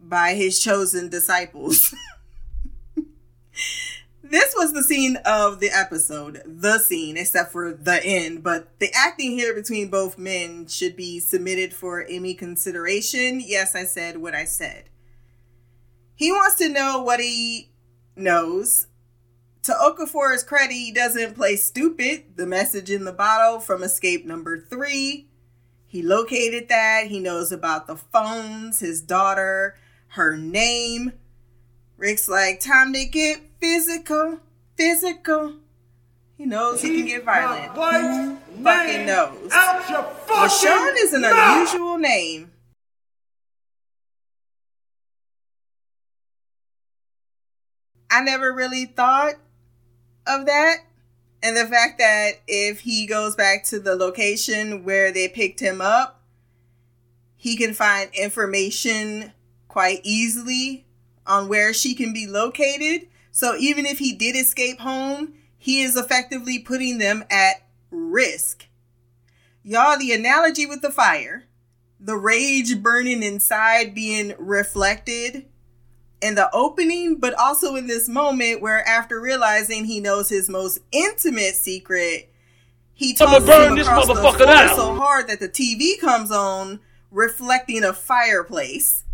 by 0.00 0.32
his 0.32 0.58
chosen 0.58 1.10
disciples. 1.10 1.94
this 4.24 4.54
was 4.56 4.72
the 4.72 4.82
scene 4.82 5.16
of 5.26 5.60
the 5.60 5.68
episode, 5.68 6.40
the 6.46 6.78
scene, 6.78 7.18
except 7.18 7.52
for 7.52 7.74
the 7.74 8.02
end. 8.02 8.42
But 8.42 8.78
the 8.78 8.88
acting 8.94 9.32
here 9.32 9.52
between 9.52 9.90
both 9.90 10.16
men 10.16 10.66
should 10.66 10.96
be 10.96 11.20
submitted 11.20 11.74
for 11.74 12.06
Emmy 12.08 12.32
consideration. 12.32 13.42
Yes, 13.44 13.74
I 13.74 13.84
said 13.84 14.16
what 14.16 14.34
I 14.34 14.46
said. 14.46 14.84
He 16.14 16.32
wants 16.32 16.56
to 16.56 16.70
know 16.70 17.02
what 17.02 17.20
he 17.20 17.68
knows. 18.16 18.86
To 19.64 19.72
Okafor's 19.72 20.42
credit, 20.42 20.72
he 20.72 20.90
doesn't 20.90 21.34
play 21.34 21.56
stupid. 21.56 22.36
The 22.36 22.46
message 22.46 22.90
in 22.90 23.04
the 23.04 23.12
bottle 23.12 23.60
from 23.60 23.82
escape 23.82 24.24
number 24.24 24.58
three. 24.58 25.28
He 25.86 26.02
located 26.02 26.68
that. 26.68 27.08
He 27.08 27.20
knows 27.20 27.52
about 27.52 27.86
the 27.86 27.96
phones, 27.96 28.80
his 28.80 29.02
daughter, 29.02 29.76
her 30.08 30.36
name. 30.36 31.12
Rick's 31.98 32.28
like, 32.28 32.60
time 32.60 32.92
to 32.94 33.04
get 33.04 33.40
physical, 33.60 34.40
physical. 34.76 35.56
He 36.38 36.46
knows 36.46 36.80
he 36.80 36.96
can 36.96 37.06
get 37.06 37.24
violent. 37.24 37.72
Who 37.72 38.64
fucking 38.64 39.04
knows? 39.04 39.50
Out 39.52 39.90
your 39.90 40.02
fucking 40.02 40.48
LaShawn 40.48 40.94
is 41.00 41.12
an 41.12 41.24
unusual 41.26 41.98
name. 41.98 42.50
I 48.10 48.22
never 48.22 48.54
really 48.54 48.86
thought 48.86 49.34
of 50.30 50.46
that. 50.46 50.78
And 51.42 51.56
the 51.56 51.66
fact 51.66 51.98
that 51.98 52.40
if 52.46 52.80
he 52.80 53.06
goes 53.06 53.34
back 53.34 53.64
to 53.64 53.80
the 53.80 53.96
location 53.96 54.84
where 54.84 55.10
they 55.10 55.28
picked 55.28 55.60
him 55.60 55.80
up, 55.80 56.20
he 57.36 57.56
can 57.56 57.72
find 57.72 58.10
information 58.12 59.32
quite 59.68 60.00
easily 60.04 60.84
on 61.26 61.48
where 61.48 61.72
she 61.72 61.94
can 61.94 62.12
be 62.12 62.26
located. 62.26 63.08
So 63.32 63.56
even 63.56 63.86
if 63.86 63.98
he 63.98 64.12
did 64.12 64.36
escape 64.36 64.80
home, 64.80 65.34
he 65.56 65.82
is 65.82 65.96
effectively 65.96 66.58
putting 66.58 66.98
them 66.98 67.24
at 67.30 67.66
risk. 67.90 68.66
Y'all, 69.62 69.98
the 69.98 70.12
analogy 70.12 70.66
with 70.66 70.82
the 70.82 70.90
fire, 70.90 71.44
the 71.98 72.16
rage 72.16 72.82
burning 72.82 73.22
inside 73.22 73.94
being 73.94 74.34
reflected 74.38 75.46
in 76.22 76.34
the 76.34 76.50
opening, 76.54 77.16
but 77.16 77.34
also 77.34 77.76
in 77.76 77.86
this 77.86 78.08
moment 78.08 78.60
where 78.60 78.86
after 78.86 79.20
realizing 79.20 79.84
he 79.84 80.00
knows 80.00 80.28
his 80.28 80.48
most 80.48 80.80
intimate 80.92 81.54
secret, 81.54 82.30
he 82.92 83.14
tosses 83.14 83.48
him 83.48 83.78
across 83.78 84.06
the 84.06 84.14
floor 84.14 84.36
down. 84.36 84.76
so 84.76 84.94
hard 84.94 85.28
that 85.28 85.40
the 85.40 85.48
TV 85.48 85.98
comes 85.98 86.30
on, 86.30 86.80
reflecting 87.10 87.82
a 87.82 87.92
fireplace. 87.92 89.04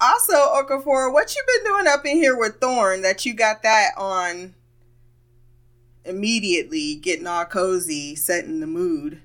Also, 0.00 0.34
Okafor, 0.34 1.12
what 1.12 1.34
you 1.34 1.42
been 1.46 1.72
doing 1.72 1.86
up 1.88 2.04
in 2.04 2.16
here 2.16 2.38
with 2.38 2.60
Thorne 2.60 3.02
that 3.02 3.26
you 3.26 3.34
got 3.34 3.62
that 3.62 3.92
on 3.96 4.54
immediately, 6.04 6.94
getting 6.94 7.26
all 7.26 7.44
cozy, 7.44 8.14
setting 8.14 8.60
the 8.60 8.66
mood? 8.66 9.22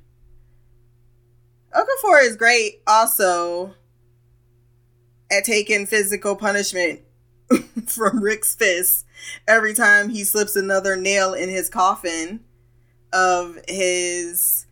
Okafor 1.76 2.24
is 2.24 2.36
great 2.36 2.82
also 2.88 3.76
at 5.34 5.44
taking 5.44 5.86
physical 5.86 6.36
punishment 6.36 7.02
from 7.88 8.22
Rick's 8.22 8.56
fist 8.56 9.06
every 9.48 9.74
time 9.74 10.10
he 10.10 10.24
slips 10.24 10.56
another 10.56 10.96
nail 10.96 11.34
in 11.34 11.50
his 11.50 11.70
coffin 11.70 12.42
of 13.12 13.58
his 13.68 14.66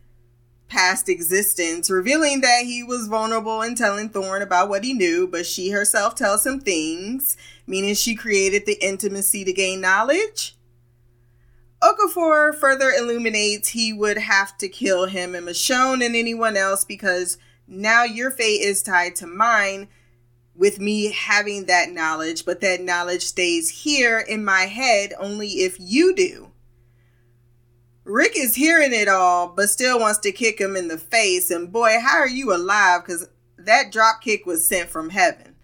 past 0.68 1.08
existence, 1.08 1.90
revealing 1.90 2.40
that 2.40 2.62
he 2.64 2.82
was 2.82 3.06
vulnerable 3.06 3.60
and 3.60 3.76
telling 3.76 4.08
Thorne 4.08 4.42
about 4.42 4.68
what 4.68 4.84
he 4.84 4.94
knew, 4.94 5.28
but 5.28 5.44
she 5.44 5.70
herself 5.70 6.14
tells 6.14 6.46
him 6.46 6.60
things, 6.60 7.36
meaning 7.66 7.94
she 7.94 8.14
created 8.14 8.64
the 8.64 8.82
intimacy 8.82 9.44
to 9.44 9.52
gain 9.52 9.80
knowledge. 9.80 10.56
Okafor 11.82 12.54
further 12.54 12.90
illuminates 12.90 13.70
he 13.70 13.92
would 13.92 14.16
have 14.16 14.56
to 14.58 14.68
kill 14.68 15.06
him 15.06 15.34
and 15.34 15.46
Michonne 15.46 16.04
and 16.04 16.16
anyone 16.16 16.56
else 16.56 16.84
because 16.84 17.38
now 17.66 18.04
your 18.04 18.30
fate 18.30 18.62
is 18.62 18.82
tied 18.82 19.16
to 19.16 19.26
mine 19.26 19.88
with 20.54 20.78
me 20.78 21.12
having 21.12 21.66
that 21.66 21.90
knowledge, 21.90 22.44
but 22.44 22.60
that 22.60 22.80
knowledge 22.80 23.22
stays 23.22 23.82
here 23.82 24.18
in 24.18 24.44
my 24.44 24.62
head 24.62 25.12
only 25.18 25.48
if 25.48 25.76
you 25.78 26.14
do. 26.14 26.52
Rick 28.04 28.32
is 28.36 28.56
hearing 28.56 28.92
it 28.92 29.08
all, 29.08 29.48
but 29.48 29.70
still 29.70 29.98
wants 29.98 30.18
to 30.20 30.32
kick 30.32 30.60
him 30.60 30.76
in 30.76 30.88
the 30.88 30.98
face. 30.98 31.50
And 31.50 31.72
boy, 31.72 31.98
how 32.00 32.18
are 32.18 32.28
you 32.28 32.54
alive? 32.54 33.02
Because 33.04 33.28
that 33.56 33.92
drop 33.92 34.20
kick 34.20 34.44
was 34.44 34.66
sent 34.66 34.90
from 34.90 35.10
heaven. 35.10 35.54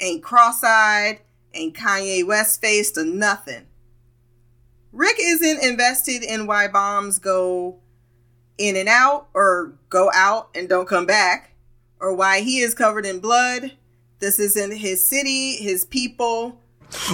Ain't 0.00 0.22
cross 0.22 0.64
eyed, 0.64 1.20
ain't 1.54 1.76
Kanye 1.76 2.26
West 2.26 2.60
faced 2.60 2.98
or 2.98 3.04
nothing. 3.04 3.66
Rick 4.90 5.16
isn't 5.20 5.62
invested 5.62 6.22
in 6.22 6.46
why 6.46 6.68
bombs 6.68 7.18
go 7.18 7.78
in 8.58 8.76
and 8.76 8.88
out 8.88 9.28
or 9.32 9.74
go 9.88 10.10
out 10.12 10.50
and 10.54 10.68
don't 10.68 10.88
come 10.88 11.06
back, 11.06 11.51
or 12.02 12.12
why 12.12 12.40
he 12.40 12.58
is 12.58 12.74
covered 12.74 13.06
in 13.06 13.20
blood. 13.20 13.72
This 14.18 14.38
isn't 14.38 14.72
his 14.72 15.06
city, 15.06 15.56
his 15.56 15.84
people. 15.84 16.60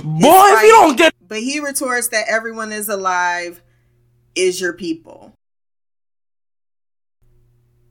Boy, 0.03 0.23
if 0.25 0.63
you 0.63 0.69
don't 0.71 0.97
get 0.97 1.15
But 1.29 1.39
he 1.39 1.61
retorts 1.61 2.09
that 2.09 2.27
everyone 2.29 2.73
is 2.73 2.89
alive 2.89 3.63
is 4.35 4.61
your 4.61 4.73
people. 4.73 5.35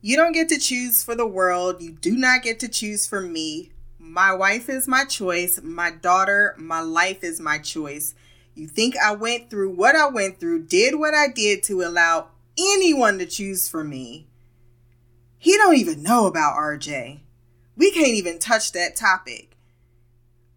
You 0.01 0.15
don't 0.15 0.33
get 0.33 0.49
to 0.49 0.59
choose 0.59 1.03
for 1.03 1.15
the 1.15 1.27
world. 1.27 1.81
You 1.81 1.91
do 1.91 2.17
not 2.17 2.41
get 2.41 2.59
to 2.61 2.67
choose 2.67 3.07
for 3.07 3.21
me. 3.21 3.71
My 3.99 4.33
wife 4.33 4.69
is 4.69 4.87
my 4.87 5.05
choice. 5.05 5.61
My 5.61 5.91
daughter, 5.91 6.55
my 6.57 6.81
life 6.81 7.23
is 7.23 7.39
my 7.39 7.59
choice. 7.59 8.15
You 8.55 8.67
think 8.67 8.95
I 8.97 9.13
went 9.13 9.49
through 9.49 9.75
what 9.75 9.95
I 9.95 10.07
went 10.07 10.39
through, 10.39 10.63
did 10.63 10.95
what 10.95 11.13
I 11.13 11.27
did 11.27 11.61
to 11.63 11.83
allow 11.83 12.29
anyone 12.57 13.19
to 13.19 13.25
choose 13.25 13.67
for 13.67 13.83
me. 13.83 14.26
He 15.37 15.55
don't 15.57 15.77
even 15.77 16.03
know 16.03 16.25
about 16.25 16.57
RJ. 16.57 17.19
We 17.75 17.91
can't 17.91 18.07
even 18.07 18.39
touch 18.39 18.71
that 18.71 18.95
topic. 18.95 19.55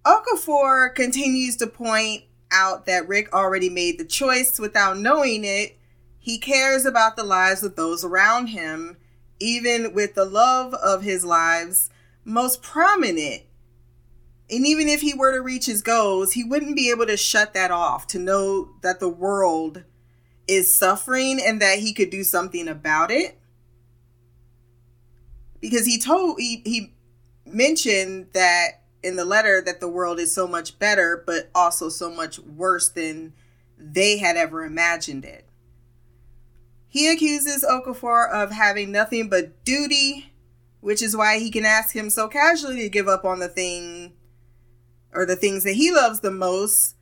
Okafor 0.07 0.95
continues 0.95 1.57
to 1.57 1.67
point 1.67 2.25
out 2.51 2.87
that 2.87 3.07
Rick 3.07 3.33
already 3.35 3.69
made 3.69 3.99
the 3.99 4.05
choice 4.05 4.59
without 4.59 4.99
knowing 4.99 5.45
it. 5.45 5.79
He 6.19 6.39
cares 6.39 6.85
about 6.85 7.17
the 7.17 7.25
lives 7.25 7.63
of 7.63 7.77
those 7.77 8.05
around 8.05 8.49
him, 8.49 8.97
even 9.39 9.93
with 9.95 10.15
the 10.15 10.25
love 10.25 10.75
of 10.75 11.03
his 11.03 11.25
lives 11.25 11.91
most 12.25 12.63
prominent. 12.63 13.43
And 14.51 14.67
even 14.67 14.89
if 14.89 15.01
he 15.01 15.15
were 15.15 15.33
to 15.33 15.41
reach 15.41 15.67
his 15.67 15.83
goals, 15.83 16.33
he 16.33 16.43
wouldn't 16.43 16.77
be 16.77 16.91
able 16.91 17.07
to 17.07 17.17
shut 17.17 17.55
that 17.55 17.71
off 17.71 18.07
to 18.09 18.19
know 18.19 18.71
that 18.83 19.01
the 19.01 19.09
world 19.09 19.85
is 20.49 20.75
suffering 20.75 21.41
and 21.45 21.63
that 21.63 21.79
he 21.79 21.93
could 21.93 22.11
do 22.11 22.25
something 22.25 22.67
about 22.67 23.11
it. 23.11 23.39
Because 25.61 25.87
he 25.87 25.99
told 25.99 26.39
he, 26.39 26.63
he 26.65 26.95
mentioned 27.47 28.29
that 28.33 28.83
in 29.03 29.17
the 29.17 29.25
letter 29.25 29.61
that 29.61 29.81
the 29.81 29.89
world 29.89 30.19
is 30.19 30.35
so 30.35 30.47
much 30.47 30.79
better, 30.79 31.23
but 31.27 31.51
also 31.55 31.89
so 31.89 32.11
much 32.11 32.39
worse 32.39 32.89
than 32.89 33.33
they 33.79 34.19
had 34.19 34.37
ever 34.37 34.65
imagined 34.65 35.25
it. 35.25 35.47
He 36.89 37.11
accuses 37.11 37.65
Okafor 37.65 38.31
of 38.31 38.51
having 38.51 38.91
nothing 38.91 39.29
but 39.29 39.65
duty, 39.65 40.33
which 40.81 41.03
is 41.03 41.17
why 41.17 41.39
he 41.39 41.51
can 41.51 41.65
ask 41.65 41.95
him 41.95 42.11
so 42.11 42.29
casually 42.29 42.81
to 42.81 42.89
give 42.89 43.09
up 43.09 43.25
on 43.25 43.39
the 43.39 43.49
thing 43.49 44.13
or 45.13 45.25
the 45.25 45.37
things 45.37 45.65
that 45.65 45.75
he 45.75 45.93
loves 45.93 46.21
the 46.21 46.31
most, 46.31 46.97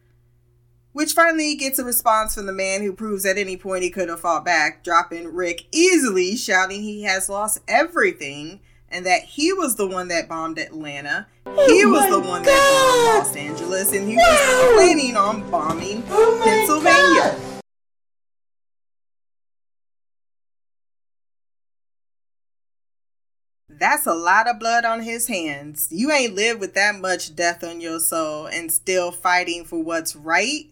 which 0.99 1.13
finally 1.13 1.55
gets 1.55 1.79
a 1.79 1.85
response 1.85 2.35
from 2.35 2.47
the 2.47 2.53
man 2.53 2.83
who 2.83 2.93
proves 2.93 3.25
at 3.25 3.39
any 3.39 3.57
point 3.57 3.85
he 3.85 3.89
could 3.89 4.09
have 4.09 4.19
fought 4.19 4.45
back, 4.45 4.83
dropping 4.83 5.33
Rick 5.33 5.67
easily, 5.71 6.35
shouting 6.35 6.83
he 6.83 7.05
has 7.05 7.29
lost 7.29 7.61
everything 7.69 8.59
and 8.89 9.07
that 9.07 9.23
he 9.23 9.53
was 9.53 9.77
the 9.77 9.87
one 9.87 10.09
that 10.09 10.29
bombed 10.29 10.59
Atlanta. 10.59 11.29
he 11.45 11.87
was 11.87 12.11
the 12.11 12.19
one 12.19 12.43
that 12.43 13.15
bombed 13.15 13.27
Los 13.29 13.37
Angeles, 13.37 13.93
and 13.93 14.09
he 14.09 14.17
was 14.17 14.75
planning 14.75 15.17
on 15.17 15.49
bombing 15.49 16.03
Pennsylvania. 16.03 17.39
That's 23.69 24.07
a 24.07 24.15
lot 24.15 24.49
of 24.49 24.59
blood 24.59 24.85
on 24.85 25.03
his 25.03 25.29
hands. 25.29 25.87
You 25.93 26.11
ain't 26.11 26.35
lived 26.35 26.59
with 26.59 26.75
that 26.75 26.97
much 26.97 27.37
death 27.37 27.63
on 27.63 27.81
your 27.81 28.01
soul 28.01 28.47
and 28.47 28.73
still 28.73 29.13
fighting 29.13 29.65
for 29.65 29.81
what's 29.81 30.17
right 30.17 30.69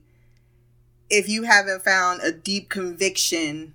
if 1.09 1.29
you 1.29 1.45
haven't 1.45 1.83
found 1.83 2.21
a 2.23 2.33
deep 2.33 2.69
conviction 2.69 3.75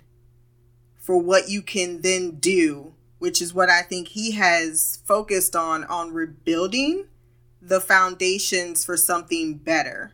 for 0.98 1.18
what 1.18 1.48
you 1.48 1.62
can 1.62 2.02
then 2.02 2.32
do, 2.32 2.94
which 3.18 3.40
is 3.40 3.54
what 3.54 3.70
I 3.70 3.82
think 3.82 4.08
he 4.08 4.32
has 4.32 5.00
focused 5.04 5.56
on 5.56 5.84
on 5.84 6.12
rebuilding 6.12 7.06
the 7.60 7.80
foundations 7.80 8.84
for 8.84 8.96
something 8.96 9.54
better. 9.54 10.12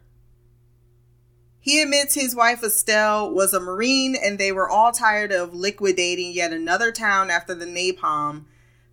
He 1.60 1.82
admits 1.82 2.14
his 2.14 2.34
wife 2.34 2.62
Estelle 2.62 3.30
was 3.30 3.52
a 3.52 3.60
Marine 3.60 4.16
and 4.16 4.38
they 4.38 4.52
were 4.52 4.68
all 4.68 4.92
tired 4.92 5.32
of 5.32 5.54
liquidating 5.54 6.32
yet 6.32 6.52
another 6.52 6.92
town 6.92 7.30
after 7.30 7.54
the 7.54 7.66
napalm 7.66 8.44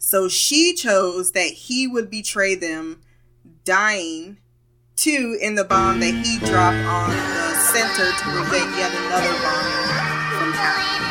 so 0.06 0.28
she 0.28 0.76
chose 0.76 1.32
that 1.32 1.48
he 1.48 1.88
would 1.88 2.12
betray 2.12 2.54
them, 2.54 3.02
dying 3.64 4.38
too 4.96 5.36
in 5.42 5.56
the 5.56 5.64
bomb 5.64 6.00
that 6.00 6.14
he 6.14 6.38
dropped 6.46 6.78
on 6.86 7.10
the 7.10 7.45
center 7.76 8.10
to 8.10 8.24
prevent 8.24 8.78
yet 8.78 8.90
another 8.90 9.34
bombing 9.44 9.88
from 10.40 10.54
happening. 10.54 11.02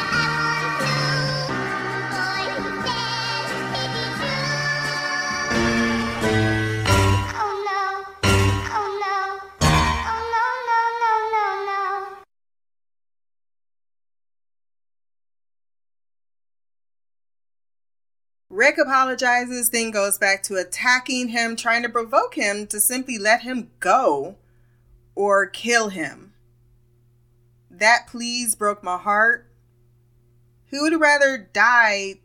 Rick 18.48 18.78
apologizes, 18.78 19.68
then 19.68 19.90
goes 19.90 20.16
back 20.16 20.42
to 20.44 20.54
attacking 20.54 21.28
him, 21.28 21.56
trying 21.56 21.82
to 21.82 21.90
provoke 21.90 22.36
him 22.36 22.66
to 22.68 22.80
simply 22.80 23.18
let 23.18 23.42
him 23.42 23.70
go 23.80 24.36
or 25.14 25.46
kill 25.46 25.90
him. 25.90 26.33
That 27.78 28.06
please 28.06 28.54
broke 28.54 28.84
my 28.84 28.96
heart. 28.96 29.50
Who 30.66 30.82
would 30.82 31.00
rather 31.00 31.36
die 31.38 32.20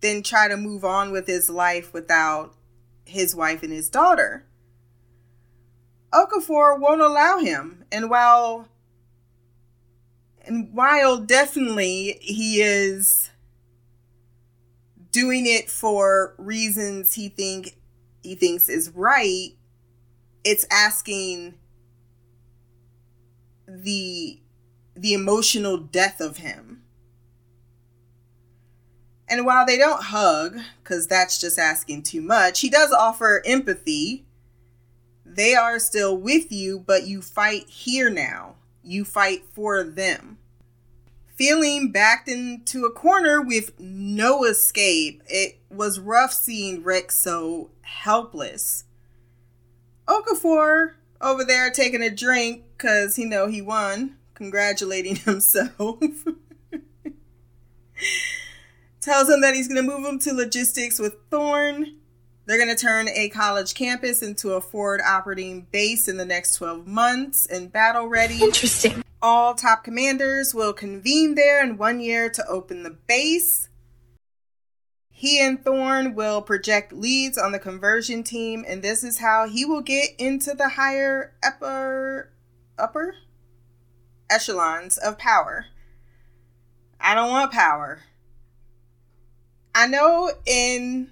than 0.00 0.22
try 0.22 0.46
to 0.46 0.56
move 0.56 0.84
on 0.84 1.10
with 1.10 1.26
his 1.26 1.50
life 1.50 1.92
without 1.92 2.54
his 3.04 3.34
wife 3.34 3.62
and 3.62 3.72
his 3.72 3.88
daughter? 3.88 4.46
Okafor 6.12 6.78
won't 6.78 7.00
allow 7.00 7.38
him, 7.38 7.84
and 7.90 8.08
while 8.08 8.68
and 10.42 10.72
while 10.72 11.18
definitely 11.18 12.18
he 12.20 12.60
is 12.60 13.30
doing 15.10 15.46
it 15.46 15.68
for 15.68 16.34
reasons 16.38 17.14
he 17.14 17.28
think 17.28 17.76
he 18.22 18.34
thinks 18.34 18.68
is 18.68 18.90
right 18.90 19.56
it's 20.44 20.66
asking 20.70 21.54
the 23.66 24.38
the 24.96 25.12
emotional 25.12 25.76
death 25.76 26.20
of 26.20 26.38
him. 26.38 26.82
And 29.28 29.46
while 29.46 29.66
they 29.66 29.78
don't 29.78 30.04
hug 30.04 30.58
cuz 30.84 31.06
that's 31.06 31.40
just 31.40 31.58
asking 31.58 32.02
too 32.02 32.20
much 32.20 32.60
he 32.60 32.68
does 32.68 32.92
offer 32.92 33.42
empathy. 33.44 34.26
They 35.24 35.54
are 35.54 35.78
still 35.78 36.16
with 36.16 36.52
you 36.52 36.78
but 36.78 37.06
you 37.06 37.22
fight 37.22 37.68
here 37.68 38.10
now. 38.10 38.56
You 38.82 39.04
fight 39.04 39.44
for 39.52 39.82
them. 39.82 40.38
Feeling 41.36 41.90
backed 41.90 42.28
into 42.28 42.84
a 42.84 42.92
corner 42.92 43.42
with 43.42 43.78
no 43.80 44.44
escape. 44.44 45.22
It 45.26 45.58
was 45.68 45.98
rough 45.98 46.32
seeing 46.32 46.84
Rick 46.84 47.10
so 47.10 47.70
helpless. 47.80 48.84
Okafor 50.06 50.92
over 51.20 51.44
there 51.44 51.70
taking 51.70 52.02
a 52.02 52.10
drink 52.10 52.62
because 52.76 53.16
he 53.16 53.24
know 53.24 53.48
he 53.48 53.62
won, 53.62 54.16
congratulating 54.34 55.16
himself. 55.24 56.00
Tells 59.00 59.28
him 59.28 59.40
that 59.42 59.54
he's 59.54 59.68
going 59.68 59.84
to 59.84 59.90
move 59.90 60.06
him 60.06 60.18
to 60.20 60.32
logistics 60.32 60.98
with 60.98 61.16
Thorne. 61.30 61.96
They're 62.46 62.58
going 62.58 62.74
to 62.74 62.80
turn 62.80 63.08
a 63.08 63.28
college 63.30 63.74
campus 63.74 64.22
into 64.22 64.52
a 64.52 64.60
forward 64.60 65.00
operating 65.00 65.66
base 65.70 66.08
in 66.08 66.16
the 66.16 66.24
next 66.24 66.54
12 66.54 66.86
months 66.86 67.46
and 67.46 67.72
battle 67.72 68.06
ready. 68.06 68.42
Interesting. 68.42 69.02
All 69.22 69.54
top 69.54 69.84
commanders 69.84 70.54
will 70.54 70.74
convene 70.74 71.34
there 71.34 71.62
in 71.62 71.78
one 71.78 72.00
year 72.00 72.28
to 72.28 72.46
open 72.46 72.82
the 72.82 72.90
base. 72.90 73.70
He 75.10 75.40
and 75.40 75.64
Thorne 75.64 76.14
will 76.14 76.42
project 76.42 76.92
leads 76.92 77.38
on 77.38 77.52
the 77.52 77.58
conversion 77.58 78.22
team, 78.22 78.64
and 78.68 78.82
this 78.82 79.02
is 79.02 79.18
how 79.18 79.48
he 79.48 79.64
will 79.64 79.80
get 79.80 80.10
into 80.18 80.54
the 80.54 80.70
higher 80.70 81.32
upper 81.42 82.30
upper 82.76 83.14
echelons 84.34 84.98
of 84.98 85.18
power. 85.18 85.66
I 87.00 87.14
don't 87.14 87.30
want 87.30 87.52
power. 87.52 88.00
I 89.74 89.86
know 89.86 90.32
in 90.46 91.10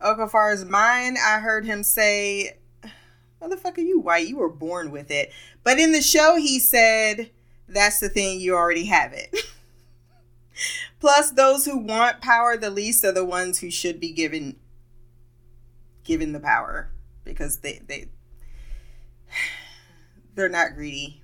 Okafor's 0.00 0.64
mind, 0.64 1.16
I 1.24 1.38
heard 1.40 1.64
him 1.64 1.82
say, 1.82 2.58
Motherfucker, 3.42 3.78
you 3.78 4.00
white, 4.00 4.28
you 4.28 4.38
were 4.38 4.50
born 4.50 4.90
with 4.90 5.10
it. 5.10 5.32
But 5.62 5.78
in 5.78 5.92
the 5.92 6.02
show, 6.02 6.36
he 6.36 6.58
said, 6.58 7.30
That's 7.68 8.00
the 8.00 8.08
thing, 8.08 8.40
you 8.40 8.54
already 8.54 8.86
have 8.86 9.12
it. 9.12 9.34
Plus, 11.00 11.32
those 11.32 11.64
who 11.64 11.78
want 11.78 12.22
power 12.22 12.56
the 12.56 12.70
least 12.70 13.04
are 13.04 13.12
the 13.12 13.24
ones 13.24 13.60
who 13.60 13.70
should 13.70 14.00
be 14.00 14.12
given 14.12 14.56
given 16.04 16.32
the 16.32 16.40
power 16.40 16.88
because 17.24 17.58
they 17.58 17.80
they 17.86 18.06
they're 20.34 20.48
not 20.48 20.74
greedy. 20.74 21.22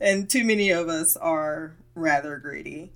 And 0.00 0.30
too 0.30 0.44
many 0.44 0.70
of 0.70 0.88
us 0.88 1.16
are 1.16 1.74
rather 1.94 2.36
greedy. 2.38 2.92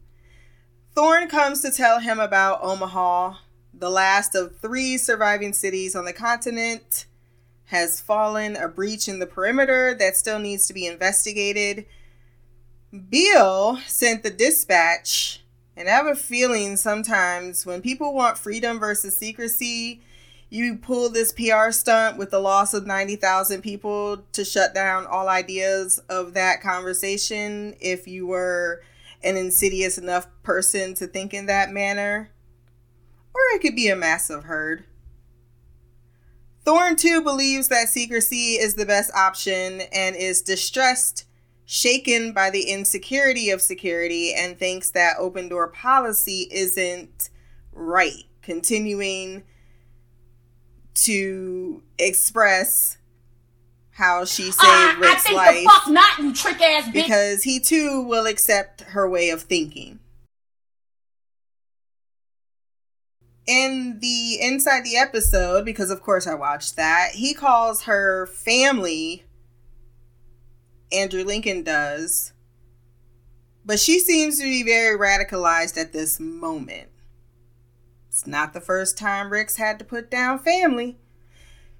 Thorne 0.94 1.28
comes 1.28 1.60
to 1.62 1.70
tell 1.70 2.00
him 2.00 2.20
about 2.20 2.62
Omaha, 2.62 3.36
the 3.72 3.90
last 3.90 4.34
of 4.34 4.58
three 4.58 4.98
surviving 4.98 5.52
cities 5.52 5.96
on 5.96 6.04
the 6.04 6.12
continent 6.12 7.06
has 7.66 8.00
fallen, 8.00 8.54
a 8.54 8.68
breach 8.68 9.08
in 9.08 9.18
the 9.18 9.26
perimeter 9.26 9.94
that 9.98 10.16
still 10.16 10.38
needs 10.38 10.66
to 10.66 10.74
be 10.74 10.86
investigated. 10.86 11.86
Beale 13.08 13.78
sent 13.86 14.22
the 14.22 14.30
dispatch, 14.30 15.42
and 15.74 15.88
I 15.88 15.92
have 15.92 16.06
a 16.06 16.14
feeling 16.14 16.76
sometimes 16.76 17.64
when 17.64 17.80
people 17.80 18.12
want 18.12 18.36
freedom 18.36 18.78
versus 18.78 19.16
secrecy, 19.16 20.02
you 20.52 20.76
pull 20.76 21.08
this 21.08 21.32
PR 21.32 21.70
stunt 21.70 22.18
with 22.18 22.30
the 22.30 22.38
loss 22.38 22.74
of 22.74 22.86
90,000 22.86 23.62
people 23.62 24.18
to 24.32 24.44
shut 24.44 24.74
down 24.74 25.06
all 25.06 25.28
ideas 25.28 25.98
of 26.10 26.34
that 26.34 26.60
conversation 26.60 27.74
if 27.80 28.06
you 28.06 28.26
were 28.26 28.82
an 29.24 29.38
insidious 29.38 29.96
enough 29.96 30.26
person 30.42 30.92
to 30.94 31.06
think 31.06 31.32
in 31.32 31.46
that 31.46 31.70
manner. 31.70 32.30
Or 33.32 33.40
it 33.54 33.62
could 33.62 33.74
be 33.74 33.88
a 33.88 33.96
massive 33.96 34.44
herd. 34.44 34.84
Thorne 36.66 36.96
too 36.96 37.22
believes 37.22 37.68
that 37.68 37.88
secrecy 37.88 38.56
is 38.56 38.74
the 38.74 38.84
best 38.84 39.10
option 39.14 39.80
and 39.90 40.14
is 40.14 40.42
distressed, 40.42 41.24
shaken 41.64 42.34
by 42.34 42.50
the 42.50 42.64
insecurity 42.64 43.48
of 43.48 43.62
security, 43.62 44.34
and 44.34 44.58
thinks 44.58 44.90
that 44.90 45.16
open 45.18 45.48
door 45.48 45.68
policy 45.68 46.46
isn't 46.52 47.30
right. 47.72 48.24
Continuing 48.42 49.44
to 50.94 51.82
express 51.98 52.98
how 53.92 54.24
she 54.24 54.44
saved 54.44 54.58
I, 54.60 54.94
I 54.96 55.00
Rick's 55.00 55.22
think 55.22 55.36
life 55.36 55.54
the 55.54 55.64
fuck 55.64 55.88
not, 55.88 56.18
you 56.18 56.34
trick 56.34 56.60
ass 56.60 56.88
bitch. 56.88 56.92
because 56.92 57.42
he 57.42 57.60
too 57.60 58.02
will 58.02 58.26
accept 58.26 58.80
her 58.82 59.08
way 59.08 59.30
of 59.30 59.42
thinking. 59.42 59.98
In 63.46 63.98
the 64.00 64.38
inside 64.40 64.84
the 64.84 64.96
episode, 64.96 65.64
because 65.64 65.90
of 65.90 66.00
course 66.00 66.26
I 66.26 66.34
watched 66.34 66.76
that, 66.76 67.10
he 67.14 67.34
calls 67.34 67.82
her 67.82 68.26
family. 68.26 69.24
Andrew 70.92 71.24
Lincoln 71.24 71.62
does. 71.62 72.32
But 73.64 73.78
she 73.78 73.98
seems 73.98 74.38
to 74.38 74.44
be 74.44 74.62
very 74.62 74.98
radicalized 74.98 75.76
at 75.80 75.92
this 75.92 76.18
moment. 76.18 76.91
It's 78.12 78.26
not 78.26 78.52
the 78.52 78.60
first 78.60 78.98
time 78.98 79.32
Rick's 79.32 79.56
had 79.56 79.78
to 79.78 79.86
put 79.86 80.10
down 80.10 80.38
family. 80.38 80.98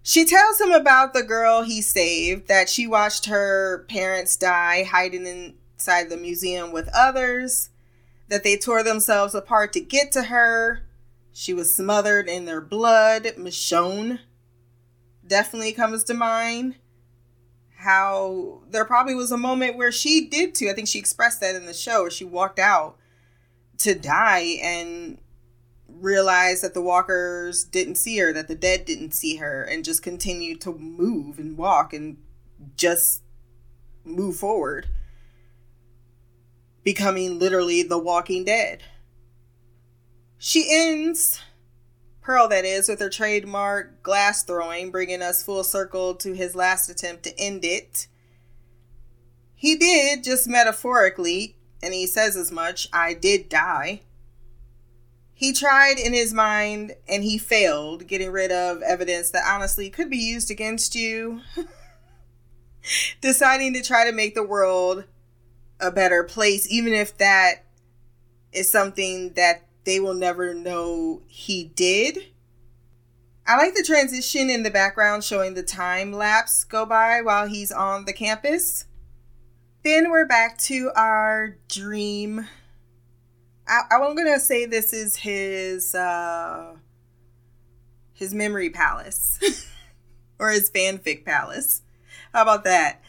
She 0.03 0.24
tells 0.24 0.59
him 0.59 0.70
about 0.70 1.12
the 1.12 1.22
girl 1.22 1.61
he 1.61 1.83
saved, 1.83 2.49
that 2.49 2.70
she 2.70 2.87
watched 2.87 3.26
her 3.26 3.85
parents 3.91 4.35
die 4.39 4.85
hiding 4.85 5.26
inside 5.26 6.09
the 6.09 6.16
museum 6.16 6.72
with 6.72 6.89
others, 6.95 7.68
that 8.28 8.45
they 8.45 8.57
tore 8.57 8.83
themselves 8.83 9.35
apart 9.35 9.74
to 9.74 9.80
get 9.80 10.11
to 10.12 10.22
her. 10.22 10.80
She 11.35 11.53
was 11.53 11.76
smothered 11.76 12.30
in 12.30 12.47
their 12.47 12.62
blood. 12.62 13.24
Michonne 13.37 14.20
definitely 15.26 15.72
comes 15.74 16.03
to 16.05 16.14
mind. 16.14 16.76
How 17.76 18.62
there 18.70 18.87
probably 18.87 19.14
was 19.14 19.33
a 19.33 19.37
moment 19.37 19.76
where 19.76 19.93
she 19.93 20.28
did 20.30 20.55
too. 20.55 20.70
I 20.70 20.72
think 20.72 20.89
she 20.89 20.99
expressed 20.99 21.43
that 21.43 21.57
in 21.57 21.66
the 21.66 21.74
show 21.74 22.01
where 22.01 22.11
she 22.11 22.24
walked 22.24 22.59
out 22.59 22.97
to 23.80 23.95
die 23.95 24.57
and 24.62 25.18
realized 26.01 26.62
that 26.62 26.74
the 26.74 26.82
walkers 26.82 27.64
didn't 27.64 27.97
see 27.97 28.18
her, 28.18 28.32
that 28.32 28.49
the 28.49 28.55
dead 28.55 28.84
didn't 28.84 29.12
see 29.12 29.36
her, 29.36 29.62
and 29.62 29.84
just 29.84 30.03
continued 30.03 30.61
to 30.62 30.72
move 30.72 31.38
and 31.38 31.57
walk 31.57 31.93
and 31.93 32.16
just 32.76 33.22
move 34.05 34.36
forward, 34.36 34.88
becoming 36.82 37.38
literally 37.38 37.82
the 37.82 37.99
walking 37.99 38.45
dead. 38.45 38.82
She 40.38 40.68
ends, 40.70 41.40
Pearl 42.20 42.49
that 42.49 42.64
is, 42.64 42.88
with 42.88 43.01
her 43.01 43.11
trademark 43.11 44.03
glass 44.03 44.43
throwing, 44.43 44.90
bringing 44.90 45.22
us 45.22 45.43
full 45.43 45.62
circle 45.62 46.14
to 46.16 46.32
his 46.32 46.57
last 46.57 46.88
attempt 46.88 47.22
to 47.24 47.38
end 47.38 47.64
it. 47.64 48.09
He 49.55 49.76
did, 49.76 50.24
just 50.24 50.49
metaphorically, 50.49 51.57
and 51.80 51.95
he 51.95 52.07
says 52.09 52.36
as 52.36 52.51
much 52.51 52.88
I 52.93 53.14
did 53.14 53.49
die. 53.49 54.03
He 55.35 55.53
tried 55.53 55.99
in 55.99 56.12
his 56.12 56.33
mind 56.33 56.95
and 57.09 57.24
he 57.24 57.39
failed, 57.39 58.07
getting 58.07 58.30
rid 58.30 58.53
of 58.53 58.83
evidence 58.83 59.30
that 59.30 59.45
honestly 59.47 59.91
could 59.91 60.11
be 60.11 60.18
used 60.18 60.51
against 60.51 60.95
you. 60.95 61.41
Deciding 63.20 63.74
to 63.74 63.83
try 63.83 64.05
to 64.05 64.12
make 64.12 64.35
the 64.35 64.43
world 64.43 65.05
a 65.80 65.91
better 65.91 66.22
place, 66.22 66.70
even 66.70 66.93
if 66.93 67.16
that 67.18 67.64
is 68.53 68.70
something 68.70 69.33
that 69.35 69.66
they 69.85 69.99
will 69.99 70.14
never 70.14 70.55
know 70.55 71.22
he 71.26 71.64
did. 71.64 72.26
I 73.47 73.57
like 73.57 73.74
the 73.74 73.83
transition 73.83 74.49
in 74.49 74.62
the 74.62 74.70
background 74.70 75.24
showing 75.24 75.55
the 75.55 75.64
time 75.64 76.12
lapse 76.12 76.62
go 76.62 76.87
by 76.87 77.20
while 77.22 77.49
he's 77.49 77.72
on 77.72 78.05
the 78.05 78.12
campus. 78.12 78.85
Then 79.83 80.11
we're 80.11 80.26
back 80.26 80.59
to 80.59 80.93
our 80.95 81.57
dream 81.68 82.47
I, 83.73 83.85
I'm 83.91 84.14
gonna 84.14 84.39
say 84.39 84.66
this 84.66 84.93
is 84.93 85.16
his 85.16 85.95
uh 85.95 86.75
his 88.12 88.35
memory 88.35 88.68
palace 88.68 89.39
or 90.39 90.51
his 90.51 90.70
fanfic 90.70 91.25
palace. 91.25 91.81
How 92.35 92.43
about 92.43 92.64
that? 92.64 93.01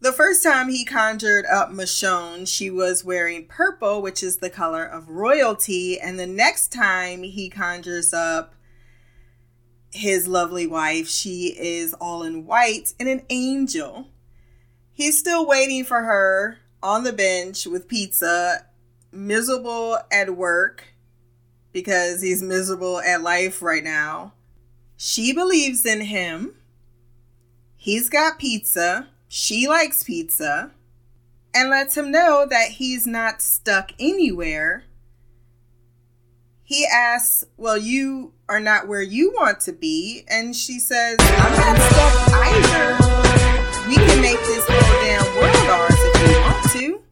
The 0.00 0.12
first 0.12 0.42
time 0.42 0.68
he 0.68 0.84
conjured 0.84 1.44
up 1.46 1.70
Michonne, 1.70 2.48
she 2.48 2.68
was 2.68 3.04
wearing 3.04 3.46
purple, 3.46 4.02
which 4.02 4.24
is 4.24 4.38
the 4.38 4.50
color 4.50 4.84
of 4.84 5.08
royalty. 5.08 6.00
And 6.00 6.18
the 6.18 6.26
next 6.26 6.72
time 6.72 7.22
he 7.22 7.48
conjures 7.48 8.12
up 8.12 8.54
his 9.92 10.28
lovely 10.28 10.66
wife, 10.66 11.08
she 11.08 11.54
is 11.58 11.94
all 11.94 12.22
in 12.22 12.44
white 12.44 12.92
and 12.98 13.08
an 13.08 13.22
angel. 13.28 14.08
He's 14.92 15.18
still 15.18 15.46
waiting 15.46 15.84
for 15.84 16.02
her 16.02 16.58
on 16.82 17.04
the 17.04 17.12
bench 17.12 17.66
with 17.66 17.88
pizza 17.88 18.67
miserable 19.12 19.98
at 20.10 20.36
work 20.36 20.84
because 21.72 22.22
he's 22.22 22.42
miserable 22.42 23.00
at 23.00 23.22
life 23.22 23.62
right 23.62 23.84
now. 23.84 24.32
She 24.96 25.32
believes 25.32 25.86
in 25.86 26.00
him. 26.02 26.54
He's 27.76 28.08
got 28.08 28.38
pizza. 28.38 29.08
She 29.28 29.68
likes 29.68 30.02
pizza. 30.02 30.72
And 31.54 31.70
lets 31.70 31.96
him 31.96 32.10
know 32.10 32.46
that 32.48 32.72
he's 32.72 33.06
not 33.06 33.40
stuck 33.40 33.92
anywhere. 33.98 34.84
He 36.62 36.86
asks, 36.86 37.44
Well, 37.56 37.78
you 37.78 38.32
are 38.48 38.60
not 38.60 38.88
where 38.88 39.00
you 39.02 39.32
want 39.32 39.60
to 39.60 39.72
be. 39.72 40.24
And 40.28 40.54
she 40.54 40.78
says, 40.78 41.16
I'm 41.20 41.52
not 41.52 41.78
stuck 41.90 42.32
either. 42.44 43.08
We 43.88 43.96
can 43.96 44.20
make 44.20 44.38
this 44.40 44.64
whole 44.68 45.02
damn 45.02 45.24
world 45.36 45.70
ours 45.70 45.94
if 45.96 46.28
we 46.28 46.40
want 46.40 46.70
to. 46.72 47.07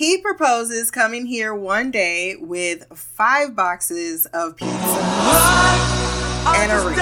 He 0.00 0.16
proposes 0.16 0.90
coming 0.90 1.26
here 1.26 1.54
one 1.54 1.90
day 1.90 2.34
with 2.34 2.86
five 2.96 3.54
boxes 3.54 4.24
of 4.32 4.56
pizza 4.56 4.72
and 4.72 6.72
a 6.72 6.80
ring. 6.86 6.96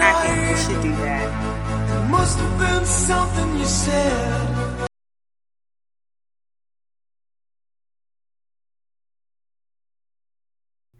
I 0.00 0.14
think 0.24 0.48
you 0.48 0.56
should 0.56 0.80
do 0.82 0.90
that. 1.02 1.28
Must 2.08 2.38
have 2.38 2.58
been 2.58 2.86
something 2.86 3.58
you 3.58 3.66
said. 3.66 4.88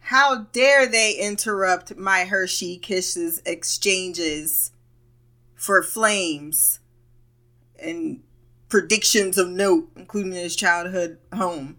How 0.01 0.43
dare 0.53 0.87
they 0.87 1.15
interrupt 1.15 1.97
my 1.97 2.27
Hershey 2.27 2.77
Kisses 2.77 3.41
exchanges 3.47 4.73
for 5.55 5.83
flames 5.83 6.81
and 7.79 8.23
predictions 8.73 9.37
of 9.37 9.51
note, 9.51 9.91
including 9.97 10.33
his 10.33 10.57
childhood 10.57 11.19
home. 11.35 11.77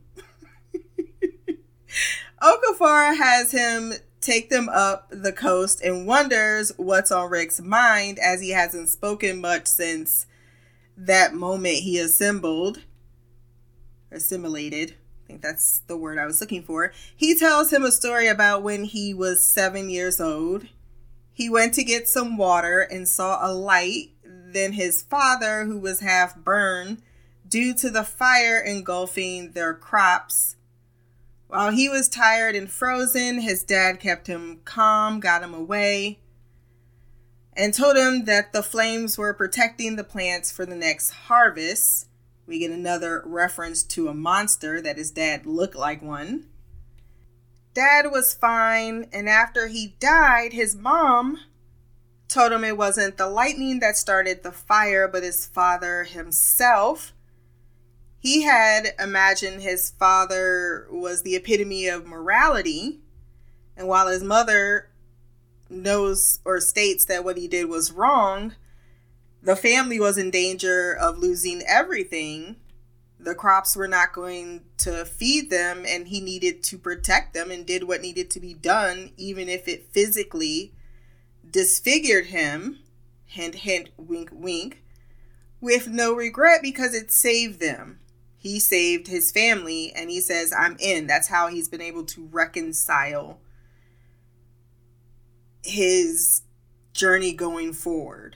Okafor 2.39 3.18
has 3.18 3.52
him 3.52 3.94
take 4.22 4.52
them 4.52 4.70
up 4.70 5.08
the 5.10 5.34
coast 5.34 5.82
and 5.82 6.06
wonders 6.06 6.72
what's 6.78 7.12
on 7.12 7.32
Rick's 7.32 7.60
mind 7.60 8.20
as 8.20 8.41
he 8.41 8.52
hasn't 8.52 8.89
spoken 8.89 9.41
much 9.41 9.66
since 9.66 10.28
that 10.96 11.34
moment 11.34 11.78
he 11.78 11.98
assembled, 11.98 12.82
assimilated. 14.12 14.91
I 14.91 15.28
think 15.28 15.41
that's 15.41 15.80
the 15.88 15.98
word 15.98 16.20
I 16.20 16.28
was 16.28 16.39
looking 16.41 16.62
for. 16.62 16.94
He 17.16 17.36
tells 17.36 17.74
him 17.74 17.82
a 17.82 17.91
story 17.91 18.28
about 18.28 18.62
when 18.62 18.84
he 18.84 19.16
was 19.16 19.44
seven 19.44 19.89
years 19.89 20.22
old. 20.22 20.68
He 21.34 21.50
went 21.50 21.74
to 21.74 21.84
get 21.84 22.08
some 22.08 22.38
water 22.38 22.82
and 22.82 23.08
saw 23.08 23.39
a 23.44 23.50
light 23.52 24.12
then 24.54 24.74
his 24.74 25.01
father, 25.01 25.66
who 25.66 25.78
was 25.78 25.99
half 25.99 26.36
burned 26.36 27.01
due 27.47 27.74
to 27.76 27.89
the 27.89 28.04
fire 28.04 28.60
engulfing 28.60 29.51
their 29.51 29.74
crops. 29.74 30.56
While 31.47 31.72
he 31.72 31.88
was 31.88 32.10
tired 32.10 32.56
and 32.56 32.72
frozen, 32.72 33.39
his 33.39 33.64
dad 33.64 33.99
kept 33.99 34.26
him 34.28 34.62
calm, 34.66 35.20
got 35.20 35.43
him 35.43 35.54
away, 35.54 36.20
and 37.56 37.74
told 37.74 37.95
him 37.95 38.26
that 38.26 38.54
the 38.54 38.64
flames 38.64 39.18
were 39.18 39.34
protecting 39.34 39.95
the 39.95 40.04
plants 40.04 40.51
for 40.51 40.66
the 40.66 40.76
next 40.76 41.12
harvest. 41.12 42.08
We 42.47 42.60
get 42.60 42.72
another 42.72 43.22
reference 43.26 43.84
to 43.84 44.08
a 44.08 44.14
monster 44.14 44.82
that 44.82 44.97
his 44.97 45.12
dad 45.12 45.45
looked 45.45 45.76
like 45.76 46.01
one. 46.01 46.47
Dad 47.74 48.12
was 48.12 48.34
fine, 48.34 49.08
and 49.14 49.30
after 49.30 49.68
he 49.68 49.95
died, 49.99 50.54
his 50.54 50.76
mom 50.76 51.39
told 52.28 52.52
him 52.52 52.64
it 52.64 52.78
wasn't 52.78 53.18
the 53.18 53.28
lightning 53.28 53.80
that 53.80 53.98
started 53.98 54.44
the 54.44 54.52
fire, 54.52 55.08
but 55.08 55.24
his 55.24 55.46
father 55.46 56.04
himself. 56.04 57.14
He 58.20 58.44
had 58.44 58.94
imagined 59.00 59.62
his 59.62 59.92
father 59.92 60.88
was 60.90 61.24
the 61.24 61.36
epitome 61.36 61.88
of 61.88 62.06
morality, 62.06 63.02
and 63.76 63.88
while 63.88 64.08
his 64.08 64.24
mother 64.24 64.90
knows 65.70 66.40
or 66.46 66.60
states 66.60 67.06
that 67.06 67.24
what 67.24 67.38
he 67.38 67.48
did 67.48 67.66
was 67.66 67.92
wrong, 67.92 68.56
the 69.42 69.56
family 69.56 70.00
was 70.00 70.18
in 70.18 70.32
danger 70.32 70.94
of 70.94 71.18
losing 71.18 71.62
everything. 71.68 72.56
The 73.20 73.36
crops 73.36 73.76
were 73.76 73.88
not 73.88 74.14
going 74.14 74.62
to 74.80 75.06
feed 75.06 75.50
them, 75.50 75.84
and 75.86 76.08
he 76.08 76.22
needed 76.22 76.64
to 76.64 76.78
protect 76.78 77.34
them 77.34 77.52
and 77.52 77.66
did 77.66 77.84
what 77.84 78.02
needed 78.02 78.30
to 78.32 78.40
be 78.40 78.54
done, 78.54 79.12
even 79.18 79.50
if 79.50 79.68
it 79.68 79.92
physically 79.92 80.74
disfigured 81.54 82.26
him. 82.26 82.80
Hint, 83.26 83.56
hint, 83.56 83.91
wink, 83.95 84.30
wink. 84.34 84.84
With 85.62 85.88
no 85.88 86.14
regret 86.14 86.60
because 86.62 86.93
it 86.93 87.10
saved 87.10 87.62
them. 87.62 87.99
He 88.36 88.60
saved 88.60 89.08
his 89.08 89.32
family, 89.32 89.93
and 89.95 90.10
he 90.10 90.20
says, 90.20 90.51
I'm 90.51 90.76
in. 90.82 91.08
That's 91.08 91.30
how 91.30 91.47
he's 91.47 91.70
been 91.70 91.80
able 91.80 92.04
to 92.08 92.26
reconcile 92.26 93.39
his 95.64 96.41
journey 96.91 97.32
going 97.32 97.72
forward. 97.72 98.36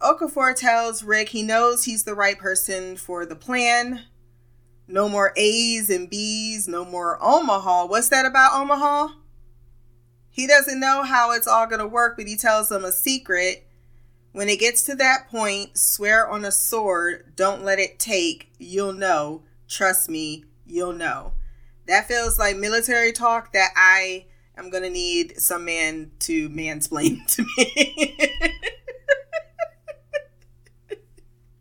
Okafor 0.00 0.56
tells 0.56 1.04
Rick 1.04 1.30
he 1.30 1.42
knows 1.42 1.84
he's 1.84 2.04
the 2.04 2.14
right 2.14 2.38
person 2.38 2.96
for 2.96 3.26
the 3.26 3.36
plan. 3.36 4.04
No 4.88 5.08
more 5.08 5.32
A's 5.36 5.90
and 5.90 6.08
B's, 6.08 6.66
no 6.66 6.84
more 6.84 7.18
Omaha. 7.22 7.86
What's 7.86 8.08
that 8.08 8.26
about 8.26 8.58
Omaha? 8.58 9.08
He 10.34 10.48
doesn't 10.48 10.80
know 10.80 11.04
how 11.04 11.30
it's 11.30 11.46
all 11.46 11.68
going 11.68 11.78
to 11.78 11.86
work, 11.86 12.16
but 12.16 12.26
he 12.26 12.36
tells 12.36 12.68
them 12.68 12.84
a 12.84 12.90
secret. 12.90 13.68
When 14.32 14.48
it 14.48 14.58
gets 14.58 14.82
to 14.86 14.96
that 14.96 15.28
point, 15.30 15.78
swear 15.78 16.28
on 16.28 16.44
a 16.44 16.50
sword, 16.50 17.34
don't 17.36 17.62
let 17.62 17.78
it 17.78 18.00
take. 18.00 18.50
You'll 18.58 18.92
know. 18.92 19.44
Trust 19.68 20.08
me, 20.08 20.44
you'll 20.66 20.92
know. 20.92 21.34
That 21.86 22.08
feels 22.08 22.36
like 22.36 22.56
military 22.56 23.12
talk 23.12 23.52
that 23.52 23.70
I 23.76 24.26
am 24.56 24.70
going 24.70 24.82
to 24.82 24.90
need 24.90 25.40
some 25.40 25.66
man 25.66 26.10
to 26.20 26.48
mansplain 26.48 27.24
to 27.36 27.46
me. 27.56 28.32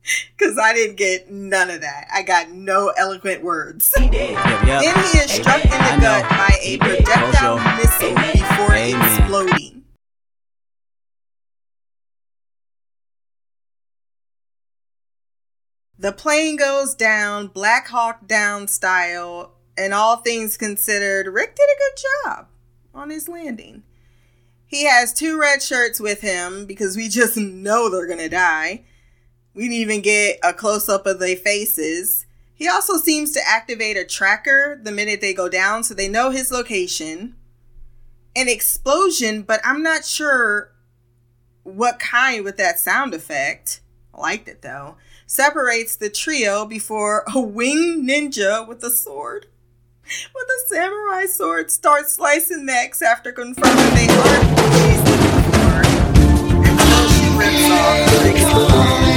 Because 0.37 0.57
I 0.57 0.73
didn't 0.73 0.97
get 0.97 1.31
none 1.31 1.69
of 1.69 1.81
that. 1.81 2.07
I 2.13 2.23
got 2.23 2.51
no 2.51 2.89
eloquent 2.97 3.43
words. 3.43 3.93
Yep, 3.97 4.11
yep. 4.13 4.41
Then 4.65 4.95
he 4.95 5.17
is 5.19 5.31
struck 5.31 5.63
in 5.63 5.71
the 5.71 5.97
gut 6.01 6.29
by 6.29 6.57
a 6.61 6.77
projectile 6.77 7.77
missile 7.77 8.15
before 8.15 8.73
Amen. 8.73 9.19
exploding. 9.19 9.83
The 15.97 16.11
plane 16.11 16.57
goes 16.57 16.95
down, 16.95 17.47
Black 17.47 17.87
Hawk 17.87 18.27
Down 18.27 18.67
style, 18.67 19.53
and 19.77 19.93
all 19.93 20.17
things 20.17 20.57
considered, 20.57 21.27
Rick 21.27 21.55
did 21.55 21.63
a 21.63 21.79
good 21.79 22.03
job 22.25 22.47
on 22.93 23.09
his 23.09 23.29
landing. 23.29 23.83
He 24.65 24.85
has 24.85 25.13
two 25.13 25.39
red 25.39 25.61
shirts 25.61 26.01
with 26.01 26.19
him 26.19 26.65
because 26.65 26.97
we 26.97 27.07
just 27.07 27.37
know 27.37 27.89
they're 27.89 28.07
gonna 28.07 28.27
die. 28.27 28.83
We 29.53 29.63
didn't 29.63 29.75
even 29.75 30.01
get 30.01 30.39
a 30.43 30.53
close 30.53 30.89
up 30.89 31.05
of 31.05 31.19
their 31.19 31.35
faces. 31.35 32.25
He 32.55 32.67
also 32.67 32.97
seems 32.97 33.31
to 33.33 33.47
activate 33.47 33.97
a 33.97 34.05
tracker 34.05 34.79
the 34.81 34.91
minute 34.91 35.21
they 35.21 35.33
go 35.33 35.49
down 35.49 35.83
so 35.83 35.93
they 35.93 36.07
know 36.07 36.31
his 36.31 36.51
location. 36.51 37.35
An 38.35 38.49
explosion, 38.49 39.43
but 39.43 39.61
I'm 39.63 39.83
not 39.83 40.05
sure 40.05 40.71
what 41.63 41.99
kind 41.99 42.43
with 42.43 42.57
that 42.57 42.79
sound 42.79 43.13
effect. 43.13 43.81
I 44.13 44.21
liked 44.21 44.47
it 44.47 44.61
though. 44.61 44.97
Separates 45.27 45.95
the 45.95 46.09
trio 46.09 46.65
before 46.65 47.23
a 47.33 47.39
winged 47.39 48.09
ninja 48.09 48.67
with 48.67 48.83
a 48.83 48.89
sword. 48.91 49.47
With 50.03 50.47
a 50.47 50.67
samurai 50.67 51.25
sword 51.27 51.71
starts 51.71 52.13
slicing 52.13 52.65
necks 52.65 53.01
after 53.01 53.31
confirming 53.31 53.95
they 53.95 54.07
aren't 54.09 54.59
for. 54.59 55.83
Until 56.65 57.07
she 57.09 57.37
rips 57.37 57.69
off 57.71 59.12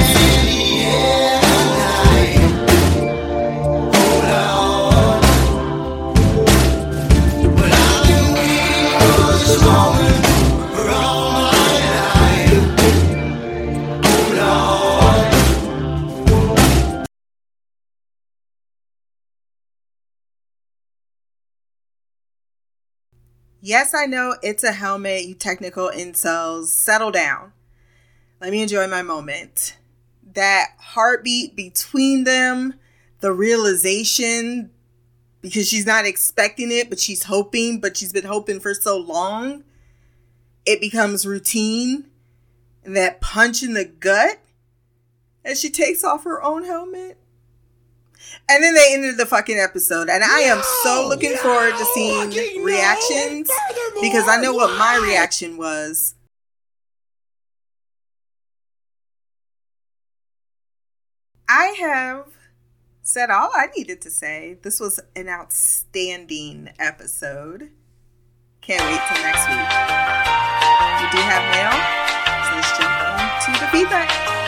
Yes, 23.67 23.93
I 23.93 24.05
know 24.05 24.37
it's 24.41 24.63
a 24.63 24.71
helmet, 24.71 25.25
you 25.25 25.35
technical 25.35 25.91
incels. 25.93 26.67
Settle 26.67 27.11
down. 27.11 27.51
Let 28.39 28.51
me 28.51 28.61
enjoy 28.61 28.87
my 28.87 29.01
moment. 29.01 29.75
That 30.35 30.67
heartbeat 30.79 31.53
between 31.53 32.23
them, 32.23 32.75
the 33.19 33.33
realization, 33.33 34.71
because 35.41 35.67
she's 35.67 35.85
not 35.85 36.05
expecting 36.05 36.71
it, 36.71 36.89
but 36.89 36.97
she's 36.97 37.23
hoping, 37.23 37.81
but 37.81 37.97
she's 37.97 38.13
been 38.13 38.23
hoping 38.23 38.61
for 38.61 38.73
so 38.73 38.97
long, 38.97 39.65
it 40.65 40.79
becomes 40.79 41.25
routine. 41.25 42.05
And 42.85 42.95
that 42.95 43.19
punch 43.19 43.63
in 43.63 43.73
the 43.73 43.83
gut 43.83 44.39
as 45.43 45.59
she 45.59 45.69
takes 45.69 46.05
off 46.05 46.23
her 46.23 46.41
own 46.41 46.63
helmet. 46.63 47.17
And 48.49 48.63
then 48.63 48.73
they 48.73 48.93
ended 48.93 49.17
the 49.17 49.25
fucking 49.25 49.59
episode. 49.59 50.09
And 50.09 50.23
I 50.23 50.41
am 50.41 50.61
so 50.83 51.07
looking 51.07 51.35
forward 51.37 51.73
to 51.77 51.85
seeing 51.93 52.29
reactions 52.63 53.49
because 54.01 54.27
I 54.27 54.39
know 54.41 54.53
what 54.53 54.77
my 54.77 54.99
reaction 55.03 55.57
was. 55.57 56.15
I 61.49 61.75
have 61.79 62.25
said 63.01 63.29
all 63.29 63.51
I 63.55 63.67
needed 63.75 64.01
to 64.01 64.09
say. 64.09 64.57
This 64.61 64.79
was 64.79 64.99
an 65.15 65.29
outstanding 65.29 66.69
episode. 66.77 67.71
Can't 68.59 68.83
wait 68.83 68.99
till 69.07 69.23
next 69.23 69.47
week. 69.47 69.69
We 70.99 71.05
do 71.15 71.23
have 71.23 71.43
mail, 71.55 71.71
so 72.43 72.55
let's 72.55 72.77
jump 72.77 73.47
into 73.47 73.59
the 73.63 73.71
feedback. 73.71 74.46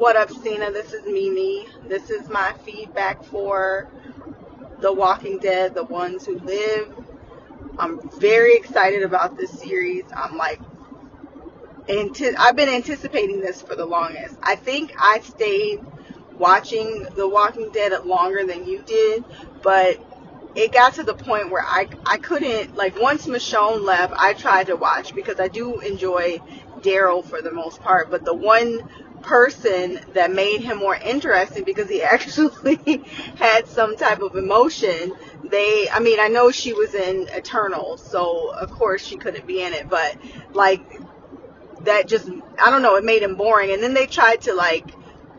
What 0.00 0.16
up, 0.16 0.30
Cena? 0.30 0.72
This 0.72 0.94
is 0.94 1.04
Mimi. 1.04 1.66
This 1.86 2.08
is 2.08 2.26
my 2.30 2.54
feedback 2.64 3.22
for 3.22 3.86
The 4.78 4.90
Walking 4.90 5.38
Dead, 5.40 5.74
The 5.74 5.84
Ones 5.84 6.24
Who 6.24 6.38
Live. 6.38 6.90
I'm 7.78 8.08
very 8.18 8.56
excited 8.56 9.02
about 9.02 9.36
this 9.36 9.50
series. 9.50 10.04
I'm 10.16 10.38
like, 10.38 10.58
anti- 11.86 12.34
I've 12.34 12.56
been 12.56 12.70
anticipating 12.70 13.42
this 13.42 13.60
for 13.60 13.76
the 13.76 13.84
longest. 13.84 14.36
I 14.42 14.56
think 14.56 14.94
I 14.98 15.20
stayed 15.20 15.80
watching 16.38 17.06
The 17.14 17.28
Walking 17.28 17.70
Dead 17.70 17.92
longer 18.06 18.46
than 18.46 18.66
you 18.66 18.80
did, 18.80 19.22
but 19.62 20.02
it 20.54 20.72
got 20.72 20.94
to 20.94 21.02
the 21.02 21.14
point 21.14 21.50
where 21.50 21.62
I, 21.62 21.86
I 22.06 22.16
couldn't, 22.16 22.74
like, 22.74 22.98
once 22.98 23.26
Michonne 23.26 23.84
left, 23.84 24.14
I 24.16 24.32
tried 24.32 24.68
to 24.68 24.76
watch 24.76 25.14
because 25.14 25.38
I 25.38 25.48
do 25.48 25.80
enjoy 25.80 26.40
Daryl 26.80 27.22
for 27.22 27.42
the 27.42 27.52
most 27.52 27.82
part, 27.82 28.10
but 28.10 28.24
the 28.24 28.32
one 28.32 28.80
person 29.22 30.00
that 30.14 30.30
made 30.30 30.60
him 30.60 30.78
more 30.78 30.94
interesting 30.94 31.64
because 31.64 31.88
he 31.88 32.02
actually 32.02 33.04
had 33.36 33.66
some 33.66 33.96
type 33.96 34.20
of 34.20 34.36
emotion. 34.36 35.14
They, 35.44 35.88
I 35.90 36.00
mean, 36.00 36.20
I 36.20 36.28
know 36.28 36.50
she 36.50 36.72
was 36.72 36.94
in 36.94 37.28
Eternal, 37.28 37.96
so 37.96 38.50
of 38.50 38.70
course 38.70 39.04
she 39.04 39.16
couldn't 39.16 39.46
be 39.46 39.62
in 39.62 39.72
it, 39.72 39.88
but 39.88 40.16
like 40.52 40.82
that 41.82 42.08
just, 42.08 42.28
I 42.58 42.70
don't 42.70 42.82
know, 42.82 42.96
it 42.96 43.04
made 43.04 43.22
him 43.22 43.36
boring. 43.36 43.72
And 43.72 43.82
then 43.82 43.94
they 43.94 44.06
tried 44.06 44.42
to 44.42 44.54
like 44.54 44.86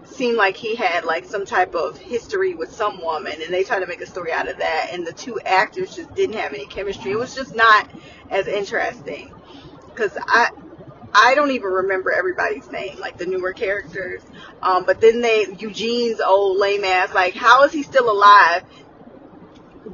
seem 0.05 0.35
like 0.35 0.57
he 0.57 0.75
had 0.75 1.05
like 1.05 1.25
some 1.25 1.45
type 1.45 1.75
of 1.75 1.97
history 1.97 2.53
with 2.53 2.71
some 2.71 3.01
woman, 3.01 3.33
and 3.43 3.53
they 3.53 3.63
tried 3.63 3.79
to 3.79 3.87
make 3.87 4.01
a 4.01 4.05
story 4.05 4.31
out 4.31 4.47
of 4.47 4.57
that. 4.57 4.89
And 4.91 5.05
the 5.05 5.13
two 5.13 5.39
actors 5.45 5.95
just 5.95 6.13
didn't 6.15 6.35
have 6.35 6.53
any 6.53 6.65
chemistry. 6.65 7.11
It 7.11 7.19
was 7.19 7.35
just 7.35 7.55
not 7.55 7.89
as 8.29 8.47
interesting 8.47 9.33
because 9.89 10.17
I 10.27 10.49
I 11.13 11.35
don't 11.35 11.51
even 11.51 11.71
remember 11.71 12.11
everybody's 12.11 12.69
name, 12.71 12.99
like 12.99 13.17
the 13.17 13.25
newer 13.25 13.53
characters. 13.53 14.21
Um, 14.61 14.85
but 14.85 15.01
then 15.01 15.21
they 15.21 15.45
Eugene's 15.59 16.21
old 16.21 16.57
lame 16.57 16.83
ass, 16.83 17.13
like 17.13 17.33
how 17.33 17.63
is 17.63 17.71
he 17.71 17.83
still 17.83 18.09
alive? 18.09 18.63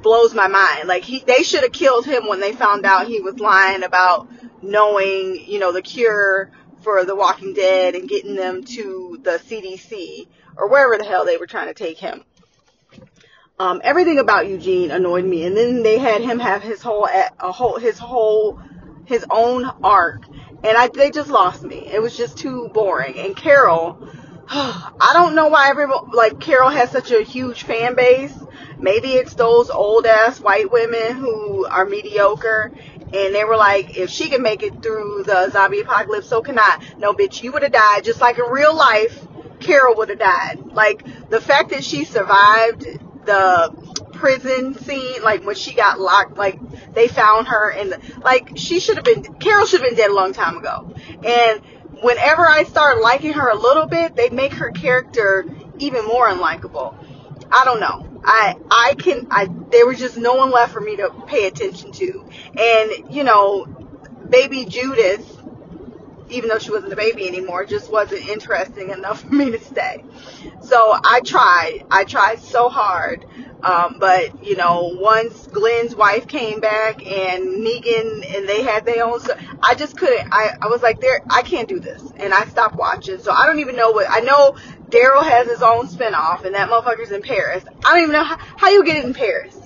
blows 0.02 0.34
my 0.34 0.48
mind. 0.48 0.88
Like 0.88 1.04
he, 1.04 1.20
they 1.20 1.44
should 1.44 1.64
have 1.64 1.72
killed 1.72 2.06
him 2.06 2.28
when 2.28 2.40
they 2.40 2.54
found 2.54 2.86
out 2.86 3.08
he 3.08 3.20
was 3.20 3.40
lying 3.40 3.84
about 3.84 4.28
knowing, 4.62 5.44
you 5.46 5.60
know, 5.60 5.72
the 5.72 5.82
cure 5.82 6.52
for 6.82 7.04
The 7.06 7.16
Walking 7.16 7.54
Dead 7.54 7.96
and 7.96 8.08
getting 8.08 8.36
them 8.36 8.64
to 8.64 9.20
the 9.24 9.32
CDC 9.32 10.28
or 10.56 10.70
wherever 10.70 10.98
the 10.98 11.08
hell 11.08 11.26
they 11.26 11.38
were 11.38 11.48
trying 11.48 11.68
to 11.68 11.74
take 11.74 11.98
him. 11.98 12.24
Um, 13.60 13.82
everything 13.84 14.20
about 14.20 14.48
Eugene 14.48 14.92
annoyed 14.92 15.26
me, 15.26 15.44
and 15.44 15.58
then 15.58 15.82
they 15.82 15.98
had 15.98 16.22
him 16.22 16.38
have 16.38 16.62
his 16.62 16.82
whole, 16.82 17.08
a 17.08 17.52
whole, 17.52 17.80
his 17.80 17.98
whole, 17.98 18.62
his 19.06 19.26
own 19.32 19.66
arc, 19.84 20.26
and 20.64 20.78
I, 20.78 20.88
they 20.88 21.12
just 21.12 21.30
lost 21.30 21.64
me. 21.64 21.88
It 21.88 22.02
was 22.02 22.18
just 22.18 22.38
too 22.38 22.70
boring. 22.74 23.18
And 23.18 23.36
Carol, 23.36 24.10
I 24.50 25.12
don't 25.14 25.36
know 25.36 25.48
why 25.48 25.70
everyone, 25.70 26.12
like 26.12 26.40
Carol 26.40 26.70
has 26.70 26.92
such 26.92 27.12
a 27.12 27.22
huge 27.22 27.64
fan 27.64 27.96
base. 27.96 28.34
Maybe 28.80 29.14
it's 29.14 29.34
those 29.34 29.70
old 29.70 30.06
ass 30.06 30.40
white 30.40 30.72
women 30.72 31.16
who 31.16 31.66
are 31.66 31.86
mediocre 31.86 32.72
and 33.14 33.34
they 33.34 33.46
were 33.46 33.56
like, 33.56 33.98
if 33.98 34.10
she 34.10 34.30
can 34.30 34.42
make 34.42 34.64
it 34.64 34.84
through 34.84 35.24
the 35.26 35.50
zombie 35.52 35.80
apocalypse, 35.80 36.28
so 36.28 36.42
can 36.42 36.60
I. 36.60 36.80
No, 36.98 37.14
bitch, 37.14 37.42
you 37.42 37.54
would 37.54 37.64
have 37.64 37.72
died 37.72 38.04
just 38.04 38.20
like 38.20 38.38
in 38.38 38.46
real 38.46 38.76
life. 38.76 39.26
Carol 39.60 39.96
would 39.96 40.10
have 40.10 40.20
died. 40.20 40.60
Like 40.74 41.04
the 41.30 41.40
fact 41.40 41.70
that 41.70 41.84
she 41.84 42.04
survived 42.04 42.86
the 43.26 44.07
prison 44.18 44.74
scene, 44.76 45.22
like 45.24 45.46
when 45.46 45.56
she 45.56 45.74
got 45.74 46.00
locked, 46.00 46.38
like 46.38 46.60
they 46.94 47.08
found 47.08 47.48
her 47.48 47.72
and 47.72 47.98
like 48.24 48.58
she 48.58 48.80
should 48.80 48.98
have 48.98 49.06
been 49.06 49.24
Carol 49.36 49.66
should 49.66 49.82
have 49.82 49.90
been 49.90 49.98
dead 49.98 50.12
a 50.12 50.14
long 50.14 50.34
time 50.34 50.58
ago. 50.58 50.94
And 51.24 51.62
whenever 52.02 52.46
I 52.46 52.64
start 52.64 53.02
liking 53.02 53.34
her 53.34 53.50
a 53.50 53.56
little 53.56 53.86
bit, 53.86 54.16
they 54.16 54.30
make 54.30 54.54
her 54.54 54.72
character 54.72 55.46
even 55.80 56.06
more 56.06 56.28
unlikable. 56.28 56.96
I 57.52 57.66
don't 57.66 57.80
know. 57.80 58.22
I 58.24 58.56
I 58.70 58.96
can 58.96 59.28
I 59.32 59.48
there 59.72 59.86
was 59.86 60.00
just 60.00 60.18
no 60.18 60.36
one 60.36 60.52
left 60.52 60.74
for 60.74 60.82
me 60.82 60.98
to 60.98 61.10
pay 61.28 61.48
attention 61.48 61.92
to. 61.94 62.26
And 62.58 63.16
you 63.16 63.24
know, 63.24 63.66
baby 64.30 64.66
Judith 64.66 65.38
even 66.30 66.50
though 66.50 66.60
she 66.60 66.72
wasn't 66.72 66.94
a 66.94 66.96
baby 66.96 67.28
anymore, 67.28 67.66
just 67.66 67.92
wasn't 67.92 68.28
interesting 68.28 68.90
enough 68.98 69.22
for 69.22 69.34
me 69.34 69.52
to 69.52 69.60
stay. 69.60 70.04
So 70.62 70.98
I 71.04 71.22
tried. 71.24 71.86
I 71.90 72.04
tried 72.04 72.40
so 72.40 72.70
hard. 72.70 73.26
Um, 73.64 73.98
but 74.00 74.46
you 74.46 74.56
know, 74.56 74.96
once 75.00 75.48
Glenn's 75.48 75.96
wife 75.96 76.28
came 76.28 76.60
back 76.60 77.06
and 77.06 77.66
Negan 77.66 78.36
and 78.36 78.48
they 78.48 78.62
had 78.62 78.86
their 78.86 79.04
own, 79.04 79.20
I 79.64 79.74
just 79.74 79.98
couldn't. 79.98 80.32
I, 80.32 80.56
I 80.62 80.68
was 80.68 80.84
like, 80.84 81.02
there, 81.02 81.22
I 81.30 81.42
can't 81.42 81.68
do 81.68 81.80
this, 81.80 82.04
and 82.18 82.34
I 82.34 82.46
stopped 82.46 82.76
watching. 82.76 83.20
So 83.20 83.32
I 83.32 83.48
don't 83.48 83.60
even 83.60 83.76
know 83.76 83.92
what. 83.92 84.06
I 84.10 84.20
know 84.20 84.56
Daryl 84.90 85.24
has 85.24 85.48
his 85.48 85.64
own 85.64 85.88
spinoff, 85.88 86.46
and 86.46 86.54
that 86.54 86.70
motherfucker's 86.70 87.12
in 87.12 87.24
Paris. 87.24 87.64
I 87.84 87.94
don't 87.94 88.04
even 88.04 88.14
know 88.14 88.24
how, 88.24 88.38
how 88.38 88.70
you 88.70 88.86
get 88.86 88.98
it 88.98 89.06
in 89.06 89.16
Paris. 89.16 89.58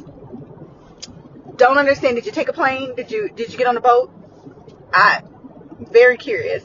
Don't 1.58 1.78
understand. 1.78 2.16
Did 2.16 2.26
you 2.26 2.32
take 2.32 2.48
a 2.48 2.54
plane? 2.54 2.96
Did 2.96 3.12
you 3.12 3.30
did 3.30 3.52
you 3.52 3.58
get 3.58 3.68
on 3.68 3.76
a 3.76 3.82
boat? 3.82 4.12
I 4.94 5.22
very 5.90 6.18
curious. 6.18 6.64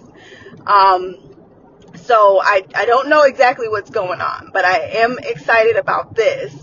Um, 0.66 1.16
so 1.96 2.40
I, 2.42 2.64
I 2.74 2.84
don't 2.84 3.08
know 3.08 3.22
exactly 3.22 3.68
what's 3.68 3.90
going 3.90 4.20
on, 4.20 4.50
but 4.52 4.64
I 4.64 4.78
am 4.78 5.18
excited 5.18 5.76
about 5.76 6.14
this. 6.14 6.54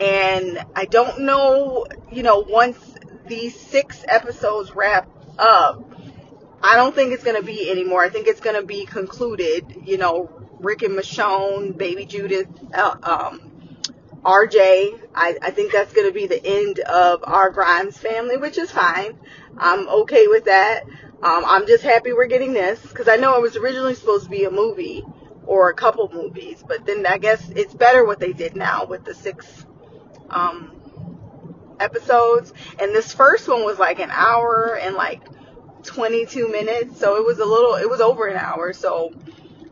And 0.00 0.64
I 0.74 0.84
don't 0.84 1.20
know, 1.20 1.86
you 2.10 2.22
know, 2.22 2.40
once 2.40 2.78
these 3.26 3.58
six 3.58 4.04
episodes 4.08 4.74
wrap 4.74 5.08
up, 5.38 5.84
I 6.62 6.76
don't 6.76 6.94
think 6.94 7.12
it's 7.12 7.24
going 7.24 7.36
to 7.36 7.42
be 7.42 7.70
anymore. 7.70 8.02
I 8.02 8.08
think 8.08 8.26
it's 8.26 8.40
going 8.40 8.56
to 8.56 8.66
be 8.66 8.84
concluded, 8.84 9.82
you 9.84 9.98
know, 9.98 10.30
Rick 10.58 10.82
and 10.82 10.96
Michonne, 10.96 11.76
Baby 11.76 12.04
Judith, 12.04 12.48
uh, 12.74 12.96
um, 13.02 13.40
RJ. 14.24 15.00
I, 15.14 15.36
I 15.40 15.50
think 15.50 15.72
that's 15.72 15.92
going 15.92 16.08
to 16.08 16.12
be 16.12 16.26
the 16.26 16.44
end 16.44 16.80
of 16.80 17.22
our 17.24 17.50
Grimes 17.50 17.96
family, 17.96 18.36
which 18.36 18.58
is 18.58 18.70
fine. 18.70 19.18
I'm 19.56 19.88
okay 19.88 20.26
with 20.26 20.46
that. 20.46 20.84
Um, 21.20 21.44
I'm 21.46 21.66
just 21.66 21.82
happy 21.82 22.12
we're 22.12 22.26
getting 22.26 22.52
this 22.52 22.80
because 22.80 23.08
I 23.08 23.16
know 23.16 23.36
it 23.36 23.42
was 23.42 23.56
originally 23.56 23.94
supposed 23.94 24.24
to 24.24 24.30
be 24.30 24.44
a 24.44 24.50
movie 24.50 25.04
or 25.46 25.68
a 25.68 25.74
couple 25.74 26.08
movies, 26.12 26.62
but 26.66 26.86
then 26.86 27.06
I 27.06 27.18
guess 27.18 27.48
it's 27.50 27.74
better 27.74 28.04
what 28.04 28.20
they 28.20 28.32
did 28.32 28.54
now 28.54 28.84
with 28.84 29.04
the 29.04 29.14
six 29.14 29.66
um, 30.30 30.70
episodes. 31.80 32.52
And 32.78 32.94
this 32.94 33.12
first 33.12 33.48
one 33.48 33.64
was 33.64 33.78
like 33.78 33.98
an 33.98 34.10
hour 34.12 34.78
and 34.80 34.94
like 34.94 35.22
22 35.82 36.48
minutes, 36.52 37.00
so 37.00 37.16
it 37.16 37.24
was 37.24 37.40
a 37.40 37.44
little, 37.44 37.74
it 37.74 37.90
was 37.90 38.00
over 38.00 38.26
an 38.28 38.36
hour. 38.36 38.72
So 38.72 39.12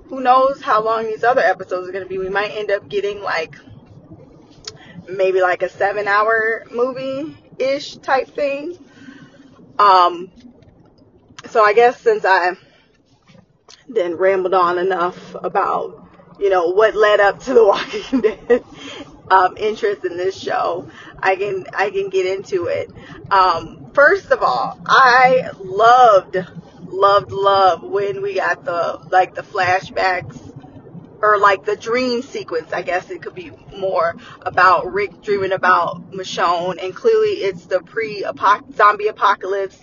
who 0.09 0.21
knows 0.21 0.61
how 0.61 0.83
long 0.83 1.05
these 1.05 1.23
other 1.23 1.43
episodes 1.43 1.89
are 1.89 1.93
going 1.93 2.05
to 2.05 2.09
be? 2.09 2.19
We 2.19 2.29
might 2.29 2.53
end 2.53 2.73
up 2.73 2.89
getting 2.89 3.23
like 3.23 3.55
maybe 5.09 5.41
like 5.41 5.63
a 5.63 5.69
seven 5.69 6.09
hour 6.09 6.65
movie 6.73 7.37
ish 7.59 7.97
type 7.99 8.29
thing. 8.29 8.79
Um, 9.79 10.31
so 11.51 11.63
I 11.63 11.73
guess 11.73 12.01
since 12.01 12.25
I 12.25 12.53
then 13.89 14.15
rambled 14.15 14.55
on 14.55 14.79
enough 14.79 15.35
about, 15.35 16.09
you 16.41 16.51
know, 16.51 16.69
what 16.69 16.95
led 16.95 17.21
up 17.21 17.41
to 17.45 17.55
the 17.55 17.65
Walking 17.67 18.21
Dead 18.21 18.65
um, 19.31 19.57
interest 19.57 20.05
in 20.05 20.17
this 20.17 20.39
show, 20.39 20.89
I 21.19 21.37
can 21.37 21.67
I 21.73 21.91
can 21.91 22.11
get 22.11 22.27
into 22.27 22.67
it. 22.67 22.91
Um, 23.31 23.91
first 23.93 24.31
of 24.31 24.43
all, 24.43 24.81
I 24.87 25.51
loved 25.59 26.37
loved 26.89 27.33
love 27.33 27.83
when 27.83 28.23
we 28.23 28.35
got 28.35 28.65
the 28.65 29.01
like 29.11 29.35
the 29.35 29.43
flashbacks 29.43 30.47
or 31.21 31.39
like 31.39 31.65
the 31.65 31.77
dream 31.77 32.23
sequence, 32.23 32.73
I 32.73 32.83
guess 32.83 33.11
it 33.11 33.23
could 33.23 33.35
be 33.35 33.51
more 33.77 34.17
about 34.43 34.93
Rick 34.93 35.23
dreaming 35.23 35.53
about 35.53 36.13
Michonne, 36.13 36.83
and 36.83 36.95
clearly 36.95 37.43
it's 37.43 37.67
the 37.67 37.81
pre-zombie 37.81 39.09
apocalypse, 39.09 39.79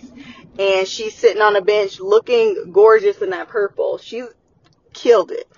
and 0.58 0.86
she's 0.86 1.14
sitting 1.14 1.42
on 1.42 1.56
a 1.56 1.62
bench 1.62 2.00
looking 2.00 2.70
gorgeous 2.72 3.18
in 3.18 3.30
that 3.30 3.48
purple. 3.48 3.98
She 3.98 4.24
killed 4.92 5.30
it. 5.30 5.48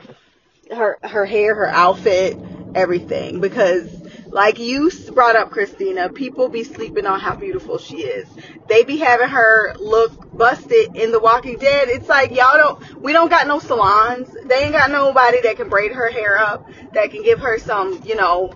Her 0.75 0.99
her 1.03 1.25
hair, 1.27 1.55
her 1.55 1.69
outfit, 1.69 2.39
everything. 2.75 3.41
Because 3.41 3.89
like 4.29 4.59
you 4.59 4.91
brought 5.13 5.37
up, 5.37 5.51
Christina, 5.51 6.09
people 6.09 6.49
be 6.49 6.65
sleeping 6.65 7.07
on 7.07 7.21
how 7.21 7.37
beautiful 7.37 7.79
she 7.79 7.99
is. 7.99 8.29
They 8.69 8.85
be 8.85 8.97
having 8.97 9.29
her 9.29 9.75
look 9.77 10.37
busted 10.37 10.97
in 10.97 11.13
The 11.13 11.21
Walking 11.21 11.59
Dead. 11.59 11.89
It's 11.89 12.09
like 12.09 12.31
y'all 12.31 12.57
don't, 12.57 13.01
we 13.01 13.13
don't 13.13 13.31
got 13.31 13.47
no 13.47 13.61
salons. 13.61 14.29
They 14.45 14.65
ain't 14.65 14.73
got 14.73 14.91
nobody 14.91 15.41
that 15.43 15.57
can 15.57 15.69
braid 15.69 15.93
her 15.93 16.11
hair 16.11 16.39
up, 16.39 16.69
that 16.93 17.11
can 17.11 17.23
give 17.23 17.41
her 17.41 17.59
some, 17.59 18.03
you 18.05 18.17
know, 18.17 18.53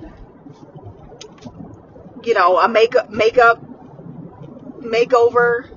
you 2.25 2.35
know, 2.35 2.59
a 2.59 2.69
makeup 2.69 3.11
makeup 3.11 3.65
makeover. 4.81 5.69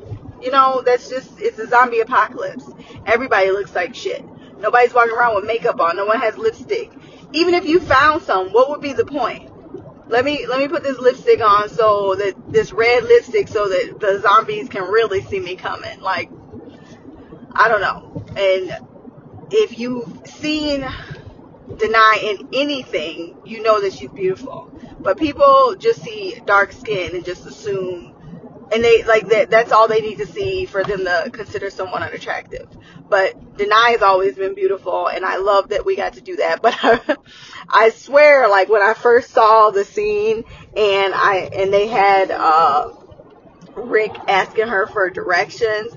You 0.44 0.52
know, 0.52 0.82
that's 0.86 1.10
just 1.10 1.40
it's 1.40 1.58
a 1.58 1.68
zombie 1.68 2.02
apocalypse. 2.02 2.70
Everybody 3.06 3.52
looks 3.52 3.74
like 3.74 3.96
shit. 3.96 4.26
Nobody's 4.60 4.94
walking 4.94 5.16
around 5.16 5.36
with 5.36 5.46
makeup 5.46 5.80
on. 5.80 5.96
No 5.96 6.06
one 6.06 6.20
has 6.20 6.38
lipstick. 6.38 6.92
Even 7.32 7.54
if 7.54 7.66
you 7.66 7.80
found 7.80 8.24
some, 8.24 8.50
what 8.50 8.70
would 8.70 8.82
be 8.82 8.92
the 8.92 9.06
point? 9.06 9.50
Let 10.10 10.26
me 10.26 10.46
let 10.46 10.60
me 10.60 10.68
put 10.68 10.84
this 10.84 11.00
lipstick 11.00 11.40
on 11.40 11.70
so 11.70 12.16
that 12.16 12.36
this 12.52 12.74
red 12.74 13.04
lipstick 13.04 13.48
so 13.48 13.70
that 13.70 14.00
the 14.02 14.20
zombies 14.20 14.68
can 14.68 14.84
really 14.84 15.22
see 15.22 15.40
me 15.40 15.56
coming. 15.56 16.02
Like 16.02 16.30
I 17.54 17.70
don't 17.70 17.82
know. 17.82 18.26
And 18.36 18.78
if 19.50 19.80
you've 19.80 20.24
seen 20.26 20.86
in 21.82 22.50
anything, 22.54 23.38
you 23.46 23.64
know 23.64 23.80
that 23.82 23.94
she's 23.94 24.12
beautiful. 24.12 24.72
But 25.00 25.18
people 25.18 25.76
just 25.78 26.02
see 26.02 26.40
dark 26.46 26.74
skin 26.74 27.16
and 27.16 27.24
just 27.24 27.46
assume 27.46 28.13
and 28.72 28.84
they 28.84 29.04
like 29.04 29.28
that 29.30 29.50
that's 29.50 29.72
all 29.72 29.88
they 29.88 30.02
need 30.02 30.18
to 30.18 30.26
see 30.26 30.66
for 30.66 30.84
them 30.84 31.06
to 31.06 31.30
consider 31.32 31.70
someone 31.70 32.04
unattractive. 32.04 32.68
But 33.10 33.58
Danai 33.58 33.92
has 33.92 34.02
always 34.02 34.36
been 34.36 34.56
beautiful 34.56 35.08
and 35.08 35.26
i 35.26 35.38
love 35.38 35.70
that 35.70 35.86
we 35.86 35.96
got 35.96 36.14
to 36.14 36.22
do 36.22 36.38
that. 36.38 36.62
But 36.62 37.20
i 37.70 37.90
swear 37.90 38.48
like 38.50 38.70
when 38.70 38.82
i 38.82 38.94
first 38.94 39.32
saw 39.32 39.70
the 39.70 39.86
scene 39.86 40.44
and 40.76 41.14
i 41.14 41.50
and 41.54 41.74
they 41.74 41.88
had 41.88 42.32
uh 42.32 42.92
rick 43.76 44.12
asking 44.28 44.68
her 44.68 44.88
for 44.88 45.10
directions 45.10 45.96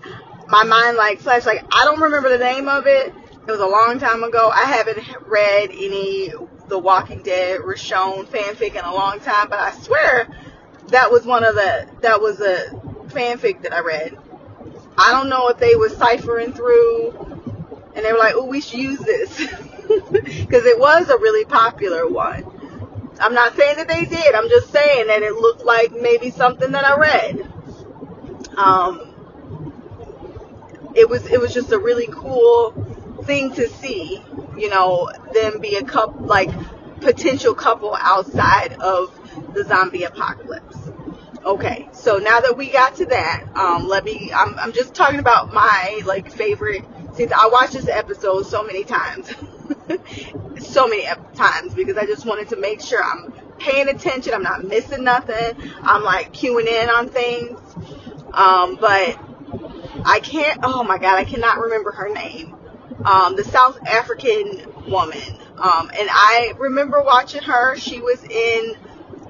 my 0.48 0.64
mind 0.64 0.96
like 0.96 1.20
flashed. 1.20 1.46
Like 1.46 1.64
i 1.72 1.84
don't 1.84 2.00
remember 2.00 2.28
the 2.28 2.38
name 2.38 2.68
of 2.68 2.86
it. 2.86 3.12
It 3.46 3.50
was 3.50 3.60
a 3.60 3.66
long 3.66 3.98
time 4.00 4.24
ago. 4.24 4.50
I 4.52 4.64
haven't 4.64 4.98
read 5.26 5.70
any 5.70 6.32
the 6.68 6.78
walking 6.78 7.22
dead 7.22 7.60
Michonne 7.60 8.26
fanfic 8.26 8.74
in 8.74 8.84
a 8.84 8.92
long 8.92 9.20
time 9.20 9.48
but 9.48 9.60
i 9.60 9.70
swear 9.72 10.28
that 10.88 11.10
was 11.10 11.24
one 11.24 11.44
of 11.44 11.54
the 11.54 11.88
that 12.02 12.20
was 12.20 12.40
a 12.40 12.70
fanfic 13.08 13.62
that 13.62 13.72
I 13.72 13.80
read. 13.80 14.16
I 14.98 15.12
don't 15.12 15.28
know 15.28 15.48
if 15.48 15.58
they 15.58 15.76
were 15.76 15.88
ciphering 15.88 16.52
through 16.52 17.12
and 17.94 18.04
they 18.04 18.12
were 18.12 18.18
like, 18.18 18.34
"Oh, 18.36 18.44
we 18.44 18.60
should 18.60 18.80
use 18.80 18.98
this," 18.98 19.36
because 19.88 20.64
it 20.64 20.78
was 20.78 21.08
a 21.08 21.18
really 21.18 21.44
popular 21.44 22.08
one. 22.08 22.44
I'm 23.20 23.34
not 23.34 23.56
saying 23.56 23.76
that 23.76 23.88
they 23.88 24.04
did. 24.04 24.34
I'm 24.34 24.48
just 24.48 24.70
saying 24.70 25.06
that 25.06 25.22
it 25.22 25.34
looked 25.34 25.64
like 25.64 25.92
maybe 25.92 26.30
something 26.30 26.72
that 26.72 26.84
I 26.84 26.96
read. 26.96 27.52
Um, 28.56 29.14
it 30.94 31.08
was 31.08 31.26
it 31.26 31.40
was 31.40 31.52
just 31.52 31.72
a 31.72 31.78
really 31.78 32.08
cool 32.10 32.72
thing 33.24 33.52
to 33.54 33.68
see. 33.68 34.22
You 34.56 34.70
know, 34.70 35.10
them 35.34 35.60
be 35.60 35.76
a 35.76 35.84
couple 35.84 36.26
like 36.26 36.50
potential 37.00 37.54
couple 37.54 37.94
outside 37.94 38.74
of 38.74 39.12
the 39.54 39.64
zombie 39.64 40.04
apocalypse. 40.04 40.76
Okay, 41.44 41.88
so 41.92 42.18
now 42.18 42.40
that 42.40 42.56
we 42.56 42.70
got 42.70 42.96
to 42.96 43.06
that, 43.06 43.44
um, 43.54 43.86
let 43.86 44.04
me. 44.04 44.32
I'm, 44.34 44.58
I'm 44.58 44.72
just 44.72 44.94
talking 44.94 45.20
about 45.20 45.54
my 45.54 46.00
like 46.04 46.32
favorite. 46.32 46.84
Since 47.14 47.30
I 47.30 47.46
watched 47.46 47.72
this 47.72 47.88
episode 47.88 48.46
so 48.46 48.64
many 48.64 48.82
times, 48.82 49.32
so 50.58 50.88
many 50.88 51.06
times 51.34 51.72
because 51.72 51.96
I 51.96 52.04
just 52.04 52.26
wanted 52.26 52.48
to 52.48 52.56
make 52.56 52.80
sure 52.80 53.02
I'm 53.02 53.32
paying 53.58 53.88
attention. 53.88 54.34
I'm 54.34 54.42
not 54.42 54.64
missing 54.64 55.04
nothing. 55.04 55.70
I'm 55.82 56.02
like 56.02 56.32
queuing 56.32 56.66
in 56.66 56.90
on 56.90 57.08
things. 57.08 57.60
Um, 58.32 58.76
but 58.76 59.18
I 60.04 60.20
can't. 60.22 60.60
Oh 60.62 60.82
my 60.82 60.98
god, 60.98 61.16
I 61.16 61.24
cannot 61.24 61.58
remember 61.58 61.92
her 61.92 62.12
name. 62.12 62.56
Um, 63.04 63.36
the 63.36 63.44
South 63.44 63.78
African 63.86 64.66
woman. 64.88 65.22
Um, 65.58 65.90
and 65.96 66.08
I 66.10 66.54
remember 66.58 67.02
watching 67.02 67.42
her. 67.42 67.76
She 67.76 68.00
was 68.00 68.22
in 68.24 68.76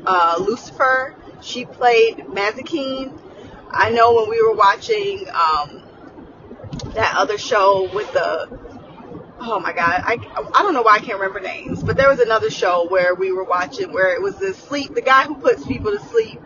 uh, 0.07 0.37
Lucifer. 0.41 1.15
She 1.43 1.65
played 1.65 2.19
Mazikeen. 2.19 3.21
I 3.71 3.91
know 3.91 4.15
when 4.15 4.31
we 4.31 4.43
were 4.43 4.55
watching 4.55 5.29
um, 5.29 5.83
that 6.95 7.15
other 7.17 7.39
show 7.39 7.91
with 7.95 8.11
the 8.13 8.49
oh 9.39 9.61
my 9.61 9.73
god 9.73 10.03
I, 10.05 10.15
I 10.55 10.63
don't 10.63 10.73
know 10.73 10.83
why 10.83 10.95
I 10.95 10.99
can't 10.99 11.19
remember 11.19 11.41
names 11.41 11.83
but 11.83 11.97
there 11.97 12.09
was 12.09 12.21
another 12.21 12.51
show 12.51 12.89
where 12.89 13.15
we 13.15 13.33
were 13.33 13.45
watching 13.45 13.93
where 13.93 14.15
it 14.15 14.23
was 14.23 14.37
the 14.37 14.55
sleep 14.55 14.95
the 14.95 15.03
guy 15.03 15.25
who 15.25 15.35
puts 15.37 15.67
people 15.67 15.93
to 15.93 16.01
sleep 16.07 16.41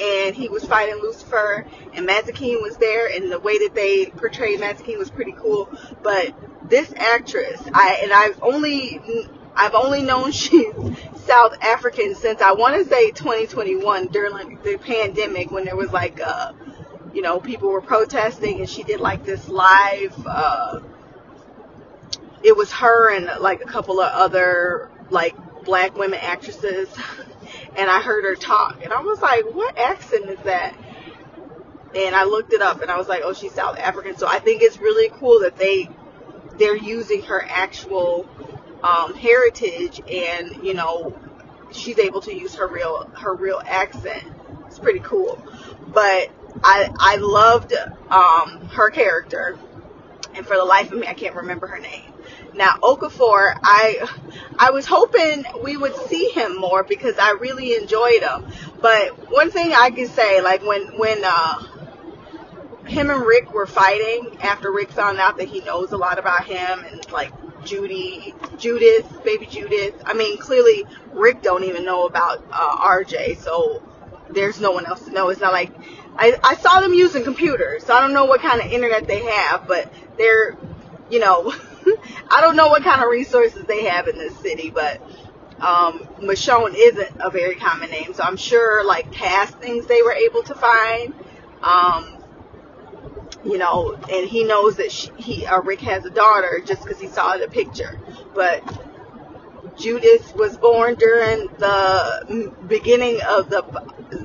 and 0.00 0.34
he 0.34 0.48
was 0.48 0.64
fighting 0.64 1.00
Lucifer 1.02 1.66
and 1.92 2.08
Mazikeen 2.08 2.62
was 2.62 2.78
there 2.78 3.08
and 3.14 3.30
the 3.30 3.38
way 3.38 3.58
that 3.58 3.74
they 3.74 4.06
portrayed 4.06 4.58
Mazikeen 4.58 4.98
was 4.98 5.10
pretty 5.10 5.32
cool 5.32 5.68
but 6.02 6.34
this 6.70 6.92
actress 6.96 7.60
I 7.74 8.00
and 8.02 8.12
I've 8.12 8.42
only 8.42 9.28
I've 9.54 9.74
only 9.74 10.02
known 10.02 10.32
she's 10.32 10.72
South 11.24 11.54
African 11.62 12.14
since 12.14 12.40
I 12.40 12.52
want 12.52 12.82
to 12.82 12.88
say 12.88 13.10
2021 13.10 14.08
during 14.08 14.58
the 14.62 14.78
pandemic 14.78 15.50
when 15.50 15.64
there 15.64 15.76
was 15.76 15.92
like 15.92 16.20
uh 16.20 16.52
you 17.12 17.22
know 17.22 17.40
people 17.40 17.70
were 17.70 17.82
protesting 17.82 18.60
and 18.60 18.68
she 18.68 18.82
did 18.82 19.00
like 19.00 19.24
this 19.24 19.48
live 19.48 20.14
uh 20.26 20.80
it 22.42 22.56
was 22.56 22.72
her 22.72 23.14
and 23.14 23.42
like 23.42 23.60
a 23.60 23.66
couple 23.66 24.00
of 24.00 24.10
other 24.12 24.90
like 25.10 25.36
black 25.64 25.96
women 25.96 26.18
actresses. 26.22 26.88
And 27.76 27.90
I 27.90 28.00
heard 28.00 28.24
her 28.24 28.36
talk 28.36 28.84
and 28.84 28.92
I 28.92 29.00
was 29.00 29.20
like 29.20 29.44
what 29.54 29.76
accent 29.76 30.28
is 30.28 30.38
that? 30.44 30.74
And 31.94 32.14
I 32.14 32.24
looked 32.24 32.52
it 32.52 32.62
up 32.62 32.80
and 32.80 32.90
I 32.90 32.96
was 32.96 33.08
like 33.08 33.22
oh 33.24 33.32
she's 33.32 33.52
South 33.52 33.78
African. 33.78 34.16
So 34.16 34.26
I 34.28 34.38
think 34.38 34.62
it's 34.62 34.78
really 34.78 35.08
cool 35.08 35.40
that 35.40 35.56
they 35.56 35.88
they're 36.58 36.76
using 36.76 37.22
her 37.22 37.44
actual 37.48 38.28
um, 38.82 39.14
heritage 39.14 40.00
and 40.10 40.64
you 40.64 40.74
know 40.74 41.18
she's 41.72 41.98
able 41.98 42.20
to 42.22 42.34
use 42.34 42.54
her 42.56 42.66
real 42.66 43.10
her 43.14 43.34
real 43.34 43.60
accent. 43.64 44.24
It's 44.66 44.78
pretty 44.78 45.00
cool. 45.00 45.42
But 45.88 46.30
I 46.62 46.90
I 46.98 47.16
loved 47.16 47.72
um, 48.10 48.68
her 48.70 48.90
character. 48.90 49.58
And 50.32 50.46
for 50.46 50.56
the 50.56 50.64
life 50.64 50.92
of 50.92 50.98
me 50.98 51.06
I 51.06 51.14
can't 51.14 51.34
remember 51.34 51.66
her 51.66 51.78
name. 51.78 52.12
Now 52.54 52.76
Okafor, 52.82 53.58
I 53.62 54.08
I 54.58 54.70
was 54.70 54.86
hoping 54.86 55.44
we 55.62 55.76
would 55.76 55.96
see 56.08 56.30
him 56.30 56.56
more 56.56 56.84
because 56.84 57.18
I 57.18 57.32
really 57.32 57.74
enjoyed 57.74 58.22
him. 58.22 58.46
But 58.80 59.30
one 59.30 59.50
thing 59.50 59.72
I 59.72 59.90
can 59.90 60.08
say, 60.08 60.40
like 60.40 60.62
when 60.62 60.98
when 60.98 61.22
uh, 61.24 61.62
him 62.90 63.08
and 63.08 63.24
Rick 63.24 63.54
were 63.54 63.66
fighting 63.66 64.36
after 64.42 64.72
Rick 64.72 64.90
found 64.90 65.18
out 65.18 65.38
that 65.38 65.48
he 65.48 65.60
knows 65.60 65.92
a 65.92 65.96
lot 65.96 66.18
about 66.18 66.44
him 66.44 66.84
and 66.84 67.10
like 67.12 67.32
Judy, 67.64 68.34
Judith, 68.58 69.22
baby 69.24 69.46
Judith. 69.46 69.94
I 70.04 70.14
mean, 70.14 70.38
clearly 70.38 70.84
Rick 71.12 71.42
don't 71.42 71.64
even 71.64 71.84
know 71.84 72.06
about 72.06 72.44
uh, 72.50 72.76
RJ, 72.78 73.38
so 73.38 73.82
there's 74.30 74.60
no 74.60 74.72
one 74.72 74.86
else 74.86 75.04
to 75.04 75.12
know. 75.12 75.28
It's 75.28 75.40
not 75.40 75.52
like 75.52 75.70
I, 76.16 76.38
I 76.42 76.56
saw 76.56 76.80
them 76.80 76.92
using 76.92 77.22
computers, 77.22 77.84
so 77.84 77.94
I 77.94 78.00
don't 78.00 78.12
know 78.12 78.24
what 78.24 78.40
kind 78.40 78.60
of 78.60 78.66
internet 78.72 79.06
they 79.06 79.24
have, 79.24 79.68
but 79.68 79.92
they're, 80.18 80.56
you 81.10 81.20
know, 81.20 81.54
I 82.30 82.40
don't 82.40 82.56
know 82.56 82.68
what 82.68 82.82
kind 82.82 83.02
of 83.02 83.08
resources 83.08 83.64
they 83.66 83.84
have 83.84 84.08
in 84.08 84.18
this 84.18 84.36
city, 84.40 84.70
but 84.70 85.00
um, 85.60 86.00
Michonne 86.20 86.74
isn't 86.76 87.20
a 87.20 87.30
very 87.30 87.54
common 87.54 87.90
name, 87.90 88.14
so 88.14 88.24
I'm 88.24 88.36
sure 88.36 88.84
like 88.84 89.12
castings 89.12 89.86
they 89.86 90.02
were 90.02 90.12
able 90.12 90.42
to 90.44 90.54
find. 90.54 91.14
Um, 91.62 92.19
you 93.44 93.58
know, 93.58 93.94
and 94.10 94.28
he 94.28 94.44
knows 94.44 94.76
that 94.76 94.92
she, 94.92 95.10
he 95.16 95.46
uh, 95.46 95.60
Rick 95.60 95.80
has 95.80 96.04
a 96.04 96.10
daughter 96.10 96.60
just 96.64 96.82
because 96.82 97.00
he 97.00 97.08
saw 97.08 97.36
the 97.36 97.48
picture. 97.48 97.98
But 98.34 98.62
Judith 99.78 100.34
was 100.36 100.56
born 100.56 100.94
during 100.96 101.48
the 101.58 102.52
beginning 102.66 103.20
of 103.28 103.50
the 103.50 103.64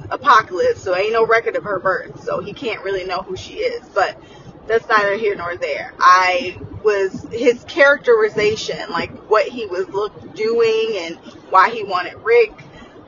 apocalypse, 0.09 0.83
so 0.83 0.95
ain't 0.95 1.13
no 1.13 1.25
record 1.25 1.55
of 1.55 1.63
her 1.63 1.79
birth, 1.79 2.23
so 2.23 2.41
he 2.41 2.53
can't 2.53 2.83
really 2.83 3.05
know 3.05 3.19
who 3.19 3.35
she 3.37 3.55
is. 3.55 3.87
But 3.89 4.19
that's 4.67 4.87
neither 4.89 5.15
here 5.15 5.35
nor 5.35 5.55
there. 5.55 5.93
I 5.99 6.57
was 6.83 7.25
his 7.31 7.63
characterization, 7.65 8.89
like 8.89 9.11
what 9.29 9.47
he 9.47 9.65
was 9.65 9.87
look 9.89 10.35
doing 10.35 10.97
and 10.97 11.15
why 11.49 11.69
he 11.69 11.83
wanted 11.83 12.15
Rick. 12.15 12.51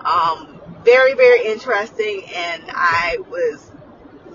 Um, 0.05 0.61
very 0.83 1.15
very 1.15 1.45
interesting, 1.45 2.23
and 2.33 2.63
I 2.69 3.17
was 3.29 3.71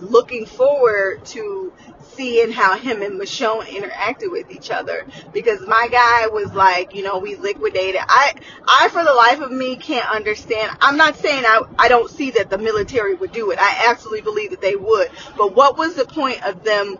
looking 0.02 0.46
forward 0.46 1.24
to 1.26 1.72
seeing 2.14 2.52
how 2.52 2.76
him 2.76 3.02
and 3.02 3.20
Michonne 3.20 3.64
interacted 3.64 4.30
with 4.30 4.50
each 4.50 4.70
other 4.70 5.06
because 5.32 5.60
my 5.66 5.88
guy 5.90 6.26
was 6.26 6.52
like, 6.52 6.94
you 6.94 7.02
know, 7.02 7.18
we 7.18 7.36
liquidated. 7.36 8.00
I, 8.06 8.34
I 8.66 8.88
for 8.88 9.04
the 9.04 9.14
life 9.14 9.40
of 9.40 9.50
me 9.50 9.76
can't 9.76 10.08
understand. 10.10 10.76
I'm 10.80 10.96
not 10.96 11.16
saying 11.16 11.44
I, 11.46 11.62
I 11.78 11.88
don't 11.88 12.10
see 12.10 12.32
that 12.32 12.50
the 12.50 12.58
military 12.58 13.14
would 13.14 13.32
do 13.32 13.50
it. 13.50 13.58
I 13.58 13.86
absolutely 13.88 14.22
believe 14.22 14.50
that 14.50 14.60
they 14.60 14.76
would. 14.76 15.08
But 15.36 15.54
what 15.54 15.78
was 15.78 15.94
the 15.94 16.04
point 16.04 16.42
of 16.44 16.64
them 16.64 16.98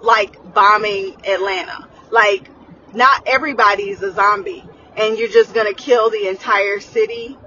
like 0.00 0.54
bombing 0.54 1.16
Atlanta? 1.26 1.88
Like, 2.10 2.50
not 2.92 3.26
everybody's 3.26 4.02
a 4.02 4.12
zombie 4.12 4.64
and 4.96 5.18
you're 5.18 5.28
just 5.28 5.54
gonna 5.54 5.74
kill 5.74 6.10
the 6.10 6.28
entire 6.28 6.80
city 6.80 7.38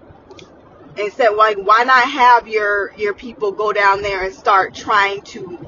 and 0.98 1.12
said 1.14 1.30
like 1.30 1.58
why 1.58 1.84
not 1.84 2.10
have 2.10 2.48
your 2.48 2.94
your 2.98 3.14
people 3.14 3.52
go 3.52 3.74
down 3.74 4.02
there 4.02 4.24
and 4.24 4.34
start 4.34 4.74
trying 4.74 5.22
to 5.22 5.66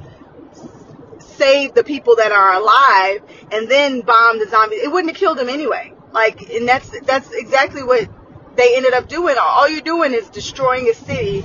save 1.19 1.73
the 1.73 1.83
people 1.83 2.15
that 2.15 2.31
are 2.31 2.53
alive 2.53 3.21
and 3.51 3.69
then 3.69 4.01
bomb 4.01 4.39
the 4.39 4.47
zombies? 4.49 4.81
It 4.81 4.91
wouldn't 4.91 5.11
have 5.11 5.19
killed 5.19 5.37
them 5.37 5.49
anyway. 5.49 5.93
Like 6.11 6.49
and 6.49 6.67
that's 6.67 6.89
that's 7.01 7.31
exactly 7.31 7.83
what 7.83 8.09
they 8.55 8.75
ended 8.75 8.93
up 8.93 9.07
doing. 9.07 9.35
All 9.39 9.69
you're 9.69 9.81
doing 9.81 10.13
is 10.13 10.29
destroying 10.29 10.89
a 10.89 10.93
city 10.93 11.43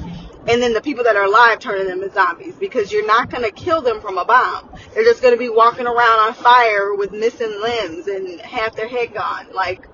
and 0.48 0.60
then 0.60 0.72
the 0.72 0.80
people 0.80 1.04
that 1.04 1.16
are 1.16 1.24
alive 1.24 1.60
turning 1.60 1.86
them 1.86 2.02
into 2.02 2.12
zombies 2.14 2.54
because 2.56 2.90
you're 2.90 3.06
not 3.06 3.30
going 3.30 3.44
to 3.44 3.52
kill 3.52 3.80
them 3.80 4.00
from 4.00 4.18
a 4.18 4.24
bomb. 4.24 4.70
They're 4.92 5.04
just 5.04 5.22
going 5.22 5.34
to 5.34 5.38
be 5.38 5.48
walking 5.48 5.86
around 5.86 6.20
on 6.20 6.34
fire 6.34 6.94
with 6.94 7.12
missing 7.12 7.60
limbs 7.60 8.08
and 8.08 8.40
half 8.40 8.74
their 8.74 8.88
head 8.88 9.14
gone. 9.14 9.52
Like 9.54 9.86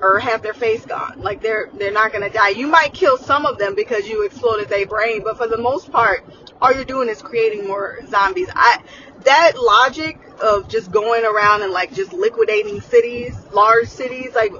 or 0.00 0.18
have 0.18 0.42
their 0.42 0.54
face 0.54 0.84
gone. 0.84 1.20
Like 1.20 1.42
they're 1.42 1.70
they're 1.74 1.92
not 1.92 2.12
gonna 2.12 2.30
die. 2.30 2.50
You 2.50 2.66
might 2.66 2.92
kill 2.92 3.18
some 3.18 3.46
of 3.46 3.58
them 3.58 3.74
because 3.74 4.08
you 4.08 4.24
exploded 4.24 4.68
their 4.68 4.86
brain, 4.86 5.22
but 5.22 5.36
for 5.36 5.46
the 5.46 5.58
most 5.58 5.90
part, 5.90 6.24
all 6.60 6.72
you're 6.72 6.84
doing 6.84 7.08
is 7.08 7.22
creating 7.22 7.66
more 7.66 7.98
zombies. 8.08 8.48
I 8.54 8.82
that 9.24 9.52
logic 9.58 10.18
of 10.42 10.68
just 10.68 10.90
going 10.90 11.24
around 11.24 11.62
and 11.62 11.72
like 11.72 11.92
just 11.92 12.12
liquidating 12.12 12.80
cities, 12.80 13.36
large 13.52 13.88
cities, 13.88 14.34
like 14.34 14.52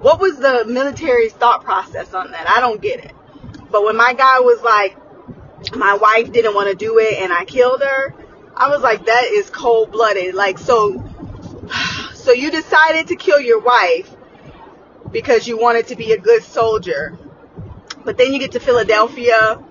what 0.00 0.20
was 0.20 0.38
the 0.38 0.64
military's 0.66 1.32
thought 1.32 1.64
process 1.64 2.12
on 2.12 2.32
that? 2.32 2.48
I 2.48 2.60
don't 2.60 2.80
get 2.80 3.04
it. 3.04 3.12
But 3.70 3.84
when 3.84 3.96
my 3.96 4.12
guy 4.12 4.40
was 4.40 4.60
like, 4.62 4.96
my 5.76 5.94
wife 5.94 6.32
didn't 6.32 6.54
want 6.54 6.68
to 6.70 6.74
do 6.74 6.98
it 6.98 7.22
and 7.22 7.32
I 7.32 7.44
killed 7.44 7.82
her, 7.82 8.14
I 8.54 8.68
was 8.68 8.82
like, 8.82 9.06
that 9.06 9.24
is 9.24 9.48
cold 9.48 9.92
blooded. 9.92 10.34
Like 10.34 10.58
so, 10.58 11.02
so 12.14 12.32
you 12.32 12.50
decided 12.50 13.08
to 13.08 13.16
kill 13.16 13.40
your 13.40 13.60
wife 13.60 14.11
because 15.12 15.46
you 15.46 15.58
wanted 15.58 15.88
to 15.88 15.96
be 15.96 16.12
a 16.12 16.18
good 16.18 16.42
soldier. 16.42 17.18
But 18.04 18.18
then 18.18 18.32
you 18.32 18.40
get 18.40 18.52
to 18.52 18.60
Philadelphia 18.60 19.62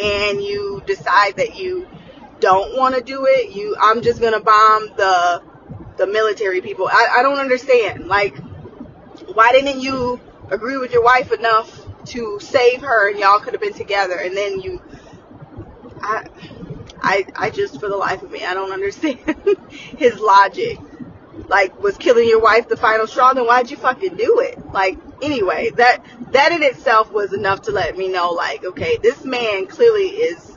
and 0.00 0.42
you 0.42 0.82
decide 0.86 1.36
that 1.36 1.58
you 1.58 1.86
don't 2.38 2.76
want 2.76 2.94
to 2.94 3.02
do 3.02 3.26
it. 3.26 3.54
You, 3.54 3.76
I'm 3.78 4.00
just 4.00 4.20
gonna 4.20 4.40
bomb 4.40 4.86
the 4.96 5.42
the 5.98 6.06
military 6.06 6.62
people. 6.62 6.88
I, 6.88 7.16
I 7.18 7.22
don't 7.22 7.38
understand. 7.38 8.06
Like, 8.06 8.38
why 9.34 9.52
didn't 9.52 9.80
you 9.80 10.18
agree 10.50 10.78
with 10.78 10.92
your 10.92 11.04
wife 11.04 11.32
enough 11.32 11.86
to 12.06 12.40
save 12.40 12.80
her 12.80 13.10
and 13.10 13.18
y'all 13.18 13.40
could 13.40 13.52
have 13.52 13.60
been 13.60 13.74
together? 13.74 14.14
And 14.14 14.34
then 14.34 14.60
you, 14.60 14.80
I, 16.00 16.26
I, 17.02 17.26
I 17.36 17.50
just 17.50 17.78
for 17.78 17.90
the 17.90 17.96
life 17.96 18.22
of 18.22 18.30
me, 18.30 18.44
I 18.44 18.54
don't 18.54 18.72
understand 18.72 19.18
his 19.98 20.18
logic 20.18 20.78
like 21.48 21.80
was 21.80 21.96
killing 21.96 22.28
your 22.28 22.40
wife 22.40 22.68
the 22.68 22.76
final 22.76 23.06
straw 23.06 23.32
then 23.32 23.46
why'd 23.46 23.70
you 23.70 23.76
fucking 23.76 24.16
do 24.16 24.40
it 24.40 24.72
like 24.72 24.98
anyway 25.22 25.70
that 25.70 26.04
that 26.32 26.52
in 26.52 26.62
itself 26.62 27.12
was 27.12 27.32
enough 27.32 27.62
to 27.62 27.72
let 27.72 27.96
me 27.96 28.08
know 28.08 28.30
like 28.30 28.64
okay 28.64 28.98
this 29.02 29.24
man 29.24 29.66
clearly 29.66 30.08
is 30.08 30.56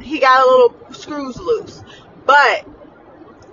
he 0.00 0.18
got 0.18 0.44
a 0.44 0.50
little 0.50 0.92
screws 0.92 1.36
loose 1.38 1.82
but 2.26 2.68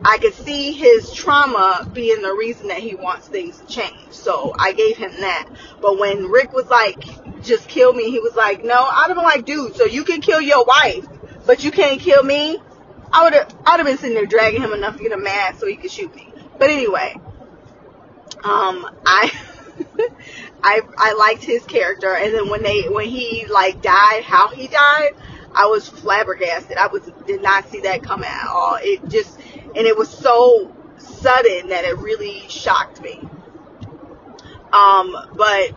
I 0.03 0.17
could 0.17 0.33
see 0.33 0.71
his 0.71 1.11
trauma 1.11 1.89
being 1.91 2.21
the 2.21 2.33
reason 2.33 2.69
that 2.69 2.77
he 2.77 2.95
wants 2.95 3.27
things 3.27 3.57
to 3.57 3.67
change. 3.67 4.11
So 4.11 4.55
I 4.57 4.71
gave 4.71 4.95
him 4.95 5.11
that. 5.19 5.49
But 5.81 5.99
when 5.99 6.27
Rick 6.27 6.53
was 6.53 6.67
like 6.67 7.03
just 7.43 7.67
kill 7.67 7.93
me. 7.93 8.09
He 8.11 8.19
was 8.19 8.35
like, 8.35 8.63
no, 8.63 8.75
I'd 8.75 9.05
have 9.07 9.15
been 9.15 9.23
like, 9.23 9.45
dude, 9.45 9.75
so 9.75 9.85
you 9.85 10.03
can 10.03 10.21
kill 10.21 10.41
your 10.41 10.65
wife, 10.65 11.05
but 11.45 11.63
you 11.63 11.71
can't 11.71 11.99
kill 11.99 12.23
me. 12.23 12.59
I 13.11 13.23
would 13.23 13.33
have, 13.33 13.55
I'd 13.65 13.77
have 13.77 13.87
been 13.87 13.97
sitting 13.97 14.15
there 14.15 14.25
dragging 14.25 14.61
him 14.61 14.73
enough 14.73 14.97
to 14.97 15.03
get 15.03 15.11
him 15.11 15.23
mad 15.23 15.59
so 15.59 15.67
he 15.67 15.75
could 15.75 15.91
shoot 15.91 16.13
me. 16.15 16.28
But 16.59 16.69
anyway, 16.69 17.15
um, 18.43 18.85
I, 19.05 19.31
I, 20.63 20.81
I 20.97 21.13
liked 21.13 21.43
his 21.43 21.63
character, 21.63 22.13
and 22.13 22.33
then 22.33 22.49
when 22.49 22.61
they, 22.61 22.83
when 22.83 23.07
he 23.07 23.45
like 23.47 23.81
died, 23.81 24.23
how 24.23 24.49
he 24.49 24.67
died, 24.67 25.11
I 25.53 25.65
was 25.65 25.89
flabbergasted. 25.89 26.77
I 26.77 26.87
was 26.87 27.09
did 27.25 27.41
not 27.41 27.69
see 27.69 27.81
that 27.81 28.03
coming 28.03 28.29
at 28.29 28.47
all. 28.47 28.77
It 28.79 29.07
just, 29.09 29.39
and 29.39 29.87
it 29.87 29.97
was 29.97 30.09
so 30.09 30.75
sudden 30.97 31.69
that 31.69 31.85
it 31.85 31.97
really 31.97 32.47
shocked 32.49 33.01
me. 33.01 33.19
Um, 34.71 35.15
but 35.35 35.71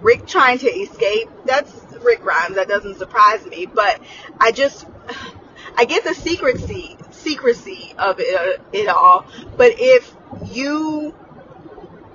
Rick 0.00 0.26
trying 0.26 0.58
to 0.58 0.68
escape, 0.68 1.28
that's 1.44 1.72
Rick 2.02 2.22
Grimes. 2.22 2.56
That 2.56 2.68
doesn't 2.68 2.98
surprise 2.98 3.44
me. 3.46 3.66
But 3.66 4.00
I 4.38 4.52
just, 4.52 4.86
I 5.76 5.84
get 5.84 6.04
the 6.04 6.14
secrecy, 6.14 6.96
secrecy 7.22 7.94
of 7.98 8.16
it, 8.18 8.60
it 8.72 8.88
all. 8.88 9.26
But 9.56 9.74
if 9.78 10.14
you 10.50 11.14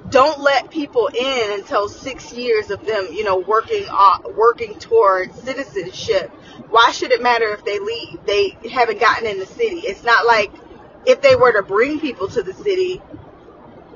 don't 0.09 0.39
let 0.39 0.71
people 0.71 1.07
in 1.07 1.59
until 1.59 1.89
six 1.89 2.31
years 2.33 2.69
of 2.71 2.85
them, 2.85 3.07
you 3.11 3.23
know, 3.23 3.39
working 3.39 3.85
uh, 3.89 4.19
working 4.35 4.79
towards 4.79 5.39
citizenship. 5.41 6.29
Why 6.69 6.91
should 6.91 7.11
it 7.11 7.21
matter 7.21 7.53
if 7.53 7.65
they 7.65 7.79
leave? 7.79 8.19
They 8.25 8.57
haven't 8.71 8.99
gotten 8.99 9.27
in 9.27 9.39
the 9.39 9.45
city. 9.45 9.79
It's 9.79 10.03
not 10.03 10.25
like 10.25 10.51
if 11.05 11.21
they 11.21 11.35
were 11.35 11.51
to 11.53 11.63
bring 11.63 11.99
people 11.99 12.27
to 12.29 12.43
the 12.43 12.53
city, 12.53 13.01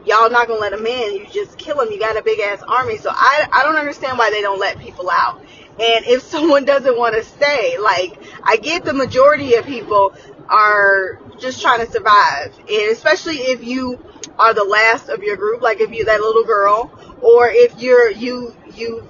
y'all 0.05 0.29
not 0.29 0.47
gonna 0.47 0.59
let 0.59 0.71
them 0.71 0.85
in. 0.85 1.15
You 1.15 1.27
just 1.31 1.57
kill 1.57 1.77
them. 1.77 1.91
You 1.91 1.99
got 1.99 2.17
a 2.17 2.23
big 2.23 2.39
ass 2.39 2.61
army. 2.67 2.97
So 2.97 3.09
I 3.11 3.47
I 3.51 3.63
don't 3.63 3.75
understand 3.75 4.17
why 4.17 4.29
they 4.31 4.41
don't 4.41 4.59
let 4.59 4.79
people 4.79 5.09
out. 5.09 5.43
And 5.81 6.05
if 6.05 6.21
someone 6.21 6.63
doesn't 6.63 6.95
want 6.95 7.15
to 7.15 7.23
stay, 7.23 7.77
like 7.79 8.19
I 8.43 8.57
get 8.57 8.85
the 8.85 8.93
majority 8.93 9.55
of 9.55 9.65
people 9.65 10.13
are 10.47 11.19
just 11.39 11.59
trying 11.59 11.83
to 11.83 11.91
survive, 11.91 12.55
and 12.59 12.91
especially 12.91 13.37
if 13.37 13.63
you 13.63 13.99
are 14.37 14.53
the 14.53 14.63
last 14.63 15.09
of 15.09 15.23
your 15.23 15.37
group, 15.37 15.63
like 15.63 15.81
if 15.81 15.91
you're 15.91 16.05
that 16.05 16.21
little 16.21 16.43
girl, 16.43 16.91
or 17.21 17.49
if 17.49 17.81
you're 17.81 18.11
you 18.11 18.55
you 18.75 19.07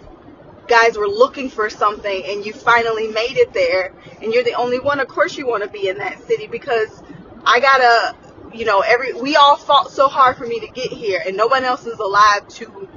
guys 0.68 0.98
were 0.98 1.10
looking 1.10 1.50
for 1.50 1.70
something 1.70 2.24
and 2.26 2.46
you 2.46 2.54
finally 2.54 3.10
made 3.10 3.36
it 3.36 3.52
there, 3.52 3.94
and 4.22 4.34
you're 4.34 4.46
the 4.46 4.54
only 4.54 4.80
one. 4.80 5.02
Of 5.02 5.10
course, 5.10 5.38
you 5.38 5.46
want 5.46 5.64
to 5.64 5.70
be 5.70 5.90
in 5.90 5.98
that 5.98 6.26
city 6.26 6.48
because 6.48 7.04
I 7.44 7.60
gotta, 7.60 8.16
you 8.54 8.64
know, 8.64 8.80
every 8.80 9.12
we 9.12 9.36
all 9.36 9.58
fought 9.58 9.92
so 9.92 10.08
hard 10.08 10.38
for 10.38 10.46
me 10.46 10.62
to 10.62 10.68
get 10.68 10.94
here, 10.94 11.22
and 11.26 11.36
no 11.36 11.48
one 11.48 11.66
else 11.66 11.86
is 11.86 12.00
alive 12.00 12.48
to 12.48 12.88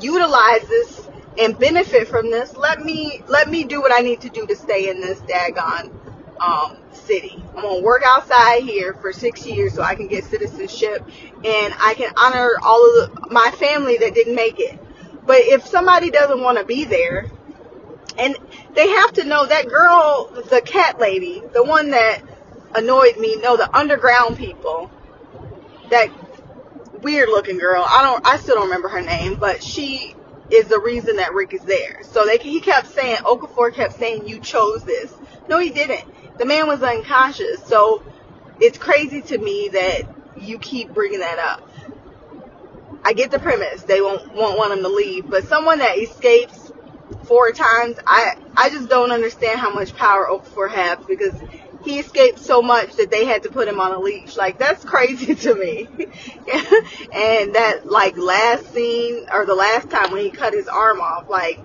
utilize 0.00 0.66
this 0.68 1.05
and 1.38 1.58
benefit 1.58 2.08
from 2.08 2.30
this. 2.30 2.56
Let 2.56 2.80
me 2.84 3.22
let 3.28 3.50
me 3.50 3.64
do 3.64 3.80
what 3.80 3.92
I 3.92 4.00
need 4.00 4.20
to 4.22 4.28
do 4.28 4.46
to 4.46 4.56
stay 4.56 4.88
in 4.88 5.00
this 5.00 5.20
daggone 5.20 5.90
um, 6.40 6.76
city. 6.92 7.42
I'm 7.56 7.62
gonna 7.62 7.82
work 7.82 8.02
outside 8.04 8.62
here 8.62 8.94
for 8.94 9.12
six 9.12 9.46
years 9.46 9.74
so 9.74 9.82
I 9.82 9.94
can 9.94 10.08
get 10.08 10.24
citizenship 10.24 11.06
and 11.44 11.74
I 11.78 11.94
can 11.96 12.12
honor 12.16 12.52
all 12.62 13.00
of 13.00 13.14
the, 13.14 13.28
my 13.30 13.50
family 13.52 13.98
that 13.98 14.14
didn't 14.14 14.34
make 14.34 14.58
it. 14.58 14.78
But 15.24 15.40
if 15.40 15.66
somebody 15.66 16.10
doesn't 16.10 16.40
want 16.40 16.58
to 16.58 16.64
be 16.64 16.84
there, 16.84 17.30
and 18.18 18.36
they 18.74 18.88
have 18.88 19.12
to 19.14 19.24
know 19.24 19.44
that 19.44 19.68
girl, 19.68 20.30
the 20.48 20.60
cat 20.60 21.00
lady, 21.00 21.42
the 21.52 21.64
one 21.64 21.90
that 21.90 22.22
annoyed 22.74 23.18
me, 23.18 23.36
no, 23.36 23.56
the 23.56 23.74
underground 23.76 24.36
people, 24.36 24.90
that 25.90 26.10
weird 27.02 27.28
looking 27.28 27.58
girl. 27.58 27.84
I 27.86 28.02
don't, 28.02 28.26
I 28.26 28.38
still 28.38 28.56
don't 28.56 28.64
remember 28.64 28.88
her 28.88 29.02
name, 29.02 29.36
but 29.36 29.62
she 29.62 30.15
is 30.50 30.68
the 30.68 30.80
reason 30.80 31.16
that 31.16 31.34
Rick 31.34 31.54
is 31.54 31.62
there. 31.62 32.02
So 32.04 32.24
they, 32.24 32.38
he 32.38 32.60
kept 32.60 32.88
saying, 32.88 33.16
Okafor 33.18 33.72
kept 33.74 33.98
saying, 33.98 34.28
you 34.28 34.40
chose 34.40 34.84
this. 34.84 35.12
No, 35.48 35.58
he 35.58 35.70
didn't. 35.70 36.38
The 36.38 36.44
man 36.44 36.66
was 36.66 36.82
unconscious. 36.82 37.64
So 37.64 38.02
it's 38.60 38.78
crazy 38.78 39.22
to 39.22 39.38
me 39.38 39.68
that 39.68 40.02
you 40.40 40.58
keep 40.58 40.92
bringing 40.92 41.20
that 41.20 41.38
up. 41.38 41.68
I 43.04 43.12
get 43.12 43.30
the 43.30 43.38
premise. 43.38 43.82
They 43.82 44.00
won't, 44.00 44.34
won't 44.34 44.58
want 44.58 44.72
him 44.72 44.82
to 44.82 44.88
leave, 44.88 45.28
but 45.30 45.44
someone 45.44 45.78
that 45.78 45.98
escapes 45.98 46.72
four 47.24 47.52
times, 47.52 47.98
I, 48.06 48.36
I 48.56 48.70
just 48.70 48.88
don't 48.88 49.10
understand 49.10 49.60
how 49.60 49.72
much 49.72 49.94
power 49.94 50.26
Okafor 50.30 50.70
has 50.70 50.98
because 51.06 51.34
he 51.86 52.00
escaped 52.00 52.40
so 52.40 52.60
much 52.60 52.96
that 52.96 53.10
they 53.12 53.24
had 53.24 53.44
to 53.44 53.48
put 53.48 53.68
him 53.68 53.80
on 53.80 53.92
a 53.92 53.98
leash. 53.98 54.36
Like 54.36 54.58
that's 54.58 54.84
crazy 54.84 55.34
to 55.46 55.54
me. 55.54 55.86
and 57.12 57.54
that 57.54 57.82
like 57.86 58.18
last 58.18 58.74
scene 58.74 59.26
or 59.32 59.46
the 59.46 59.54
last 59.54 59.88
time 59.88 60.10
when 60.10 60.22
he 60.22 60.30
cut 60.30 60.52
his 60.52 60.66
arm 60.66 61.00
off, 61.00 61.30
like 61.30 61.60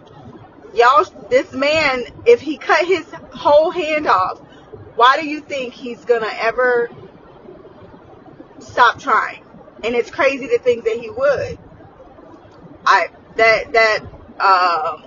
y'all, 0.76 1.03
this 1.30 1.52
man, 1.53 2.03
if 2.26 2.39
he 2.39 2.57
cut 2.57 2.85
his 2.85 3.06
whole 3.34 3.72
hand 3.72 4.07
off, 4.07 4.39
why 4.95 5.19
do 5.19 5.27
you 5.27 5.41
think 5.41 5.73
he's 5.73 6.06
gonna 6.06 6.31
ever 6.39 6.89
stop 8.60 8.99
trying? 8.99 9.43
And 9.84 9.95
it's 9.95 10.11
crazy 10.11 10.48
to 10.49 10.60
think 10.60 10.85
that 10.85 10.98
he 10.98 11.10
would. 11.10 11.57
I 12.85 13.07
that 13.38 13.73
that 13.73 13.99
uh, 14.39 14.98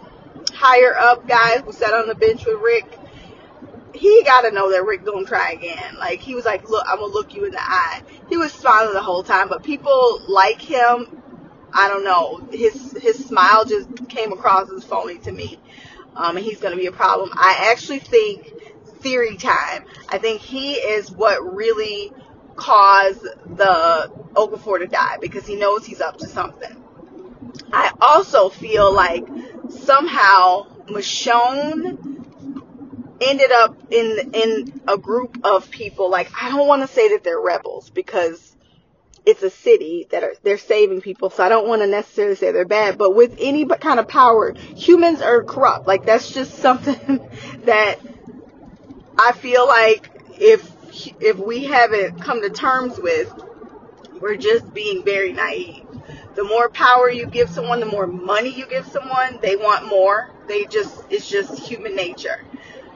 higher 0.53 0.97
up 0.97 1.28
guy 1.28 1.61
who 1.61 1.73
sat 1.73 1.95
on 1.95 2.09
the 2.09 2.16
bench 2.16 2.45
with 2.45 2.61
Rick 2.61 2.99
he 3.94 4.22
got 4.24 4.42
to 4.42 4.50
know 4.50 4.70
that 4.70 4.84
Rick 4.84 5.04
gonna 5.04 5.24
try 5.24 5.52
again. 5.52 5.96
Like 5.98 6.20
he 6.20 6.34
was 6.34 6.44
like, 6.44 6.68
"Look, 6.68 6.84
I'm 6.88 6.98
gonna 6.98 7.12
look 7.12 7.34
you 7.34 7.44
in 7.44 7.52
the 7.52 7.62
eye." 7.62 8.02
He 8.28 8.36
was 8.36 8.52
smiling 8.52 8.92
the 8.92 9.02
whole 9.02 9.22
time, 9.22 9.48
but 9.48 9.62
people 9.62 10.22
like 10.28 10.60
him. 10.60 11.20
I 11.72 11.88
don't 11.88 12.04
know. 12.04 12.46
His 12.52 12.92
his 12.92 13.24
smile 13.24 13.64
just 13.64 14.08
came 14.08 14.32
across 14.32 14.70
as 14.70 14.84
phony 14.84 15.18
to 15.18 15.32
me, 15.32 15.58
um, 16.16 16.36
and 16.36 16.44
he's 16.44 16.60
gonna 16.60 16.76
be 16.76 16.86
a 16.86 16.92
problem. 16.92 17.30
I 17.34 17.70
actually 17.72 18.00
think 18.00 18.52
theory 19.00 19.36
time. 19.36 19.84
I 20.08 20.18
think 20.18 20.40
he 20.40 20.74
is 20.74 21.10
what 21.10 21.54
really 21.54 22.12
caused 22.56 23.22
the 23.22 24.12
Okafor 24.34 24.78
to 24.78 24.86
die 24.86 25.18
because 25.20 25.46
he 25.46 25.56
knows 25.56 25.84
he's 25.84 26.00
up 26.00 26.18
to 26.18 26.26
something. 26.26 26.82
I 27.72 27.92
also 28.00 28.48
feel 28.48 28.92
like 28.92 29.26
somehow 29.68 30.66
Michonne 30.86 32.23
ended 33.24 33.51
up 33.52 33.76
in 33.90 34.30
in 34.34 34.82
a 34.88 34.98
group 34.98 35.38
of 35.44 35.70
people 35.70 36.10
like 36.10 36.30
I 36.40 36.51
don't 36.51 36.66
want 36.66 36.82
to 36.82 36.88
say 36.88 37.10
that 37.10 37.24
they're 37.24 37.40
rebels 37.40 37.90
because 37.90 38.55
it's 39.26 39.42
a 39.42 39.51
city 39.51 40.06
that 40.10 40.22
are 40.22 40.34
they're 40.42 40.59
saving 40.59 41.01
people 41.01 41.30
so 41.30 41.42
I 41.42 41.48
don't 41.48 41.66
want 41.66 41.82
to 41.82 41.86
necessarily 41.86 42.36
say 42.36 42.52
they're 42.52 42.64
bad 42.64 42.98
but 42.98 43.14
with 43.14 43.36
any 43.38 43.64
kind 43.64 43.98
of 43.98 44.09
power 44.09 44.52
humans 44.76 45.20
are 45.20 45.42
corrupt. 45.42 45.86
Like 45.86 46.05
that's 46.05 46.30
just 46.30 46.55
something 46.59 47.26
that 47.64 47.96
I 49.18 49.32
feel 49.32 49.66
like 49.66 50.10
if 50.38 50.72
if 51.20 51.38
we 51.38 51.64
haven't 51.64 52.20
come 52.20 52.42
to 52.42 52.51
terms 52.51 52.98
with 52.98 53.32
we're 54.20 54.36
just 54.36 54.72
being 54.72 55.05
very 55.05 55.32
naive. 55.32 55.86
The 56.34 56.44
more 56.44 56.68
power 56.68 57.10
you 57.10 57.26
give 57.26 57.48
someone 57.51 57.80
the 57.80 57.86
more 57.86 58.06
money 58.06 58.51
you 58.51 58.66
give 58.66 58.86
someone 58.86 59.38
they 59.40 59.56
want 59.56 59.88
more. 59.88 60.30
They 60.46 60.66
just 60.66 61.02
it's 61.10 61.28
just 61.28 61.59
human 61.59 61.96
nature 61.96 62.44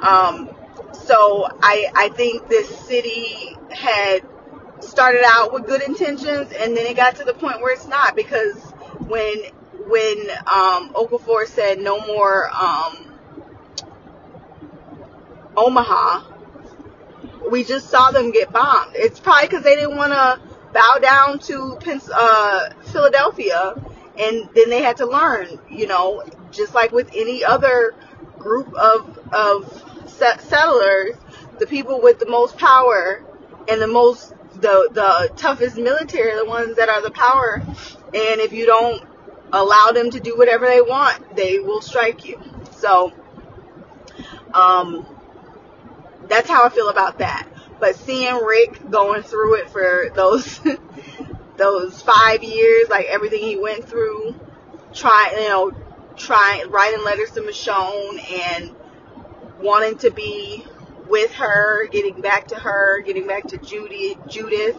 um, 0.02 0.50
so 0.92 1.48
I, 1.62 1.90
I 1.94 2.08
think 2.10 2.48
this 2.48 2.68
city 2.80 3.56
had 3.70 4.20
started 4.80 5.22
out 5.26 5.52
with 5.52 5.66
good 5.66 5.82
intentions 5.82 6.52
and 6.52 6.76
then 6.76 6.86
it 6.86 6.96
got 6.96 7.16
to 7.16 7.24
the 7.24 7.34
point 7.34 7.60
where 7.60 7.72
it's 7.72 7.86
not 7.86 8.14
because 8.14 8.56
when 9.06 9.42
when 9.88 10.30
um, 10.46 10.92
Okafor 10.92 11.46
said 11.46 11.80
no 11.80 12.06
more 12.06 12.50
um, 12.50 13.18
Omaha, 15.56 16.24
we 17.50 17.64
just 17.64 17.88
saw 17.88 18.10
them 18.10 18.30
get 18.30 18.52
bombed. 18.52 18.92
It's 18.94 19.18
probably 19.18 19.48
because 19.48 19.64
they 19.64 19.76
didn't 19.76 19.96
want 19.96 20.12
to 20.12 20.40
bow 20.72 20.98
down 21.00 21.38
to 21.40 21.78
uh, 22.14 22.70
Philadelphia, 22.92 23.74
and 24.18 24.48
then 24.54 24.70
they 24.70 24.82
had 24.82 24.98
to 24.98 25.06
learn. 25.06 25.58
You 25.70 25.86
know, 25.86 26.22
just 26.52 26.74
like 26.74 26.92
with 26.92 27.10
any 27.14 27.44
other 27.44 27.94
group 28.38 28.72
of 28.74 29.18
of 29.32 29.88
settlers, 30.19 31.16
the 31.59 31.66
people 31.66 32.01
with 32.01 32.19
the 32.19 32.27
most 32.27 32.59
power 32.59 33.24
and 33.69 33.81
the 33.81 33.86
most 33.86 34.35
the 34.55 34.89
the 34.93 35.32
toughest 35.36 35.77
military 35.77 36.35
the 36.35 36.45
ones 36.45 36.77
that 36.77 36.89
are 36.89 37.03
the 37.03 37.11
power. 37.11 37.62
And 38.15 38.40
if 38.40 38.53
you 38.53 38.66
don't 38.66 39.05
allow 39.53 39.90
them 39.93 40.11
to 40.11 40.20
do 40.20 40.36
whatever 40.36 40.66
they 40.66 40.81
want, 40.81 41.36
they 41.36 41.59
will 41.59 41.81
strike 41.81 42.24
you. 42.24 42.40
So, 42.73 43.12
um, 44.53 45.07
that's 46.28 46.49
how 46.49 46.65
I 46.65 46.69
feel 46.69 46.89
about 46.89 47.19
that. 47.19 47.49
But 47.81 47.97
seeing 47.97 48.35
Rick 48.35 48.90
going 48.90 49.23
through 49.23 49.57
it 49.57 49.70
for 49.70 50.11
those 50.15 50.61
those 51.57 52.03
five 52.03 52.43
years, 52.43 52.89
like 52.89 53.07
everything 53.07 53.40
he 53.40 53.57
went 53.57 53.85
through, 53.89 54.39
trying, 54.93 55.43
you 55.43 55.49
know, 55.49 55.73
trying 56.16 56.70
writing 56.70 57.05
letters 57.05 57.31
to 57.32 57.40
Michonne 57.40 58.19
and 58.31 58.74
wanting 59.60 59.98
to 59.98 60.10
be 60.10 60.64
with 61.09 61.32
her, 61.35 61.86
getting 61.89 62.20
back 62.20 62.48
to 62.48 62.55
her, 62.56 63.01
getting 63.01 63.26
back 63.26 63.48
to 63.48 63.59
Judy, 63.59 64.16
Judith. 64.28 64.76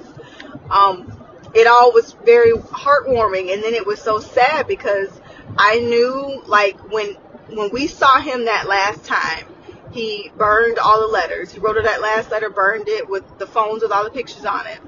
Um, 0.70 1.12
it 1.54 1.68
all 1.68 1.92
was 1.92 2.14
very 2.26 2.52
heartwarming, 2.52 3.52
and 3.54 3.64
then 3.64 3.74
it 3.74 3.86
was 3.86 4.00
so 4.02 4.20
sad 4.20 4.68
because 4.68 5.10
I 5.58 5.80
knew 5.80 6.44
like 6.46 6.78
when 6.92 7.16
when 7.50 7.72
we 7.72 7.88
saw 7.88 8.20
him 8.20 8.46
that 8.46 8.68
last 8.68 9.06
time, 9.06 9.46
he 9.92 10.32
burned 10.38 10.78
all 10.78 11.02
the 11.02 11.08
letters. 11.08 11.52
He 11.52 11.60
wrote 11.60 11.84
that 11.84 12.02
last 12.02 12.30
letter, 12.32 12.50
burned 12.50 12.88
it 12.88 13.10
with 13.10 13.40
the 13.40 13.48
phones 13.48 13.82
with 13.82 13.92
all 13.92 14.04
the 14.04 14.12
pictures 14.12 14.46
on 14.46 14.68
it. 14.68 14.80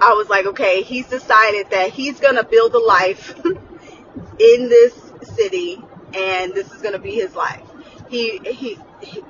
I 0.00 0.14
was 0.14 0.28
like, 0.28 0.46
okay, 0.46 0.82
he's 0.82 1.06
decided 1.08 1.70
that 1.70 1.90
he's 1.90 2.18
gonna 2.18 2.42
build 2.42 2.74
a 2.74 2.78
life 2.78 3.38
in 3.44 4.68
this 4.68 5.12
city, 5.22 5.78
and 6.14 6.54
this 6.54 6.72
is 6.72 6.82
gonna 6.82 6.98
be 6.98 7.12
his 7.12 7.34
life. 7.34 7.71
He 8.12 8.38
he, 8.44 8.78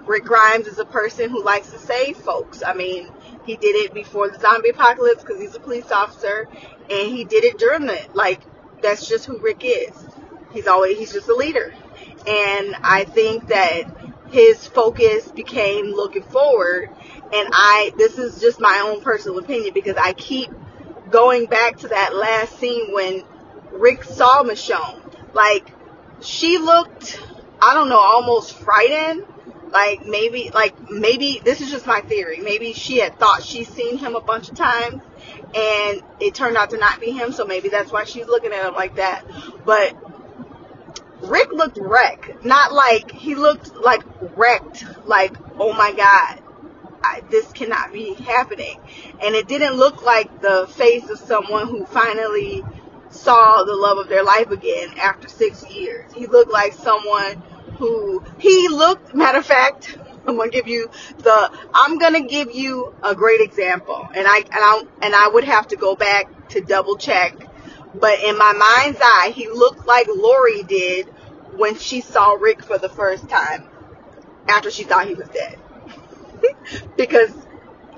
Rick 0.06 0.24
Grimes 0.24 0.66
is 0.66 0.80
a 0.80 0.84
person 0.84 1.30
who 1.30 1.44
likes 1.44 1.70
to 1.70 1.78
save 1.78 2.16
folks. 2.16 2.64
I 2.64 2.74
mean, 2.74 3.08
he 3.46 3.54
did 3.56 3.76
it 3.76 3.94
before 3.94 4.28
the 4.28 4.40
zombie 4.40 4.70
apocalypse 4.70 5.22
because 5.22 5.40
he's 5.40 5.54
a 5.54 5.60
police 5.60 5.92
officer, 5.92 6.48
and 6.90 7.08
he 7.08 7.22
did 7.24 7.44
it 7.44 7.58
during 7.58 7.88
it. 7.88 8.14
Like 8.16 8.40
that's 8.82 9.08
just 9.08 9.24
who 9.24 9.38
Rick 9.38 9.62
is. 9.62 9.92
He's 10.52 10.66
always 10.66 10.98
he's 10.98 11.12
just 11.12 11.28
a 11.28 11.34
leader, 11.34 11.72
and 12.26 12.74
I 12.82 13.04
think 13.04 13.46
that 13.48 13.84
his 14.30 14.66
focus 14.66 15.30
became 15.30 15.92
looking 15.92 16.24
forward. 16.24 16.90
And 17.32 17.48
I 17.52 17.92
this 17.96 18.18
is 18.18 18.40
just 18.40 18.58
my 18.58 18.82
own 18.84 19.00
personal 19.00 19.38
opinion 19.38 19.74
because 19.74 19.96
I 19.96 20.12
keep 20.12 20.50
going 21.10 21.46
back 21.46 21.78
to 21.78 21.88
that 21.88 22.16
last 22.16 22.58
scene 22.58 22.92
when 22.92 23.22
Rick 23.70 24.02
saw 24.02 24.42
Michonne. 24.42 25.00
Like 25.34 25.70
she 26.20 26.58
looked, 26.58 27.20
I 27.62 27.74
don't 27.74 27.88
know, 27.88 27.98
almost 27.98 28.54
frightened. 28.56 29.24
Like 29.70 30.04
maybe, 30.04 30.50
like 30.52 30.90
maybe 30.90 31.40
this 31.42 31.60
is 31.60 31.70
just 31.70 31.86
my 31.86 32.00
theory. 32.00 32.40
Maybe 32.40 32.72
she 32.74 32.98
had 32.98 33.18
thought 33.18 33.42
she's 33.42 33.68
seen 33.68 33.96
him 33.96 34.16
a 34.16 34.20
bunch 34.20 34.50
of 34.50 34.56
times, 34.56 35.00
and 35.54 36.02
it 36.20 36.34
turned 36.34 36.56
out 36.56 36.70
to 36.70 36.76
not 36.76 37.00
be 37.00 37.12
him. 37.12 37.32
So 37.32 37.46
maybe 37.46 37.70
that's 37.70 37.90
why 37.90 38.04
she's 38.04 38.26
looking 38.26 38.52
at 38.52 38.66
him 38.66 38.74
like 38.74 38.96
that. 38.96 39.24
But 39.64 39.96
Rick 41.22 41.52
looked 41.52 41.78
wrecked. 41.80 42.44
Not 42.44 42.72
like 42.72 43.12
he 43.12 43.34
looked 43.34 43.74
like 43.76 44.02
wrecked. 44.36 44.84
Like 45.06 45.36
oh 45.58 45.72
my 45.72 45.92
god, 45.92 46.42
I, 47.02 47.22
this 47.30 47.50
cannot 47.52 47.92
be 47.92 48.14
happening. 48.14 48.78
And 49.22 49.34
it 49.34 49.48
didn't 49.48 49.74
look 49.74 50.04
like 50.04 50.42
the 50.42 50.66
face 50.76 51.08
of 51.08 51.18
someone 51.18 51.68
who 51.68 51.86
finally 51.86 52.62
saw 53.10 53.62
the 53.64 53.76
love 53.76 53.98
of 53.98 54.08
their 54.08 54.24
life 54.24 54.50
again 54.50 54.90
after 54.98 55.28
six 55.28 55.68
years. 55.70 56.12
He 56.12 56.26
looked 56.26 56.50
like 56.50 56.72
someone 56.72 57.42
who 57.78 58.22
he 58.38 58.68
looked. 58.68 59.14
Matter 59.14 59.38
of 59.38 59.46
fact, 59.46 59.98
I'm 60.26 60.36
gonna 60.36 60.50
give 60.50 60.68
you 60.68 60.90
the. 61.18 61.58
I'm 61.74 61.98
gonna 61.98 62.26
give 62.26 62.54
you 62.54 62.94
a 63.02 63.14
great 63.14 63.40
example, 63.40 64.08
and 64.14 64.26
I 64.26 64.38
and 64.38 64.48
I 64.52 64.82
and 65.02 65.14
I 65.14 65.28
would 65.28 65.44
have 65.44 65.68
to 65.68 65.76
go 65.76 65.96
back 65.96 66.48
to 66.50 66.60
double 66.60 66.96
check. 66.96 67.36
But 67.94 68.20
in 68.20 68.38
my 68.38 68.52
mind's 68.52 69.00
eye, 69.02 69.32
he 69.34 69.48
looked 69.48 69.86
like 69.86 70.08
Lori 70.08 70.62
did 70.62 71.06
when 71.56 71.76
she 71.76 72.00
saw 72.00 72.32
Rick 72.32 72.64
for 72.64 72.78
the 72.78 72.88
first 72.88 73.28
time 73.28 73.68
after 74.48 74.70
she 74.70 74.84
thought 74.84 75.06
he 75.06 75.14
was 75.14 75.28
dead. 75.28 75.58
because 76.96 77.30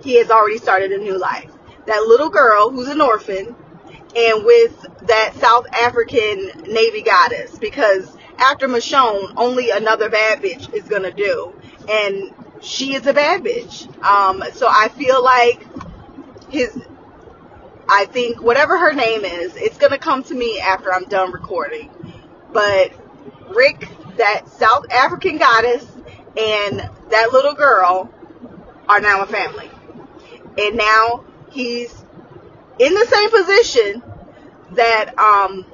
he 0.03 0.17
has 0.17 0.31
already 0.31 0.59
started 0.59 0.93
a 0.93 0.99
new 0.99 1.19
life. 1.19 1.51
That 1.87 2.03
little 2.07 2.31
girl 2.31 2.71
who's 2.71 2.89
an 2.89 3.01
orphan 3.01 3.55
and 4.17 4.45
with 4.45 4.87
that 5.03 5.35
South 5.37 5.67
African 5.73 6.73
Navy 6.73 7.03
goddess 7.03 7.59
because 7.59 8.17
after 8.39 8.69
Michonne, 8.69 9.33
only 9.37 9.71
another 9.71 10.09
bad 10.09 10.43
bitch 10.43 10.73
is 10.75 10.85
gonna 10.85 11.13
do. 11.13 11.53
And 11.89 12.33
she 12.61 12.95
is 12.95 13.07
a 13.07 13.13
bad 13.13 13.43
bitch. 13.43 13.87
Um, 14.03 14.43
so 14.53 14.67
I 14.69 14.89
feel 14.89 15.23
like 15.23 15.67
his, 16.51 16.77
I 17.89 18.07
think 18.07 18.43
whatever 18.43 18.79
her 18.79 18.93
name 18.93 19.25
is, 19.25 19.57
it's 19.57 19.79
gonna 19.79 19.99
come 19.99 20.23
to 20.25 20.35
me 20.35 20.61
after 20.61 20.93
I'm 20.93 21.05
done 21.05 21.33
recording. 21.33 21.91
But 22.53 22.93
Rick, 23.55 23.89
that 24.17 24.49
South 24.49 24.91
African 24.91 25.39
goddess, 25.39 25.85
and 26.37 26.81
that 27.11 27.31
little 27.33 27.55
girl 27.55 28.13
are 28.89 29.01
now 29.01 29.23
a 29.23 29.27
family. 29.27 29.71
And 30.59 30.77
now 30.77 31.25
he's 31.51 32.05
in 32.79 32.95
the 32.95 33.07
same 33.07 33.31
position 33.31 34.03
that 34.73 35.19
um, 35.19 35.65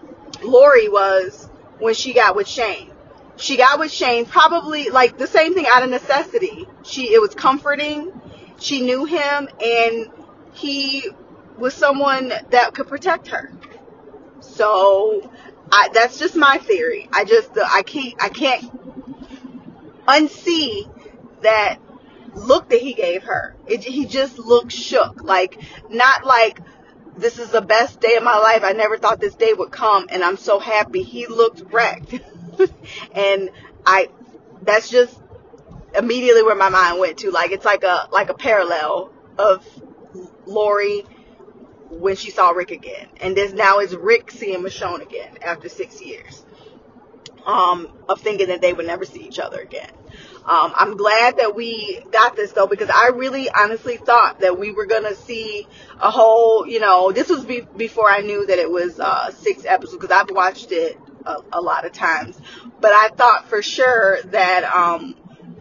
Lori 0.42 0.88
was 0.88 1.49
when 1.80 1.94
she 1.94 2.12
got 2.12 2.36
with 2.36 2.48
Shane. 2.48 2.90
She 3.36 3.56
got 3.56 3.78
with 3.78 3.90
Shane 3.90 4.26
probably 4.26 4.90
like 4.90 5.18
the 5.18 5.26
same 5.26 5.54
thing 5.54 5.66
out 5.68 5.82
of 5.82 5.90
necessity. 5.90 6.66
She 6.82 7.12
it 7.12 7.20
was 7.20 7.34
comforting. 7.34 8.12
She 8.58 8.82
knew 8.82 9.06
him 9.06 9.48
and 9.64 10.08
he 10.52 11.08
was 11.58 11.74
someone 11.74 12.32
that 12.50 12.74
could 12.74 12.88
protect 12.88 13.28
her. 13.28 13.50
So 14.40 15.30
I, 15.72 15.88
that's 15.92 16.18
just 16.18 16.36
my 16.36 16.58
theory. 16.58 17.08
I 17.12 17.24
just 17.24 17.56
uh, 17.56 17.66
I 17.66 17.82
can't 17.82 18.14
I 18.22 18.28
can't 18.28 18.70
unsee 20.06 20.90
that 21.42 21.78
look 22.34 22.68
that 22.70 22.80
he 22.80 22.94
gave 22.94 23.24
her. 23.24 23.56
It, 23.66 23.84
he 23.84 24.06
just 24.06 24.38
looked 24.38 24.72
shook. 24.72 25.22
Like, 25.22 25.60
not 25.88 26.24
like, 26.24 26.60
this 27.20 27.38
is 27.38 27.50
the 27.50 27.60
best 27.60 28.00
day 28.00 28.16
of 28.16 28.22
my 28.22 28.36
life. 28.38 28.62
I 28.64 28.72
never 28.72 28.98
thought 28.98 29.20
this 29.20 29.34
day 29.34 29.52
would 29.52 29.70
come 29.70 30.06
and 30.10 30.24
I'm 30.24 30.36
so 30.36 30.58
happy. 30.58 31.02
He 31.02 31.26
looked 31.26 31.72
wrecked. 31.72 32.14
and 33.12 33.50
I, 33.86 34.08
that's 34.62 34.88
just 34.88 35.18
immediately 35.96 36.42
where 36.42 36.54
my 36.54 36.68
mind 36.68 36.98
went 36.98 37.18
to. 37.18 37.30
Like, 37.30 37.52
it's 37.52 37.64
like 37.64 37.84
a, 37.84 38.08
like 38.10 38.30
a 38.30 38.34
parallel 38.34 39.12
of 39.38 39.66
Lori 40.46 41.04
when 41.90 42.16
she 42.16 42.30
saw 42.30 42.50
Rick 42.50 42.70
again. 42.70 43.08
And 43.20 43.36
this 43.36 43.52
now 43.52 43.80
is 43.80 43.94
Rick 43.94 44.30
seeing 44.30 44.62
Michonne 44.62 45.02
again 45.02 45.38
after 45.42 45.68
six 45.68 46.00
years. 46.00 46.44
Um, 47.46 47.90
of 48.08 48.20
thinking 48.20 48.48
that 48.48 48.60
they 48.60 48.74
would 48.74 48.86
never 48.86 49.06
see 49.06 49.22
each 49.22 49.38
other 49.38 49.60
again. 49.60 49.90
Um, 50.50 50.72
I'm 50.74 50.96
glad 50.96 51.36
that 51.36 51.54
we 51.54 52.00
got 52.10 52.34
this 52.34 52.50
though 52.50 52.66
because 52.66 52.90
I 52.90 53.10
really 53.14 53.48
honestly 53.48 53.98
thought 53.98 54.40
that 54.40 54.58
we 54.58 54.72
were 54.72 54.84
gonna 54.84 55.14
see 55.14 55.64
a 56.00 56.10
whole, 56.10 56.66
you 56.66 56.80
know, 56.80 57.12
this 57.12 57.28
was 57.28 57.44
be- 57.44 57.68
before 57.76 58.10
I 58.10 58.22
knew 58.22 58.44
that 58.44 58.58
it 58.58 58.68
was 58.68 58.98
uh, 58.98 59.30
six 59.30 59.64
episodes 59.64 60.00
because 60.00 60.10
I've 60.10 60.34
watched 60.34 60.72
it 60.72 60.98
a, 61.24 61.36
a, 61.52 61.60
lot 61.60 61.84
of 61.84 61.92
times, 61.92 62.36
but 62.80 62.90
I 62.90 63.10
thought 63.10 63.48
for 63.48 63.62
sure 63.62 64.20
that 64.22 64.64
um, 64.64 65.14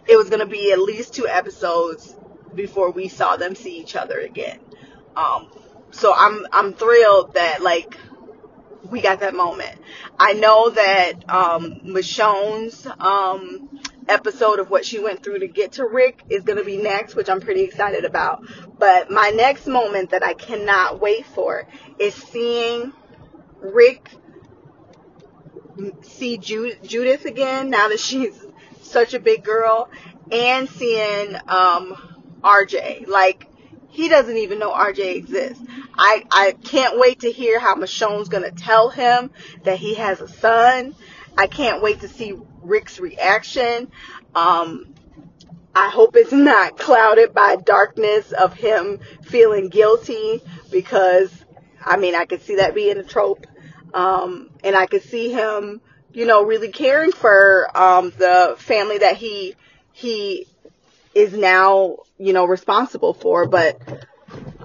it 0.07 0.17
was 0.17 0.31
gonna 0.31 0.47
be 0.47 0.71
at 0.71 0.79
least 0.79 1.13
two 1.13 1.27
episodes 1.27 2.15
before 2.55 2.89
we 2.89 3.09
saw 3.09 3.37
them 3.37 3.53
see 3.53 3.77
each 3.77 3.95
other 3.95 4.19
again. 4.19 4.59
Um, 5.15 5.51
so 5.91 6.15
I'm 6.15 6.47
I'm 6.51 6.73
thrilled 6.73 7.35
that 7.35 7.61
like 7.61 7.95
we 8.89 9.01
got 9.01 9.19
that 9.19 9.35
moment. 9.35 9.79
I 10.17 10.33
know 10.33 10.71
that 10.71 11.29
um, 11.29 11.81
Michonne's 11.83 12.87
um, 12.99 13.69
episode 14.09 14.59
of 14.59 14.69
what 14.69 14.85
she 14.85 14.99
went 14.99 15.23
through 15.23 15.39
to 15.39 15.47
get 15.47 15.73
to 15.73 15.85
Rick 15.85 16.23
is 16.29 16.43
going 16.43 16.57
to 16.57 16.65
be 16.65 16.77
next, 16.77 17.15
which 17.15 17.29
I'm 17.29 17.41
pretty 17.41 17.61
excited 17.61 18.05
about. 18.05 18.43
But 18.77 19.09
my 19.11 19.29
next 19.29 19.67
moment 19.67 20.11
that 20.11 20.23
I 20.23 20.33
cannot 20.33 20.99
wait 20.99 21.25
for 21.25 21.67
is 21.99 22.13
seeing 22.13 22.93
Rick 23.61 24.09
see 26.01 26.37
Ju- 26.37 26.75
Judith 26.83 27.25
again 27.25 27.69
now 27.69 27.87
that 27.89 27.99
she's 27.99 28.45
such 28.81 29.13
a 29.13 29.19
big 29.19 29.43
girl 29.43 29.89
and 30.31 30.69
seeing 30.69 31.35
um, 31.47 31.95
RJ. 32.41 33.07
Like, 33.07 33.47
he 33.89 34.09
doesn't 34.09 34.37
even 34.37 34.59
know 34.59 34.71
RJ 34.71 35.15
exists. 35.15 35.63
I, 35.97 36.25
I 36.31 36.51
can't 36.63 36.99
wait 36.99 37.21
to 37.21 37.31
hear 37.31 37.59
how 37.59 37.75
Michonne's 37.75 38.29
going 38.29 38.43
to 38.43 38.51
tell 38.51 38.89
him 38.89 39.31
that 39.63 39.79
he 39.79 39.95
has 39.95 40.21
a 40.21 40.27
son. 40.27 40.95
I 41.37 41.47
can't 41.47 41.81
wait 41.81 42.01
to 42.01 42.07
see 42.07 42.33
Rick's 42.61 42.99
reaction. 42.99 43.91
Um, 44.35 44.93
I 45.75 45.89
hope 45.89 46.15
it's 46.15 46.31
not 46.31 46.77
clouded 46.77 47.33
by 47.33 47.55
darkness 47.55 48.31
of 48.31 48.53
him 48.53 48.99
feeling 49.23 49.69
guilty 49.69 50.41
because, 50.71 51.31
I 51.83 51.97
mean, 51.97 52.15
I 52.15 52.25
could 52.25 52.41
see 52.41 52.55
that 52.55 52.75
being 52.75 52.97
a 52.97 53.03
trope. 53.03 53.45
Um, 53.93 54.49
and 54.63 54.75
I 54.75 54.85
could 54.85 55.03
see 55.03 55.31
him, 55.31 55.81
you 56.13 56.25
know, 56.25 56.43
really 56.43 56.69
caring 56.69 57.11
for, 57.11 57.69
um, 57.75 58.11
the 58.17 58.55
family 58.57 58.99
that 58.99 59.17
he, 59.17 59.55
he 59.93 60.47
is 61.15 61.33
now, 61.33 61.97
you 62.17 62.33
know, 62.33 62.45
responsible 62.45 63.13
for. 63.13 63.47
But 63.47 63.81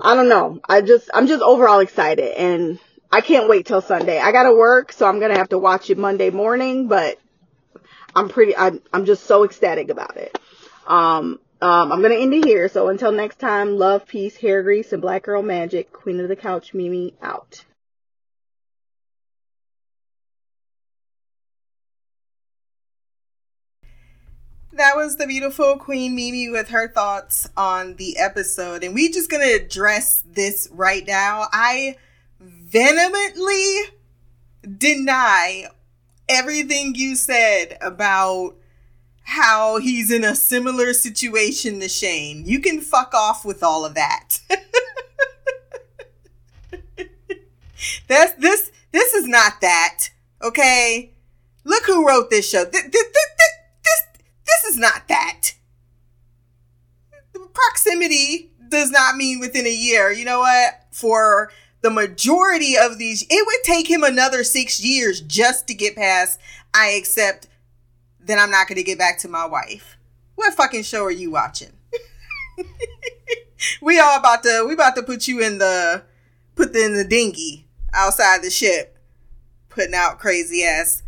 I 0.00 0.14
don't 0.14 0.28
know. 0.28 0.60
I 0.68 0.80
just, 0.80 1.10
I'm 1.14 1.26
just 1.26 1.42
overall 1.42 1.80
excited 1.80 2.34
and 2.36 2.78
I 3.10 3.20
can't 3.20 3.48
wait 3.48 3.66
till 3.66 3.80
Sunday. 3.80 4.18
I 4.18 4.32
gotta 4.32 4.52
work, 4.52 4.92
so 4.92 5.06
I'm 5.06 5.20
gonna 5.20 5.38
have 5.38 5.50
to 5.50 5.58
watch 5.58 5.88
it 5.88 5.96
Monday 5.96 6.30
morning, 6.30 6.88
but 6.88 7.18
I'm 8.14 8.28
pretty, 8.28 8.56
I'm, 8.56 8.80
I'm 8.92 9.04
just 9.04 9.24
so 9.24 9.44
ecstatic 9.44 9.90
about 9.90 10.16
it. 10.16 10.38
Um, 10.86 11.40
um, 11.60 11.92
I'm 11.92 12.02
gonna 12.02 12.16
end 12.16 12.34
it 12.34 12.44
here. 12.44 12.68
So 12.68 12.88
until 12.88 13.10
next 13.10 13.38
time, 13.38 13.78
love, 13.78 14.06
peace, 14.06 14.36
hair 14.36 14.62
grease, 14.62 14.92
and 14.92 15.00
black 15.00 15.22
girl 15.22 15.42
magic. 15.42 15.92
Queen 15.92 16.20
of 16.20 16.28
the 16.28 16.36
couch, 16.36 16.74
Mimi 16.74 17.14
out. 17.22 17.64
That 24.72 24.96
was 24.96 25.16
the 25.16 25.26
beautiful 25.26 25.78
Queen 25.78 26.16
Mimi 26.16 26.50
with 26.50 26.68
her 26.68 26.88
thoughts 26.88 27.48
on 27.56 27.94
the 27.94 28.18
episode. 28.18 28.82
And 28.82 28.92
we 28.92 29.08
just 29.10 29.30
gonna 29.30 29.54
address 29.54 30.22
this 30.26 30.68
right 30.72 31.06
now. 31.06 31.46
I 31.52 31.96
vehemently 32.40 33.76
deny 34.76 35.68
everything 36.28 36.94
you 36.94 37.16
said 37.16 37.76
about 37.80 38.54
how 39.24 39.78
he's 39.78 40.10
in 40.10 40.24
a 40.24 40.34
similar 40.34 40.92
situation 40.92 41.80
to 41.80 41.88
Shane. 41.88 42.44
You 42.46 42.60
can 42.60 42.80
fuck 42.80 43.14
off 43.14 43.44
with 43.44 43.62
all 43.62 43.84
of 43.84 43.94
that. 43.94 44.38
That's 48.08 48.34
this 48.34 48.70
this 48.92 49.14
is 49.14 49.26
not 49.26 49.60
that. 49.60 50.10
Okay? 50.42 51.12
Look 51.64 51.84
who 51.86 52.06
wrote 52.06 52.30
this 52.30 52.48
show. 52.48 52.64
This, 52.64 52.82
this, 52.82 52.92
this, 52.92 53.30
this, 53.82 54.02
this 54.46 54.64
is 54.70 54.76
not 54.76 55.08
that. 55.08 55.52
Proximity 57.52 58.52
does 58.68 58.90
not 58.90 59.16
mean 59.16 59.40
within 59.40 59.66
a 59.66 59.74
year. 59.74 60.12
You 60.12 60.24
know 60.26 60.40
what? 60.40 60.84
For 60.92 61.50
the 61.84 61.90
majority 61.90 62.78
of 62.78 62.96
these, 62.96 63.26
it 63.28 63.46
would 63.46 63.62
take 63.62 63.90
him 63.90 64.02
another 64.02 64.42
six 64.42 64.82
years 64.82 65.20
just 65.20 65.66
to 65.66 65.74
get 65.74 65.94
past, 65.94 66.40
I 66.72 66.92
accept 66.92 67.46
that 68.20 68.38
I'm 68.38 68.50
not 68.50 68.68
going 68.68 68.76
to 68.76 68.82
get 68.82 68.96
back 68.96 69.18
to 69.18 69.28
my 69.28 69.44
wife. 69.44 69.98
What 70.34 70.54
fucking 70.54 70.84
show 70.84 71.04
are 71.04 71.10
you 71.10 71.30
watching? 71.30 71.72
we 73.82 74.00
all 74.00 74.18
about 74.18 74.42
to, 74.44 74.64
we 74.66 74.72
about 74.72 74.96
to 74.96 75.02
put 75.02 75.28
you 75.28 75.42
in 75.42 75.58
the, 75.58 76.04
put 76.54 76.72
the, 76.72 76.86
in 76.86 76.94
the 76.94 77.04
dinghy 77.04 77.66
outside 77.92 78.42
the 78.42 78.48
ship, 78.48 78.96
putting 79.68 79.94
out 79.94 80.18
crazy 80.18 80.64
ass 80.64 81.02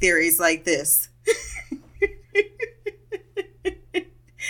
theories 0.00 0.40
like 0.40 0.64
this. 0.64 1.08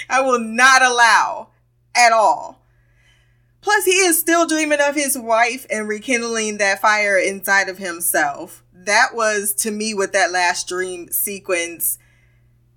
I 0.08 0.22
will 0.22 0.40
not 0.40 0.80
allow 0.80 1.48
at 1.94 2.12
all. 2.12 2.55
Plus, 3.66 3.84
he 3.84 3.98
is 3.98 4.16
still 4.16 4.46
dreaming 4.46 4.78
of 4.80 4.94
his 4.94 5.18
wife 5.18 5.66
and 5.68 5.88
rekindling 5.88 6.58
that 6.58 6.80
fire 6.80 7.18
inside 7.18 7.68
of 7.68 7.78
himself. 7.78 8.62
That 8.72 9.08
was, 9.12 9.52
to 9.54 9.72
me, 9.72 9.92
what 9.92 10.12
that 10.12 10.30
last 10.30 10.68
dream 10.68 11.10
sequence 11.10 11.98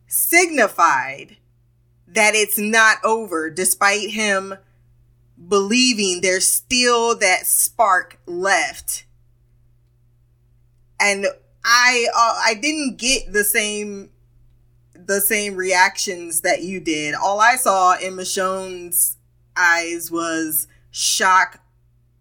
signified 0.08 1.38
that 2.08 2.34
it's 2.34 2.58
not 2.58 2.98
over, 3.04 3.52
despite 3.52 4.10
him 4.10 4.56
believing 5.48 6.22
there's 6.22 6.48
still 6.48 7.16
that 7.20 7.46
spark 7.46 8.20
left. 8.26 9.06
And 11.00 11.28
I 11.64 12.08
uh, 12.16 12.40
I 12.46 12.56
didn't 12.56 12.98
get 12.98 13.32
the 13.32 13.44
same 13.44 14.10
the 14.96 15.22
same 15.22 15.56
reactions 15.56 16.42
that 16.42 16.64
you 16.64 16.80
did. 16.80 17.14
All 17.14 17.40
I 17.40 17.58
saw 17.58 17.96
in 17.96 18.16
Michonne's 18.16 19.18
eyes 19.56 20.10
was 20.10 20.66
shock, 20.92 21.62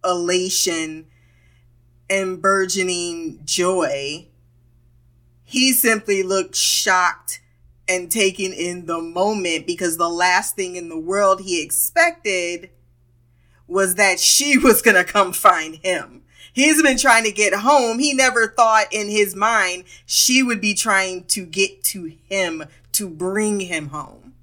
elation, 0.05 1.07
and 2.11 2.40
burgeoning 2.40 3.40
joy. 3.45 4.28
He 5.45 5.73
simply 5.73 6.23
looked 6.23 6.55
shocked 6.55 7.40
and 7.89 8.11
taken 8.11 8.53
in 8.53 8.86
the 8.86 9.01
moment 9.01 9.66
because 9.66 9.97
the 9.97 10.09
last 10.09 10.57
thing 10.57 10.77
in 10.77 10.89
the 10.89 10.99
world 10.99 11.40
he 11.40 11.62
expected 11.62 12.70
was 13.66 13.95
that 13.95 14.20
she 14.20 14.59
was 14.62 14.82
going 14.82 14.97
to 14.97 15.11
come 15.11 15.32
find 15.32 15.77
him. 15.77 16.23
He's 16.53 16.82
been 16.82 16.99
trying 16.99 17.24
to 17.24 17.32
get 17.32 17.55
home. 17.55 17.99
He 17.99 18.15
never 18.15 18.49
thought 18.49 18.86
in 18.90 19.09
his 19.09 19.36
mind 19.36 19.85
she 20.07 20.43
would 20.43 20.61
be 20.61 20.74
trying 20.74 21.24
to 21.27 21.47
get 21.47 21.85
to 21.85 22.12
him 22.28 22.65
to 22.93 23.09
bring 23.09 23.61
him 23.61 23.89
home. 23.89 24.35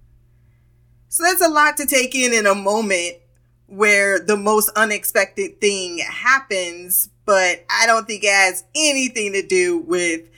So 1.09 1.23
that's 1.23 1.41
a 1.41 1.49
lot 1.49 1.77
to 1.77 1.85
take 1.85 2.15
in 2.15 2.33
in 2.33 2.45
a 2.45 2.55
moment 2.55 3.17
where 3.67 4.19
the 4.19 4.37
most 4.37 4.69
unexpected 4.75 5.59
thing 5.59 5.99
happens, 5.99 7.09
but 7.25 7.65
I 7.69 7.85
don't 7.85 8.05
think 8.05 8.23
it 8.23 8.31
has 8.31 8.63
anything 8.75 9.33
to 9.33 9.45
do 9.45 9.79
with 9.79 10.29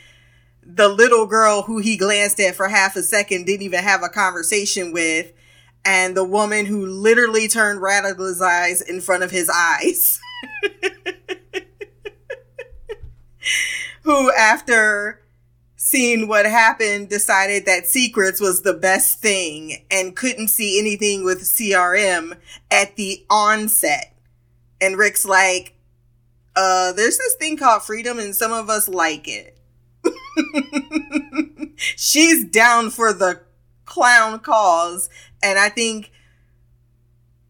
the 0.64 0.88
little 0.88 1.26
girl 1.26 1.62
who 1.62 1.80
he 1.80 1.98
glanced 1.98 2.40
at 2.40 2.56
for 2.56 2.68
half 2.68 2.96
a 2.96 3.04
second, 3.04 3.46
didn't 3.46 3.64
even 3.64 3.84
have 3.84 4.04
a 4.04 4.10
conversation 4.10 4.92
with, 4.92 5.32
and 5.86 6.16
the 6.16 6.24
woman 6.24 6.66
who 6.66 6.86
literally 6.86 7.48
turned 7.48 7.80
radicalized 7.82 8.88
in 8.88 9.02
front 9.02 9.24
of 9.24 9.32
his 9.32 9.50
eyes. 9.50 10.20
who, 14.04 14.32
after 14.34 15.22
seeing 15.88 16.28
what 16.28 16.46
happened, 16.46 17.08
decided 17.08 17.66
that 17.66 17.88
secrets 17.88 18.42
was 18.42 18.62
the 18.62 18.74
best 18.74 19.22
thing 19.22 19.86
and 19.90 20.18
couldn't 20.18 20.50
see 20.50 20.78
anything 20.78 21.24
with 21.24 21.40
CRM 21.40 22.36
at 22.70 22.98
the 22.98 23.26
onset. 23.30 24.14
And 24.82 24.98
Rick's 24.98 25.24
like, 25.24 25.76
uh, 26.58 26.92
there's 26.92 27.18
this 27.18 27.36
thing 27.36 27.56
called 27.56 27.84
freedom 27.84 28.20
and 28.20 28.36
some 28.36 28.52
of 28.52 28.70
us 28.70 28.90
like 28.90 29.30
it. 29.30 29.58
She's 31.78 32.44
down 32.44 32.90
for 32.90 33.14
the 33.14 33.40
clown 33.86 34.40
cause. 34.40 35.10
And 35.42 35.58
I 35.58 35.70
think 35.70 36.12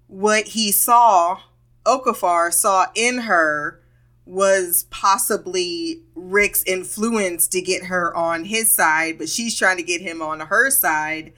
what 0.05 0.49
he 0.49 0.71
saw, 0.71 1.39
Okafor 1.87 2.53
saw 2.53 2.85
in 2.93 3.17
her, 3.17 3.81
was 4.27 4.85
possibly 4.89 6.01
Rick's 6.15 6.63
influence 6.63 7.47
to 7.47 7.61
get 7.61 7.85
her 7.85 8.15
on 8.15 8.45
his 8.45 8.73
side, 8.73 9.17
but 9.17 9.29
she's 9.29 9.57
trying 9.57 9.77
to 9.77 9.83
get 9.83 10.01
him 10.01 10.21
on 10.21 10.41
her 10.41 10.69
side, 10.69 11.33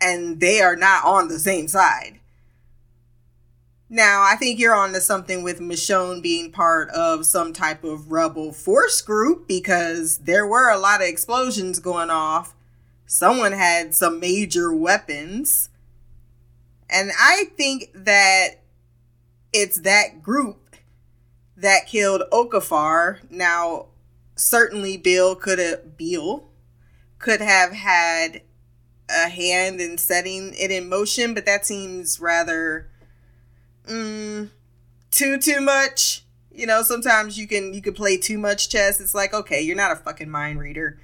and 0.00 0.40
they 0.40 0.60
are 0.60 0.76
not 0.76 1.04
on 1.04 1.28
the 1.28 1.38
same 1.38 1.68
side. 1.68 2.20
Now, 3.90 4.22
I 4.22 4.36
think 4.36 4.58
you're 4.58 4.74
on 4.74 4.92
to 4.94 5.00
something 5.00 5.42
with 5.42 5.60
Michonne 5.60 6.22
being 6.22 6.50
part 6.50 6.88
of 6.90 7.26
some 7.26 7.52
type 7.52 7.84
of 7.84 8.10
rebel 8.10 8.52
force 8.52 9.00
group 9.02 9.46
because 9.46 10.18
there 10.18 10.46
were 10.46 10.70
a 10.70 10.78
lot 10.78 11.00
of 11.00 11.06
explosions 11.06 11.78
going 11.78 12.10
off. 12.10 12.54
Someone 13.06 13.52
had 13.52 13.94
some 13.94 14.18
major 14.18 14.74
weapons. 14.74 15.68
And 16.88 17.12
I 17.20 17.44
think 17.56 17.90
that 17.94 18.62
it's 19.52 19.80
that 19.82 20.22
group 20.22 20.63
that 21.56 21.86
killed 21.86 22.22
Okafor. 22.32 23.18
Now, 23.30 23.86
certainly 24.36 24.96
Beale 24.96 25.34
could 25.34 25.58
have 25.58 25.96
Beale 25.96 26.48
could 27.18 27.40
have 27.40 27.72
had 27.72 28.42
a 29.08 29.28
hand 29.28 29.80
in 29.80 29.98
setting 29.98 30.54
it 30.58 30.70
in 30.70 30.88
motion, 30.88 31.34
but 31.34 31.46
that 31.46 31.64
seems 31.66 32.20
rather 32.20 32.88
mm, 33.86 34.50
too 35.10 35.38
too 35.38 35.60
much. 35.60 36.24
You 36.50 36.66
know, 36.66 36.82
sometimes 36.82 37.38
you 37.38 37.46
can 37.46 37.74
you 37.74 37.82
can 37.82 37.94
play 37.94 38.16
too 38.16 38.38
much 38.38 38.68
chess. 38.68 39.00
It's 39.00 39.14
like, 39.14 39.34
okay, 39.34 39.60
you're 39.60 39.76
not 39.76 39.92
a 39.92 39.96
fucking 39.96 40.30
mind 40.30 40.58
reader. 40.58 40.98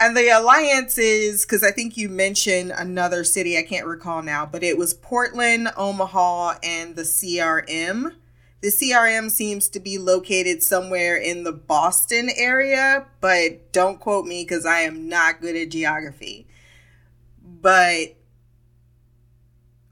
And 0.00 0.16
the 0.16 0.30
alliance 0.30 0.96
is 0.96 1.44
because 1.44 1.62
I 1.62 1.72
think 1.72 1.98
you 1.98 2.08
mentioned 2.08 2.72
another 2.74 3.22
city, 3.22 3.58
I 3.58 3.62
can't 3.62 3.86
recall 3.86 4.22
now, 4.22 4.46
but 4.46 4.62
it 4.62 4.78
was 4.78 4.94
Portland, 4.94 5.68
Omaha, 5.76 6.54
and 6.62 6.96
the 6.96 7.02
CRM. 7.02 8.14
The 8.62 8.68
CRM 8.68 9.30
seems 9.30 9.68
to 9.68 9.80
be 9.80 9.98
located 9.98 10.62
somewhere 10.62 11.16
in 11.16 11.44
the 11.44 11.52
Boston 11.52 12.30
area, 12.34 13.06
but 13.20 13.72
don't 13.72 14.00
quote 14.00 14.24
me 14.24 14.42
because 14.42 14.64
I 14.64 14.80
am 14.80 15.06
not 15.08 15.42
good 15.42 15.54
at 15.54 15.70
geography. 15.70 16.46
But 17.42 18.16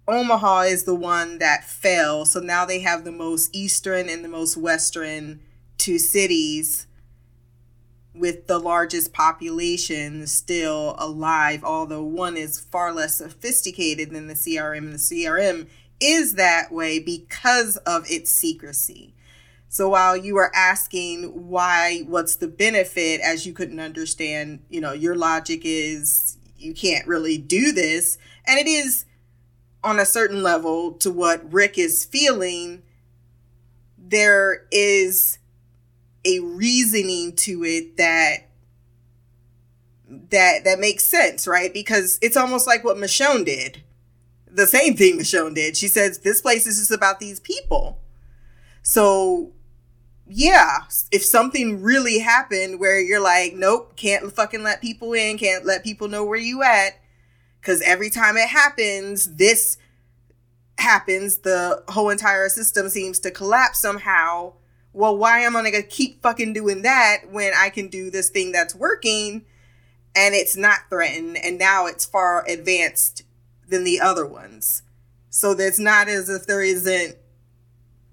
Omaha 0.06 0.62
is 0.62 0.85
the 0.85 0.94
one 0.94 1.39
that 1.39 1.64
fell. 1.64 2.24
So 2.24 2.40
now 2.40 2.64
they 2.64 2.80
have 2.80 3.05
the 3.05 3.12
most 3.12 3.55
eastern 3.55 4.09
and 4.09 4.24
the 4.24 4.28
most 4.28 4.56
western 4.56 5.40
two 5.76 5.98
cities 5.98 6.88
with 8.19 8.47
the 8.47 8.59
largest 8.59 9.12
population 9.12 10.27
still 10.27 10.95
alive, 10.99 11.65
although 11.65 12.03
one 12.03 12.36
is 12.36 12.61
far 12.61 12.93
less 12.93 13.16
sophisticated 13.16 14.11
than 14.11 14.27
the 14.27 14.35
CRM. 14.35 14.93
The 14.93 14.99
CRM 14.99 15.69
is 16.01 16.35
that 16.35 16.73
way 16.73 16.99
because 16.99 17.77
of 17.78 18.05
its 18.11 18.31
secrecy. 18.31 19.15
So 19.69 19.89
while 19.89 20.16
you 20.16 20.35
were 20.35 20.55
asking 20.55 21.49
why, 21.49 22.05
what's 22.07 22.36
the 22.36 22.49
benefit, 22.49 23.20
as 23.20 23.47
you 23.47 23.53
couldn't 23.53 23.81
understand, 23.81 24.61
you 24.70 24.81
know, 24.81 24.93
your 24.93 25.15
logic 25.15 25.61
is 25.65 26.39
you 26.57 26.74
can't 26.74 27.07
really 27.07 27.39
do 27.39 27.73
this. 27.73 28.19
And 28.47 28.59
it 28.59 28.66
is 28.66 29.05
on 29.85 29.99
a 29.99 30.07
certain 30.07 30.43
level 30.43 30.93
to 30.93 31.11
what 31.11 31.53
Rick 31.53 31.78
is 31.78 32.05
feeling. 32.05 32.82
There 33.97 34.66
is 34.70 35.39
a 36.28 36.40
reasoning 36.40 37.34
to 37.36 37.64
it 37.64 37.96
that 37.96 38.48
that 40.30 40.64
that 40.64 40.78
makes 40.78 41.05
sense, 41.05 41.46
right? 41.46 41.72
Because 41.72 42.18
it's 42.20 42.36
almost 42.36 42.66
like 42.66 42.84
what 42.84 42.96
Michonne 42.96 43.44
did 43.44 43.82
the 44.50 44.66
same 44.66 44.94
thing 44.94 45.18
Michonne 45.18 45.55
did. 45.55 45.76
She 45.76 45.88
says 45.88 46.18
this 46.18 46.40
place 46.40 46.66
is 46.66 46.78
just 46.78 46.90
about 46.90 47.20
these 47.20 47.40
people. 47.40 47.98
So 48.82 49.52
yeah, 50.26 50.80
if 51.10 51.24
something 51.24 51.80
really 51.80 52.18
happened 52.18 52.80
where 52.80 53.00
you're 53.00 53.20
like, 53.20 53.55
nope, 53.55 53.96
can't 53.96 54.30
fucking 54.32 54.62
let 54.62 54.82
people 54.82 55.14
in, 55.14 55.38
can't 55.38 55.64
let 55.64 55.84
people 55.84 56.09
know 56.09 56.24
where 56.24 56.38
you 56.38 56.62
at, 56.62 57.00
because 57.60 57.80
every 57.82 58.10
time 58.10 58.36
it 58.36 58.48
happens, 58.48 59.36
this 59.36 59.78
happens, 60.78 61.38
the 61.38 61.82
whole 61.88 62.10
entire 62.10 62.48
system 62.48 62.88
seems 62.88 63.18
to 63.20 63.30
collapse 63.30 63.78
somehow. 63.78 64.52
Well, 64.98 65.16
why 65.16 65.38
am 65.38 65.54
I 65.54 65.70
gonna 65.70 65.84
keep 65.84 66.20
fucking 66.22 66.54
doing 66.54 66.82
that 66.82 67.18
when 67.30 67.52
I 67.56 67.70
can 67.70 67.86
do 67.86 68.10
this 68.10 68.30
thing 68.30 68.50
that's 68.50 68.74
working 68.74 69.44
and 70.16 70.34
it's 70.34 70.56
not 70.56 70.90
threatened 70.90 71.36
and 71.36 71.56
now 71.56 71.86
it's 71.86 72.04
far 72.04 72.44
advanced 72.48 73.22
than 73.68 73.84
the 73.84 74.00
other 74.00 74.26
ones? 74.26 74.82
So 75.30 75.54
that's 75.54 75.78
not 75.78 76.08
as 76.08 76.28
if 76.28 76.48
there 76.48 76.62
isn't 76.62 77.14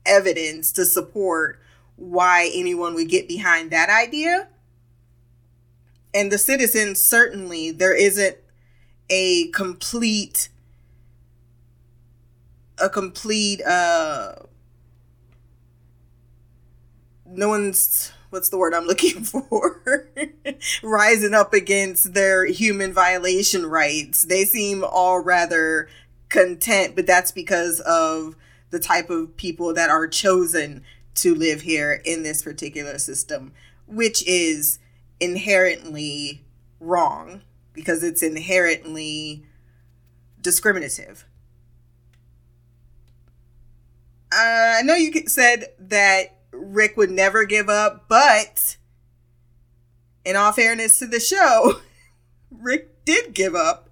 evidence 0.06 0.72
to 0.74 0.86
support 0.86 1.60
why 1.96 2.52
anyone 2.54 2.94
would 2.94 3.10
get 3.10 3.28
behind 3.28 3.72
that 3.72 3.90
idea. 3.90 4.50
And 6.14 6.32
the 6.32 6.38
citizens 6.38 7.04
certainly 7.04 7.72
there 7.72 7.96
isn't 7.96 8.38
a 9.10 9.48
complete 9.48 10.50
a 12.78 12.90
complete 12.90 13.64
uh 13.64 14.36
no 17.38 17.50
one's 17.50 18.12
what's 18.30 18.50
the 18.50 18.58
word 18.58 18.74
I'm 18.74 18.86
looking 18.86 19.24
for 19.24 20.10
rising 20.84 21.34
up 21.34 21.54
against 21.54 22.14
their 22.14 22.46
human 22.46 22.94
violation 22.94 23.66
rights. 23.66 24.24
They 24.24 24.44
seem 24.44 24.84
all 24.84 25.20
rather 25.20 25.88
content, 26.30 26.96
but 26.96 27.08
that's 27.08 27.32
because 27.32 27.80
of 27.82 28.36
the 28.72 28.80
type 28.80 29.10
of 29.10 29.38
people 29.38 29.74
that 29.74 29.90
are 29.90 30.08
chosen 30.08 30.84
to 31.16 31.34
live 31.34 31.62
here 31.62 32.02
in 32.04 32.24
this 32.24 32.44
particular 32.44 32.98
system, 32.98 33.54
which 33.88 34.26
is 34.28 34.80
inherently 35.20 36.44
wrong 36.80 37.42
because 37.74 38.04
it's 38.04 38.22
inherently 38.22 39.46
discriminative. 40.42 41.26
Uh, 44.32 44.80
I 44.80 44.82
know 44.84 44.96
you 44.96 45.12
said 45.28 45.68
that 45.80 46.35
Rick 46.58 46.98
would 46.98 47.12
never 47.12 47.46
give 47.46 47.70
up, 47.70 48.06
but 48.08 48.78
in 50.24 50.36
all 50.36 50.52
fairness 50.52 51.00
to 51.00 51.08
the 51.08 51.20
show, 51.20 51.82
Rick 52.52 53.06
did 53.06 53.34
give 53.34 53.56
up. 53.56 53.90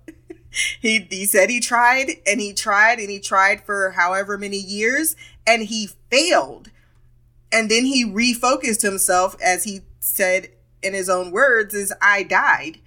He 0.80 1.08
he 1.10 1.26
said 1.26 1.50
he 1.50 1.60
tried 1.60 2.18
and 2.28 2.40
he 2.40 2.54
tried 2.54 3.00
and 3.00 3.10
he 3.10 3.20
tried 3.20 3.66
for 3.66 3.92
however 3.92 4.38
many 4.38 4.58
years 4.58 5.16
and 5.48 5.64
he 5.64 5.90
failed. 6.12 6.70
And 7.52 7.70
then 7.70 7.86
he 7.86 8.06
refocused 8.06 8.82
himself 8.82 9.36
as 9.42 9.64
he 9.64 9.82
said 10.00 10.50
in 10.84 10.94
his 10.94 11.10
own 11.10 11.32
words 11.32 11.74
is 11.74 11.94
I 12.02 12.24
died. 12.24 12.80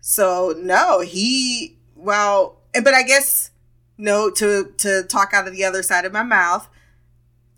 So 0.00 0.54
no, 0.56 1.00
he 1.00 1.76
well, 1.94 2.58
but 2.72 2.94
I 2.94 3.02
guess 3.02 3.50
no 3.98 4.30
to 4.30 4.72
to 4.78 5.02
talk 5.02 5.32
out 5.34 5.48
of 5.48 5.52
the 5.52 5.64
other 5.64 5.82
side 5.82 6.04
of 6.04 6.12
my 6.12 6.22
mouth. 6.22 6.68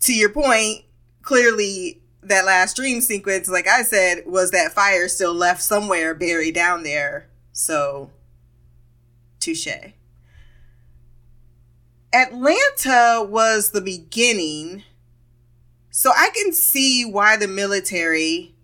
To 0.01 0.13
your 0.13 0.29
point, 0.29 0.85
clearly 1.21 2.01
that 2.21 2.45
last 2.45 2.75
dream 2.75 3.01
sequence, 3.01 3.47
like 3.49 3.67
I 3.67 3.83
said, 3.83 4.23
was 4.25 4.51
that 4.51 4.73
fire 4.73 5.07
still 5.07 5.33
left 5.33 5.61
somewhere 5.61 6.13
buried 6.13 6.55
down 6.55 6.83
there. 6.83 7.29
So, 7.51 8.11
touche. 9.39 9.67
Atlanta 12.13 13.25
was 13.27 13.71
the 13.71 13.81
beginning. 13.81 14.83
So 15.91 16.11
I 16.15 16.29
can 16.33 16.53
see 16.53 17.05
why 17.05 17.37
the 17.37 17.47
military, 17.47 18.55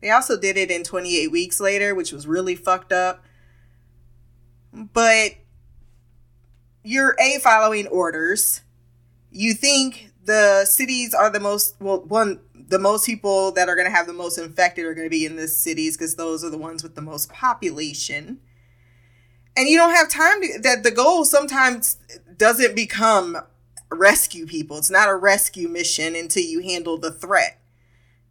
they 0.00 0.10
also 0.10 0.38
did 0.38 0.56
it 0.56 0.70
in 0.70 0.82
28 0.84 1.30
weeks 1.30 1.60
later, 1.60 1.94
which 1.94 2.12
was 2.12 2.26
really 2.26 2.54
fucked 2.54 2.92
up. 2.92 3.24
But 4.72 5.32
you're 6.82 7.16
A, 7.20 7.38
following 7.40 7.86
orders. 7.86 8.62
You 9.30 9.54
think 9.54 10.11
the 10.24 10.64
cities 10.64 11.14
are 11.14 11.30
the 11.30 11.40
most 11.40 11.76
well 11.80 12.02
one 12.02 12.40
the 12.54 12.78
most 12.78 13.04
people 13.04 13.52
that 13.52 13.68
are 13.68 13.74
going 13.74 13.86
to 13.86 13.94
have 13.94 14.06
the 14.06 14.12
most 14.12 14.38
infected 14.38 14.84
are 14.84 14.94
going 14.94 15.06
to 15.06 15.10
be 15.10 15.26
in 15.26 15.36
the 15.36 15.48
cities 15.48 15.96
because 15.96 16.14
those 16.14 16.42
are 16.42 16.50
the 16.50 16.58
ones 16.58 16.82
with 16.82 16.94
the 16.94 17.02
most 17.02 17.30
population. 17.30 18.40
And 19.56 19.68
you 19.68 19.76
don't 19.76 19.94
have 19.94 20.08
time 20.08 20.40
to 20.40 20.58
that 20.62 20.82
the 20.82 20.90
goal 20.90 21.24
sometimes 21.24 21.98
doesn't 22.36 22.74
become 22.74 23.36
rescue 23.90 24.46
people. 24.46 24.78
It's 24.78 24.90
not 24.90 25.10
a 25.10 25.16
rescue 25.16 25.68
mission 25.68 26.16
until 26.16 26.44
you 26.44 26.60
handle 26.60 26.96
the 26.96 27.10
threat. 27.10 27.60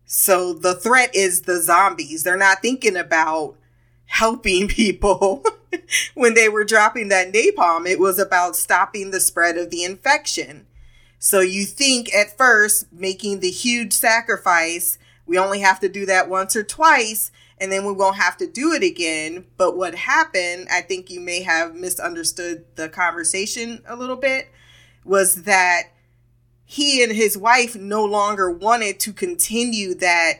So 0.06 0.54
the 0.54 0.74
threat 0.74 1.16
is 1.16 1.44
the 1.44 1.62
zombies. 1.62 2.24
They're 2.24 2.36
not 2.36 2.62
thinking 2.62 2.98
about 2.98 3.58
helping 4.06 4.68
people. 4.68 5.44
When 6.16 6.34
they 6.34 6.50
were 6.50 6.66
dropping 6.66 7.08
that 7.10 7.32
napalm 7.32 7.88
it 7.88 7.98
was 8.00 8.20
about 8.20 8.58
stopping 8.58 9.12
the 9.12 9.22
spread 9.22 9.58
of 9.58 9.70
the 9.70 9.86
infection 9.86 10.66
so 11.24 11.40
you 11.40 11.66
think 11.66 12.12
at 12.16 12.36
first 12.36 12.92
making 12.92 13.42
the 13.42 13.52
huge 13.52 13.94
sacrifice, 13.94 14.98
we 15.28 15.38
only 15.38 15.60
have 15.60 15.80
to 15.82 15.88
do 15.88 16.08
that 16.08 16.28
once 16.28 16.56
or 16.56 16.64
twice 16.64 17.32
and 17.60 17.72
then 17.72 17.86
we 17.86 17.94
won't 17.94 18.16
have 18.16 18.38
to 18.38 18.48
do 18.48 18.74
it 18.74 18.82
again. 18.82 19.46
But 19.56 19.78
what 19.78 19.94
happened, 19.94 20.68
I 20.72 20.82
think 20.82 21.12
you 21.12 21.20
may 21.20 21.44
have 21.44 21.76
misunderstood 21.76 22.66
the 22.76 22.90
conversation 22.90 23.84
a 23.86 23.96
little 23.96 24.16
bit, 24.16 24.50
was 25.06 25.44
that 25.44 25.84
he 26.66 27.04
and 27.04 27.12
his 27.12 27.38
wife 27.38 27.76
no 27.76 28.04
longer 28.04 28.50
wanted 28.50 29.00
to 29.02 29.14
continue 29.14 29.94
that 29.94 30.40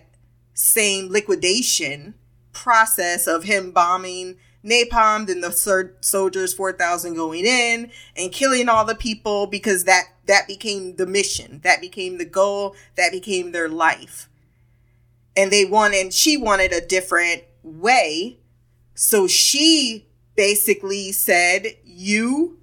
same 0.56 1.10
liquidation 1.10 2.16
process 2.54 3.28
of 3.28 3.44
him 3.44 3.70
bombing 3.72 4.38
napalmed 4.64 5.30
and 5.30 5.44
the 5.44 5.52
sur- 5.52 5.96
soldiers 6.02 6.54
4000 6.54 7.16
going 7.16 7.46
in 7.46 7.92
and 8.16 8.32
killing 8.32 8.70
all 8.70 8.86
the 8.86 8.96
people 8.96 9.48
because 9.48 9.86
that 9.86 10.06
that 10.28 10.48
became 10.48 10.96
the 10.96 11.06
mission. 11.06 11.62
That 11.64 11.82
became 11.82 12.18
the 12.18 12.26
goal. 12.26 12.76
That 12.96 13.12
became 13.12 13.52
their 13.52 13.68
life. 13.70 14.30
And 15.36 15.52
they 15.52 15.66
wanted 15.66 16.14
she 16.14 16.38
wanted 16.38 16.72
a 16.72 16.86
different 16.86 17.44
way. 17.64 18.38
So 18.94 19.28
she 19.28 20.08
basically 20.36 21.12
said 21.12 21.68
you 21.84 22.60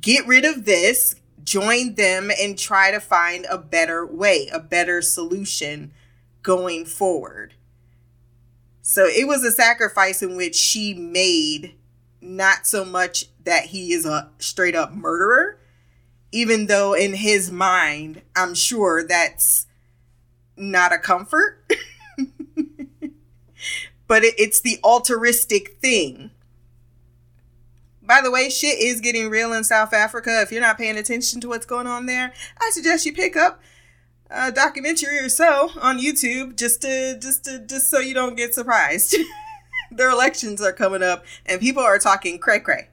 get 0.00 0.26
rid 0.26 0.44
of 0.44 0.64
this 0.64 1.14
join 1.44 1.94
them 1.94 2.30
and 2.40 2.58
try 2.58 2.90
to 2.90 3.00
find 3.00 3.46
a 3.50 3.58
better 3.58 4.06
way 4.06 4.48
a 4.52 4.60
better 4.60 5.02
solution 5.02 5.92
going 6.42 6.84
forward 6.84 7.54
so 8.82 9.06
it 9.06 9.28
was 9.28 9.44
a 9.44 9.52
sacrifice 9.52 10.22
in 10.22 10.36
which 10.36 10.56
she 10.56 10.92
made 10.92 11.76
not 12.20 12.66
so 12.66 12.84
much 12.84 13.26
that 13.44 13.66
he 13.66 13.92
is 13.92 14.04
a 14.04 14.30
straight 14.38 14.74
up 14.74 14.92
murderer, 14.92 15.58
even 16.32 16.66
though 16.66 16.92
in 16.92 17.14
his 17.14 17.50
mind, 17.50 18.22
I'm 18.34 18.54
sure 18.54 19.06
that's 19.06 19.66
not 20.56 20.92
a 20.92 20.98
comfort. 20.98 21.64
but 24.08 24.24
it, 24.24 24.34
it's 24.36 24.60
the 24.60 24.78
altruistic 24.82 25.78
thing. 25.80 26.32
By 28.02 28.20
the 28.20 28.32
way, 28.32 28.50
shit 28.50 28.80
is 28.80 29.00
getting 29.00 29.30
real 29.30 29.52
in 29.52 29.62
South 29.62 29.92
Africa. 29.92 30.42
If 30.42 30.50
you're 30.50 30.60
not 30.60 30.76
paying 30.76 30.96
attention 30.96 31.40
to 31.40 31.48
what's 31.48 31.66
going 31.66 31.86
on 31.86 32.06
there, 32.06 32.32
I 32.60 32.70
suggest 32.70 33.06
you 33.06 33.12
pick 33.12 33.36
up 33.36 33.62
a 34.32 34.50
documentary 34.50 35.18
or 35.18 35.28
so 35.28 35.70
on 35.80 35.98
YouTube 35.98 36.56
just 36.56 36.82
to 36.82 37.18
just 37.18 37.44
to 37.44 37.58
just 37.60 37.90
so 37.90 37.98
you 37.98 38.14
don't 38.14 38.36
get 38.36 38.54
surprised. 38.54 39.16
Their 39.90 40.10
elections 40.10 40.62
are 40.62 40.72
coming 40.72 41.02
up 41.02 41.24
and 41.44 41.60
people 41.60 41.82
are 41.82 41.98
talking 41.98 42.38
cray 42.38 42.60
cray. 42.60 42.88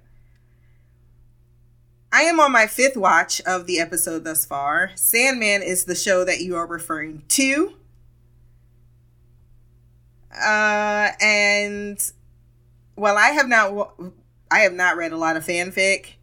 I 2.11 2.23
am 2.23 2.39
on 2.39 2.51
my 2.51 2.65
fifth 2.67 2.97
watch 2.97 3.39
of 3.41 3.67
the 3.67 3.79
episode 3.79 4.23
thus 4.23 4.43
far. 4.43 4.91
Sandman 4.95 5.61
is 5.61 5.85
the 5.85 5.95
show 5.95 6.25
that 6.25 6.41
you 6.41 6.55
are 6.55 6.65
referring 6.65 7.23
to. 7.29 7.75
Uh, 10.33 11.09
and 11.21 12.11
while 12.95 13.17
I 13.17 13.27
have 13.27 13.47
not, 13.47 13.93
I 14.49 14.59
have 14.59 14.73
not 14.73 14.97
read 14.97 15.11
a 15.11 15.17
lot 15.17 15.37
of 15.37 15.45
fanfic. 15.45 16.15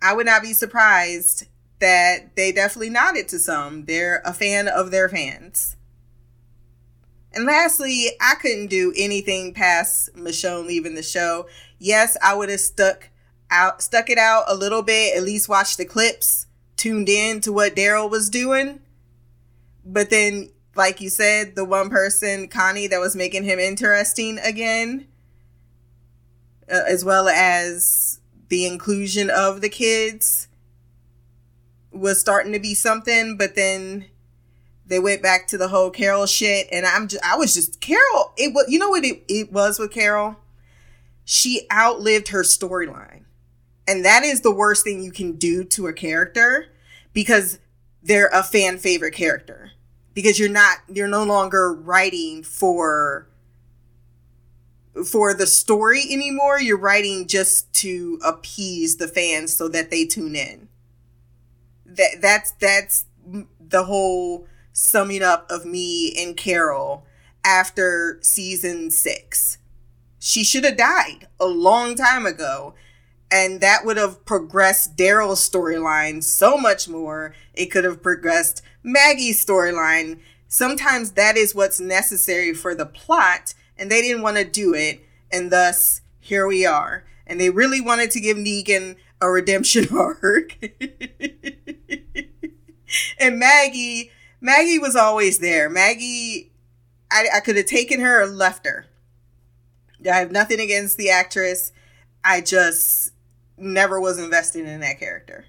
I 0.00 0.14
would 0.14 0.26
not 0.26 0.42
be 0.42 0.52
surprised 0.52 1.46
that 1.84 2.34
they 2.34 2.50
definitely 2.50 2.88
nodded 2.88 3.28
to 3.28 3.38
some. 3.38 3.84
They're 3.84 4.22
a 4.24 4.32
fan 4.32 4.68
of 4.68 4.90
their 4.90 5.06
fans. 5.06 5.76
And 7.34 7.44
lastly, 7.44 8.06
I 8.22 8.36
couldn't 8.40 8.68
do 8.68 8.94
anything 8.96 9.52
past 9.52 10.14
Michonne 10.16 10.66
leaving 10.66 10.94
the 10.94 11.02
show. 11.02 11.46
Yes, 11.78 12.16
I 12.22 12.34
would 12.34 12.48
have 12.48 12.60
stuck 12.60 13.10
out 13.50 13.82
stuck 13.82 14.08
it 14.08 14.16
out 14.16 14.44
a 14.48 14.54
little 14.54 14.80
bit, 14.80 15.14
at 15.14 15.24
least 15.24 15.50
watched 15.50 15.76
the 15.76 15.84
clips, 15.84 16.46
tuned 16.78 17.10
in 17.10 17.42
to 17.42 17.52
what 17.52 17.76
Daryl 17.76 18.10
was 18.10 18.30
doing. 18.30 18.80
But 19.84 20.08
then, 20.08 20.48
like 20.74 21.02
you 21.02 21.10
said, 21.10 21.54
the 21.54 21.66
one 21.66 21.90
person, 21.90 22.48
Connie, 22.48 22.86
that 22.86 22.98
was 22.98 23.14
making 23.14 23.44
him 23.44 23.58
interesting 23.58 24.38
again, 24.38 25.06
uh, 26.66 26.84
as 26.88 27.04
well 27.04 27.28
as 27.28 28.20
the 28.48 28.64
inclusion 28.64 29.28
of 29.28 29.60
the 29.60 29.68
kids 29.68 30.48
was 31.94 32.20
starting 32.20 32.52
to 32.52 32.58
be 32.60 32.74
something, 32.74 33.36
but 33.36 33.54
then 33.56 34.06
they 34.86 34.98
went 34.98 35.22
back 35.22 35.46
to 35.48 35.58
the 35.58 35.68
whole 35.68 35.90
Carol 35.90 36.26
shit, 36.26 36.68
and 36.72 36.86
I'm 36.86 37.08
just, 37.08 37.24
I 37.24 37.36
was 37.36 37.54
just 37.54 37.80
Carol. 37.80 38.32
It 38.36 38.54
was 38.54 38.66
you 38.68 38.78
know 38.78 38.90
what 38.90 39.04
it, 39.04 39.24
it 39.28 39.52
was 39.52 39.78
with 39.78 39.92
Carol. 39.92 40.36
She 41.24 41.66
outlived 41.72 42.28
her 42.28 42.42
storyline, 42.42 43.24
and 43.88 44.04
that 44.04 44.24
is 44.24 44.42
the 44.42 44.54
worst 44.54 44.84
thing 44.84 45.02
you 45.02 45.12
can 45.12 45.32
do 45.32 45.64
to 45.64 45.86
a 45.86 45.92
character 45.92 46.66
because 47.14 47.58
they're 48.02 48.28
a 48.32 48.42
fan 48.42 48.78
favorite 48.78 49.14
character. 49.14 49.72
because 50.14 50.38
you're 50.38 50.48
not 50.48 50.78
you're 50.92 51.08
no 51.08 51.24
longer 51.24 51.72
writing 51.74 52.42
for 52.42 53.28
for 55.06 55.34
the 55.34 55.46
story 55.46 56.02
anymore. 56.10 56.60
You're 56.60 56.78
writing 56.78 57.26
just 57.26 57.72
to 57.74 58.18
appease 58.24 58.96
the 58.96 59.08
fans 59.08 59.54
so 59.56 59.68
that 59.68 59.90
they 59.90 60.04
tune 60.04 60.36
in. 60.36 60.63
That 61.96 62.20
that's 62.20 62.52
that's 62.52 63.06
the 63.24 63.84
whole 63.84 64.46
summing 64.72 65.22
up 65.22 65.50
of 65.50 65.64
me 65.64 66.14
and 66.18 66.36
Carol 66.36 67.06
after 67.44 68.18
season 68.22 68.90
6. 68.90 69.58
She 70.18 70.42
should 70.42 70.64
have 70.64 70.76
died 70.76 71.28
a 71.38 71.46
long 71.46 71.94
time 71.94 72.26
ago 72.26 72.74
and 73.34 73.60
that 73.60 73.84
would 73.84 73.96
have 73.96 74.24
progressed 74.24 74.96
Daryl's 74.96 75.48
storyline 75.48 76.22
so 76.22 76.56
much 76.56 76.88
more. 76.88 77.34
It 77.52 77.66
could 77.66 77.82
have 77.82 78.00
progressed 78.00 78.62
Maggie's 78.84 79.44
storyline. 79.44 80.20
Sometimes 80.46 81.12
that 81.12 81.36
is 81.36 81.52
what's 81.52 81.80
necessary 81.80 82.54
for 82.54 82.76
the 82.76 82.86
plot, 82.86 83.54
and 83.76 83.90
they 83.90 84.02
didn't 84.02 84.22
want 84.22 84.36
to 84.36 84.44
do 84.44 84.72
it, 84.72 85.04
and 85.32 85.50
thus 85.50 86.02
here 86.20 86.46
we 86.46 86.64
are. 86.64 87.04
And 87.26 87.40
they 87.40 87.50
really 87.50 87.80
wanted 87.80 88.12
to 88.12 88.20
give 88.20 88.36
Negan 88.36 88.94
a 89.24 89.30
redemption 89.30 89.88
arc. 89.96 90.56
and 93.18 93.38
Maggie, 93.38 94.10
Maggie 94.40 94.78
was 94.78 94.96
always 94.96 95.38
there. 95.38 95.68
Maggie, 95.68 96.52
I, 97.10 97.26
I 97.36 97.40
could 97.40 97.56
have 97.56 97.66
taken 97.66 98.00
her 98.00 98.22
or 98.22 98.26
left 98.26 98.66
her. 98.66 98.86
I 100.04 100.16
have 100.16 100.32
nothing 100.32 100.60
against 100.60 100.96
the 100.96 101.10
actress. 101.10 101.72
I 102.22 102.40
just 102.40 103.12
never 103.56 104.00
was 104.00 104.18
invested 104.18 104.66
in 104.66 104.80
that 104.80 104.98
character. 104.98 105.46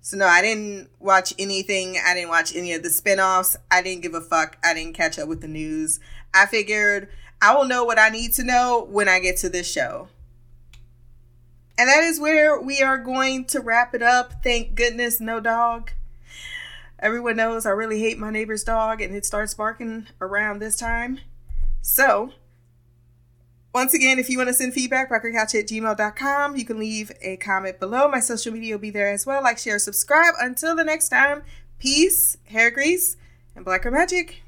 So 0.00 0.16
no, 0.16 0.26
I 0.26 0.40
didn't 0.40 0.88
watch 1.00 1.34
anything. 1.38 1.98
I 2.02 2.14
didn't 2.14 2.30
watch 2.30 2.56
any 2.56 2.72
of 2.72 2.82
the 2.82 2.88
spin-offs. 2.88 3.56
I 3.70 3.82
didn't 3.82 4.02
give 4.02 4.14
a 4.14 4.22
fuck. 4.22 4.56
I 4.64 4.72
didn't 4.72 4.94
catch 4.94 5.18
up 5.18 5.28
with 5.28 5.42
the 5.42 5.48
news. 5.48 6.00
I 6.32 6.46
figured 6.46 7.08
I 7.42 7.54
will 7.54 7.66
know 7.66 7.84
what 7.84 7.98
I 7.98 8.08
need 8.08 8.32
to 8.34 8.44
know 8.44 8.86
when 8.88 9.08
I 9.08 9.18
get 9.18 9.36
to 9.38 9.50
this 9.50 9.70
show. 9.70 10.08
And 11.78 11.88
that 11.88 12.02
is 12.02 12.18
where 12.18 12.60
we 12.60 12.82
are 12.82 12.98
going 12.98 13.44
to 13.46 13.60
wrap 13.60 13.94
it 13.94 14.02
up. 14.02 14.42
Thank 14.42 14.74
goodness 14.74 15.20
no 15.20 15.38
dog. 15.38 15.92
Everyone 16.98 17.36
knows 17.36 17.64
I 17.64 17.70
really 17.70 18.00
hate 18.00 18.18
my 18.18 18.30
neighbor's 18.30 18.64
dog 18.64 19.00
and 19.00 19.14
it 19.14 19.24
starts 19.24 19.54
barking 19.54 20.08
around 20.20 20.58
this 20.58 20.76
time. 20.76 21.20
So, 21.80 22.32
once 23.72 23.94
again, 23.94 24.18
if 24.18 24.28
you 24.28 24.38
want 24.38 24.48
to 24.48 24.54
send 24.54 24.74
feedback, 24.74 25.08
blackgirlcouch 25.08 25.54
at 25.54 25.68
gmail.com. 25.68 26.56
You 26.56 26.64
can 26.64 26.80
leave 26.80 27.12
a 27.22 27.36
comment 27.36 27.78
below. 27.78 28.08
My 28.08 28.18
social 28.18 28.52
media 28.52 28.74
will 28.74 28.80
be 28.80 28.90
there 28.90 29.12
as 29.12 29.24
well. 29.24 29.40
Like, 29.40 29.58
share, 29.58 29.78
subscribe. 29.78 30.34
Until 30.40 30.74
the 30.74 30.82
next 30.82 31.10
time, 31.10 31.44
peace, 31.78 32.38
hair 32.46 32.72
grease, 32.72 33.16
and 33.54 33.64
Black 33.64 33.82
Girl 33.82 33.92
magic. 33.92 34.42